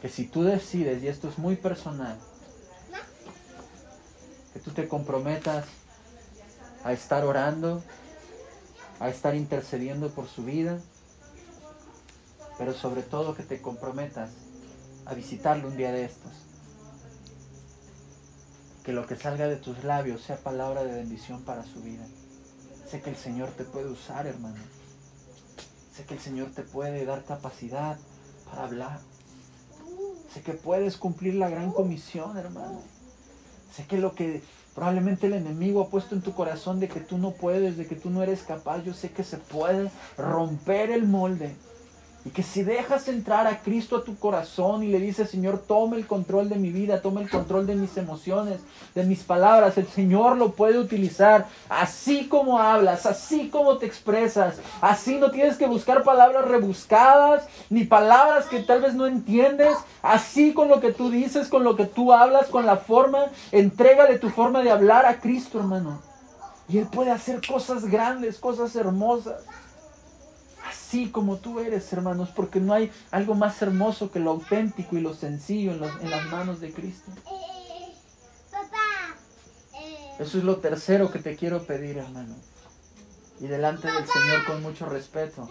Que 0.01 0.09
si 0.09 0.27
tú 0.27 0.43
decides, 0.43 1.03
y 1.03 1.09
esto 1.09 1.29
es 1.29 1.39
muy 1.39 1.57
personal, 1.57 2.19
que 4.53 4.61
tú 4.61 4.73
te 4.73 4.87
comprometas 4.89 5.67
a 6.85 6.93
estar 6.93 7.25
orando, 7.25 7.83
a 9.01 9.09
estar 9.09 9.35
intercediendo 9.35 10.11
por 10.11 10.29
su 10.29 10.45
vida, 10.45 10.79
pero 12.59 12.73
sobre 12.73 13.03
todo 13.03 13.35
que 13.35 13.43
te 13.43 13.61
comprometas 13.61 14.31
a 15.07 15.15
visitarlo 15.15 15.69
un 15.69 15.77
día 15.77 15.93
de 15.93 16.05
estos. 16.05 16.33
Que 18.85 18.93
lo 18.93 19.07
que 19.07 19.17
salga 19.17 19.49
de 19.49 19.57
tus 19.57 19.83
labios 19.85 20.23
sea 20.23 20.37
palabra 20.37 20.85
de 20.85 20.95
bendición 20.95 21.43
para 21.43 21.65
su 21.65 21.81
vida. 21.81 22.05
Sé 22.87 23.01
que 23.01 23.11
el 23.11 23.17
Señor 23.17 23.51
te 23.51 23.65
puede 23.65 23.91
usar, 23.91 24.27
hermano. 24.27 24.63
Sé 25.95 26.05
que 26.05 26.15
el 26.15 26.21
Señor 26.21 26.51
te 26.51 26.63
puede 26.63 27.05
dar 27.05 27.25
capacidad 27.25 27.99
para 28.45 28.65
hablar. 28.65 29.01
Sé 30.33 30.43
que 30.43 30.53
puedes 30.53 30.97
cumplir 30.97 31.35
la 31.35 31.49
gran 31.49 31.73
comisión, 31.73 32.37
hermano. 32.37 32.83
Sé 33.73 33.87
que 33.87 33.99
lo 33.99 34.15
que 34.15 34.43
probablemente 34.75 35.29
el 35.29 35.35
enemigo 35.35 35.83
ha 35.83 35.89
puesto 35.89 36.15
en 36.15 36.23
tu 36.23 36.35
corazón 36.35 36.81
de 36.81 36.89
que 36.89 37.01
tú 37.01 37.17
no 37.19 37.31
puedes, 37.31 37.77
de 37.77 37.87
que 37.87 37.95
tú 37.95 38.11
no 38.11 38.23
eres 38.23 38.43
capaz, 38.43 38.83
yo 38.83 38.93
sé 38.93 39.11
que 39.11 39.25
se 39.25 39.39
puede 39.39 39.91
romper 40.17 40.91
el 40.91 41.07
molde 41.07 41.57
y 42.25 42.31
que 42.31 42.43
si 42.43 42.63
dejas 42.63 43.07
entrar 43.09 43.47
a 43.47 43.61
Cristo 43.61 43.97
a 43.97 44.05
tu 44.05 44.17
corazón 44.17 44.83
y 44.83 44.89
le 44.89 44.99
dices, 44.99 45.29
Señor, 45.29 45.59
tome 45.59 45.99
el 45.99 46.07
control 46.07 46.49
de 46.49 46.57
mi 46.57 46.71
vida, 46.71 47.03
tome 47.03 47.21
el 47.21 47.29
control 47.29 47.67
de 47.67 47.75
mis 47.75 47.99
emociones, 47.99 48.61
de 48.95 49.05
mis 49.05 49.23
palabras, 49.23 49.77
el 49.77 49.87
Señor 49.87 50.39
lo 50.39 50.53
puede 50.53 50.79
utilizar 50.79 51.47
así 51.69 52.27
como 52.27 52.59
hablas, 52.59 53.05
así 53.05 53.51
como 53.51 53.77
te 53.77 53.85
expresas. 53.85 54.57
Así 54.81 55.19
no 55.19 55.31
tienes 55.31 55.59
que 55.59 55.67
buscar 55.67 56.03
palabras 56.03 56.47
rebuscadas, 56.47 57.47
ni 57.69 57.85
palabras 57.85 58.47
que 58.47 58.61
tal 58.61 58.81
vez 58.81 58.95
no 58.95 59.07
entiendes. 59.07 59.77
Así 60.01 60.55
con 60.55 60.69
lo 60.69 60.81
que 60.81 60.93
tú 60.93 61.11
dices, 61.11 61.49
con 61.49 61.63
lo 61.63 61.77
que 61.77 61.85
tú 61.85 62.15
hablas, 62.15 62.47
con 62.47 62.65
la 62.65 62.79
forma, 62.79 63.27
entrégale 63.53 64.19
tu 64.19 64.31
forma 64.31 64.63
de 64.63 64.71
hablar 64.71 65.05
a 65.05 65.21
Cristo, 65.21 65.59
hermano. 65.59 66.01
Y 66.71 66.79
Él 66.79 66.87
puede 66.91 67.11
hacer 67.11 67.43
cosas 67.47 67.85
grandes, 67.85 68.39
cosas 68.39 68.75
hermosas 68.77 69.43
así 70.75 71.11
como 71.11 71.37
tú 71.37 71.61
eres, 71.61 71.93
hermanos, 71.93 72.31
porque 72.35 72.61
no 72.61 72.75
hay 72.75 72.91
algo 73.11 73.35
más 73.35 73.61
hermoso 73.63 74.11
que 74.11 74.19
lo 74.19 74.33
auténtico 74.33 74.97
y 74.97 75.01
lo 75.01 75.15
sencillo 75.15 75.73
en, 75.73 75.81
las 76.11 76.27
manos 76.31 76.61
de 76.61 76.73
Cristo. 76.73 77.11
Eso 80.19 80.39
es 80.39 80.45
lo 80.45 80.57
tercero 80.57 81.11
que 81.11 81.19
te 81.19 81.37
quiero 81.37 81.65
pedir, 81.65 81.99
hermano. 81.99 82.35
y 83.41 83.47
delante 83.47 83.91
del 83.91 84.07
Señor 84.07 84.45
con 84.47 84.63
mucho 84.63 84.87
respeto, 84.87 85.49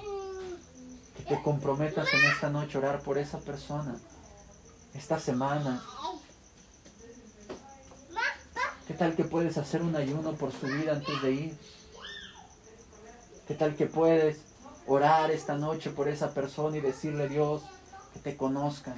que 1.17 1.24
te 1.24 1.41
comprometas 1.41 2.07
en 2.13 2.26
esta 2.26 2.49
noche 2.49 2.78
a 2.78 2.80
orar 2.80 3.01
por 3.01 3.17
esa 3.17 3.39
persona, 3.39 3.95
esta 4.93 5.19
semana. 5.19 5.84
¿Qué 8.88 8.93
tal 8.93 9.15
que 9.15 9.24
puedes 9.24 9.57
hacer 9.57 9.82
un 9.82 9.95
ayuno 9.95 10.34
por 10.34 10.51
su 10.51 10.67
vida 10.67 10.93
antes 10.93 11.21
de 11.21 11.32
ir? 11.32 11.57
¿Qué 13.47 13.55
tal 13.55 13.76
que 13.76 13.86
puedes 13.86 14.53
orar 14.88 15.31
esta 15.31 15.55
noche 15.55 15.89
por 15.89 16.07
esa 16.07 16.34
persona 16.34 16.77
y 16.77 16.81
decirle 16.81 17.29
Dios 17.29 17.63
que 18.13 18.19
te 18.19 18.38
conozca? 18.38 18.95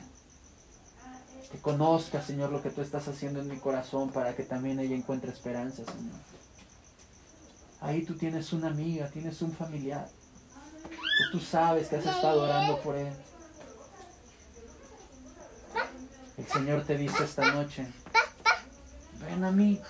Que 1.51 1.59
conozca, 1.59 2.21
Señor, 2.21 2.51
lo 2.51 2.61
que 2.61 2.69
tú 2.69 2.81
estás 2.81 3.07
haciendo 3.07 3.39
en 3.39 3.47
mi 3.47 3.57
corazón 3.57 4.09
para 4.09 4.36
que 4.36 4.43
también 4.43 4.79
ella 4.79 4.95
encuentre 4.95 5.31
esperanza, 5.31 5.83
Señor. 5.86 6.15
Ahí 7.81 8.03
tú 8.03 8.15
tienes 8.15 8.51
una 8.51 8.67
amiga, 8.67 9.09
tienes 9.09 9.41
un 9.41 9.53
familiar. 9.53 10.09
Que 10.83 11.31
tú 11.31 11.39
sabes 11.39 11.88
que 11.88 11.97
has 11.97 12.05
estado 12.05 12.43
orando 12.43 12.81
por 12.81 12.95
él. 12.95 13.13
El 16.38 16.47
Señor 16.47 16.83
te 16.83 16.97
dice 16.97 17.23
esta 17.23 17.51
noche, 17.53 17.88
ven 19.21 19.43
a 19.43 19.51
mí, 19.51 19.81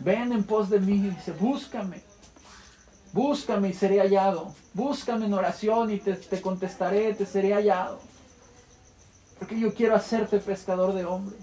ven 0.00 0.32
en 0.32 0.42
pos 0.42 0.70
de 0.70 0.80
mí, 0.80 0.98
dice, 0.98 1.32
búscame, 1.32 2.02
búscame 3.14 3.68
y 3.68 3.72
seré 3.72 4.00
hallado, 4.00 4.52
búscame 4.74 5.26
en 5.26 5.34
oración 5.34 5.92
y 5.92 5.98
te, 5.98 6.14
te 6.14 6.42
contestaré, 6.42 7.14
te 7.14 7.24
seré 7.24 7.54
hallado, 7.54 8.00
porque 9.38 9.58
yo 9.58 9.72
quiero 9.72 9.94
hacerte 9.94 10.40
pescador 10.40 10.92
de 10.92 11.04
hombres. 11.04 11.38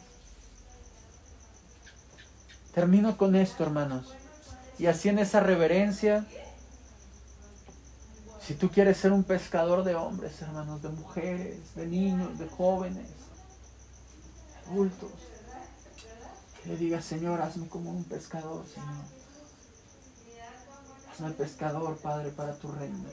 Termino 2.74 3.16
con 3.16 3.38
esto, 3.38 3.64
hermanos. 3.64 4.14
Y 4.78 4.88
así 4.88 5.08
en 5.08 5.20
esa 5.20 5.40
reverencia, 5.40 6.26
si 8.46 8.54
tú 8.54 8.70
quieres 8.70 8.98
ser 8.98 9.14
un 9.14 9.24
pescador 9.24 9.86
de 9.86 9.96
hombres, 9.96 10.42
hermanos, 10.42 10.82
de 10.82 10.90
mujeres, 10.90 11.74
de 11.76 11.88
niños, 11.88 12.38
de 12.38 12.50
jóvenes, 12.50 13.08
de 14.66 14.72
adultos, 14.72 15.12
que 16.62 16.70
le 16.70 16.78
digas, 16.78 17.06
Señor, 17.06 17.42
hazme 17.42 17.70
como 17.70 17.92
un 17.92 18.04
pescador, 18.04 18.66
Señor. 18.68 19.21
Hazme 21.12 21.32
pescador, 21.32 21.98
Padre, 21.98 22.32
para 22.32 22.54
tu 22.56 22.72
reino. 22.72 23.10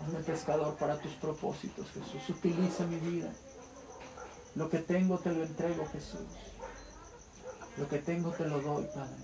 Hazme 0.00 0.20
pescador 0.20 0.74
para 0.76 0.98
tus 0.98 1.12
propósitos, 1.14 1.86
Jesús. 1.90 2.28
Utiliza 2.30 2.84
mi 2.86 2.96
vida. 2.98 3.30
Lo 4.54 4.68
que 4.68 4.78
tengo 4.78 5.18
te 5.18 5.32
lo 5.32 5.42
entrego, 5.44 5.86
Jesús. 5.86 6.20
Lo 7.76 7.88
que 7.88 7.98
tengo 7.98 8.30
te 8.30 8.46
lo 8.46 8.60
doy, 8.60 8.86
Padre. 8.94 9.16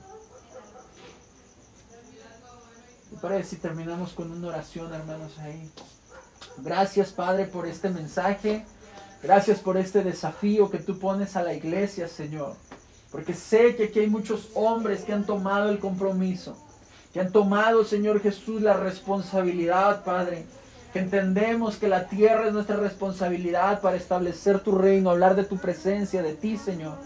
Y 3.12 3.16
para 3.16 3.42
si 3.44 3.56
terminamos 3.56 4.12
con 4.12 4.30
una 4.30 4.48
oración, 4.48 4.92
hermanos, 4.92 5.38
ahí. 5.38 5.70
Gracias, 6.58 7.12
Padre, 7.12 7.46
por 7.46 7.66
este 7.66 7.90
mensaje. 7.90 8.64
Gracias 9.22 9.60
por 9.60 9.76
este 9.76 10.02
desafío 10.02 10.70
que 10.70 10.78
tú 10.78 10.98
pones 10.98 11.36
a 11.36 11.42
la 11.42 11.54
iglesia, 11.54 12.08
Señor. 12.08 12.54
Porque 13.10 13.34
sé 13.34 13.76
que 13.76 13.84
aquí 13.84 14.00
hay 14.00 14.08
muchos 14.08 14.50
hombres 14.54 15.02
que 15.02 15.12
han 15.12 15.24
tomado 15.24 15.70
el 15.70 15.78
compromiso, 15.78 16.56
que 17.14 17.20
han 17.20 17.30
tomado, 17.30 17.84
Señor 17.84 18.20
Jesús, 18.20 18.60
la 18.60 18.74
responsabilidad, 18.74 20.02
Padre. 20.02 20.46
Que 20.92 20.98
entendemos 20.98 21.76
que 21.76 21.86
la 21.86 22.08
tierra 22.08 22.48
es 22.48 22.52
nuestra 22.52 22.76
responsabilidad 22.76 23.80
para 23.80 23.96
establecer 23.96 24.58
tu 24.58 24.76
reino, 24.76 25.10
hablar 25.10 25.36
de 25.36 25.44
tu 25.44 25.56
presencia, 25.56 26.24
de 26.24 26.34
ti, 26.34 26.56
Señor. 26.58 26.96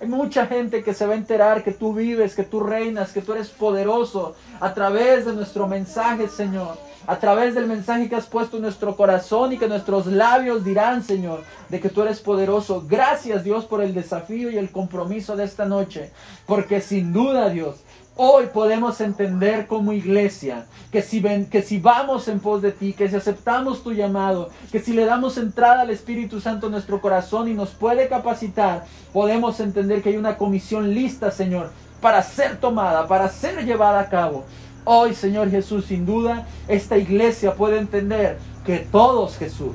Hay 0.00 0.08
mucha 0.08 0.46
gente 0.46 0.82
que 0.82 0.94
se 0.94 1.06
va 1.06 1.12
a 1.12 1.18
enterar 1.18 1.62
que 1.62 1.72
tú 1.72 1.92
vives, 1.92 2.34
que 2.34 2.42
tú 2.42 2.60
reinas, 2.60 3.12
que 3.12 3.20
tú 3.20 3.34
eres 3.34 3.50
poderoso 3.50 4.34
a 4.60 4.72
través 4.72 5.26
de 5.26 5.34
nuestro 5.34 5.68
mensaje, 5.68 6.26
Señor. 6.28 6.78
A 7.06 7.18
través 7.18 7.54
del 7.54 7.66
mensaje 7.66 8.08
que 8.08 8.16
has 8.16 8.26
puesto 8.26 8.56
en 8.56 8.62
nuestro 8.62 8.96
corazón 8.96 9.52
y 9.52 9.58
que 9.58 9.68
nuestros 9.68 10.06
labios 10.06 10.64
dirán, 10.64 11.02
Señor, 11.02 11.42
de 11.68 11.80
que 11.80 11.90
tú 11.90 12.00
eres 12.00 12.20
poderoso. 12.20 12.82
Gracias, 12.88 13.44
Dios, 13.44 13.66
por 13.66 13.82
el 13.82 13.92
desafío 13.92 14.50
y 14.50 14.56
el 14.56 14.72
compromiso 14.72 15.36
de 15.36 15.44
esta 15.44 15.66
noche. 15.66 16.12
Porque 16.46 16.80
sin 16.80 17.12
duda, 17.12 17.50
Dios, 17.50 17.83
Hoy 18.16 18.46
podemos 18.54 19.00
entender 19.00 19.66
como 19.66 19.92
iglesia 19.92 20.66
que 20.92 21.02
si, 21.02 21.18
ven, 21.18 21.46
que 21.46 21.62
si 21.62 21.80
vamos 21.80 22.28
en 22.28 22.38
pos 22.38 22.62
de 22.62 22.70
ti, 22.70 22.92
que 22.92 23.08
si 23.08 23.16
aceptamos 23.16 23.82
tu 23.82 23.92
llamado, 23.92 24.50
que 24.70 24.78
si 24.78 24.92
le 24.92 25.04
damos 25.04 25.36
entrada 25.36 25.80
al 25.80 25.90
Espíritu 25.90 26.40
Santo 26.40 26.66
en 26.66 26.72
nuestro 26.72 27.00
corazón 27.00 27.48
y 27.48 27.54
nos 27.54 27.70
puede 27.70 28.06
capacitar, 28.06 28.84
podemos 29.12 29.58
entender 29.58 30.00
que 30.00 30.10
hay 30.10 30.16
una 30.16 30.36
comisión 30.36 30.94
lista, 30.94 31.32
Señor, 31.32 31.72
para 32.00 32.22
ser 32.22 32.60
tomada, 32.60 33.08
para 33.08 33.28
ser 33.28 33.64
llevada 33.64 33.98
a 33.98 34.08
cabo. 34.08 34.44
Hoy, 34.84 35.12
Señor 35.12 35.50
Jesús, 35.50 35.86
sin 35.86 36.06
duda, 36.06 36.46
esta 36.68 36.96
iglesia 36.96 37.54
puede 37.54 37.78
entender 37.78 38.38
que 38.64 38.78
todos, 38.78 39.36
Jesús, 39.38 39.74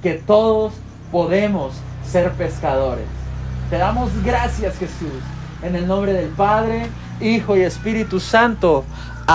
que 0.00 0.14
todos 0.14 0.74
podemos 1.10 1.72
ser 2.08 2.30
pescadores. 2.34 3.06
Te 3.68 3.78
damos 3.78 4.10
gracias, 4.22 4.78
Jesús, 4.78 5.22
en 5.64 5.74
el 5.74 5.88
nombre 5.88 6.12
del 6.12 6.28
Padre, 6.28 6.86
Hijo 7.20 7.56
y 7.56 7.62
Espíritu 7.62 8.20
Santo. 8.20 8.84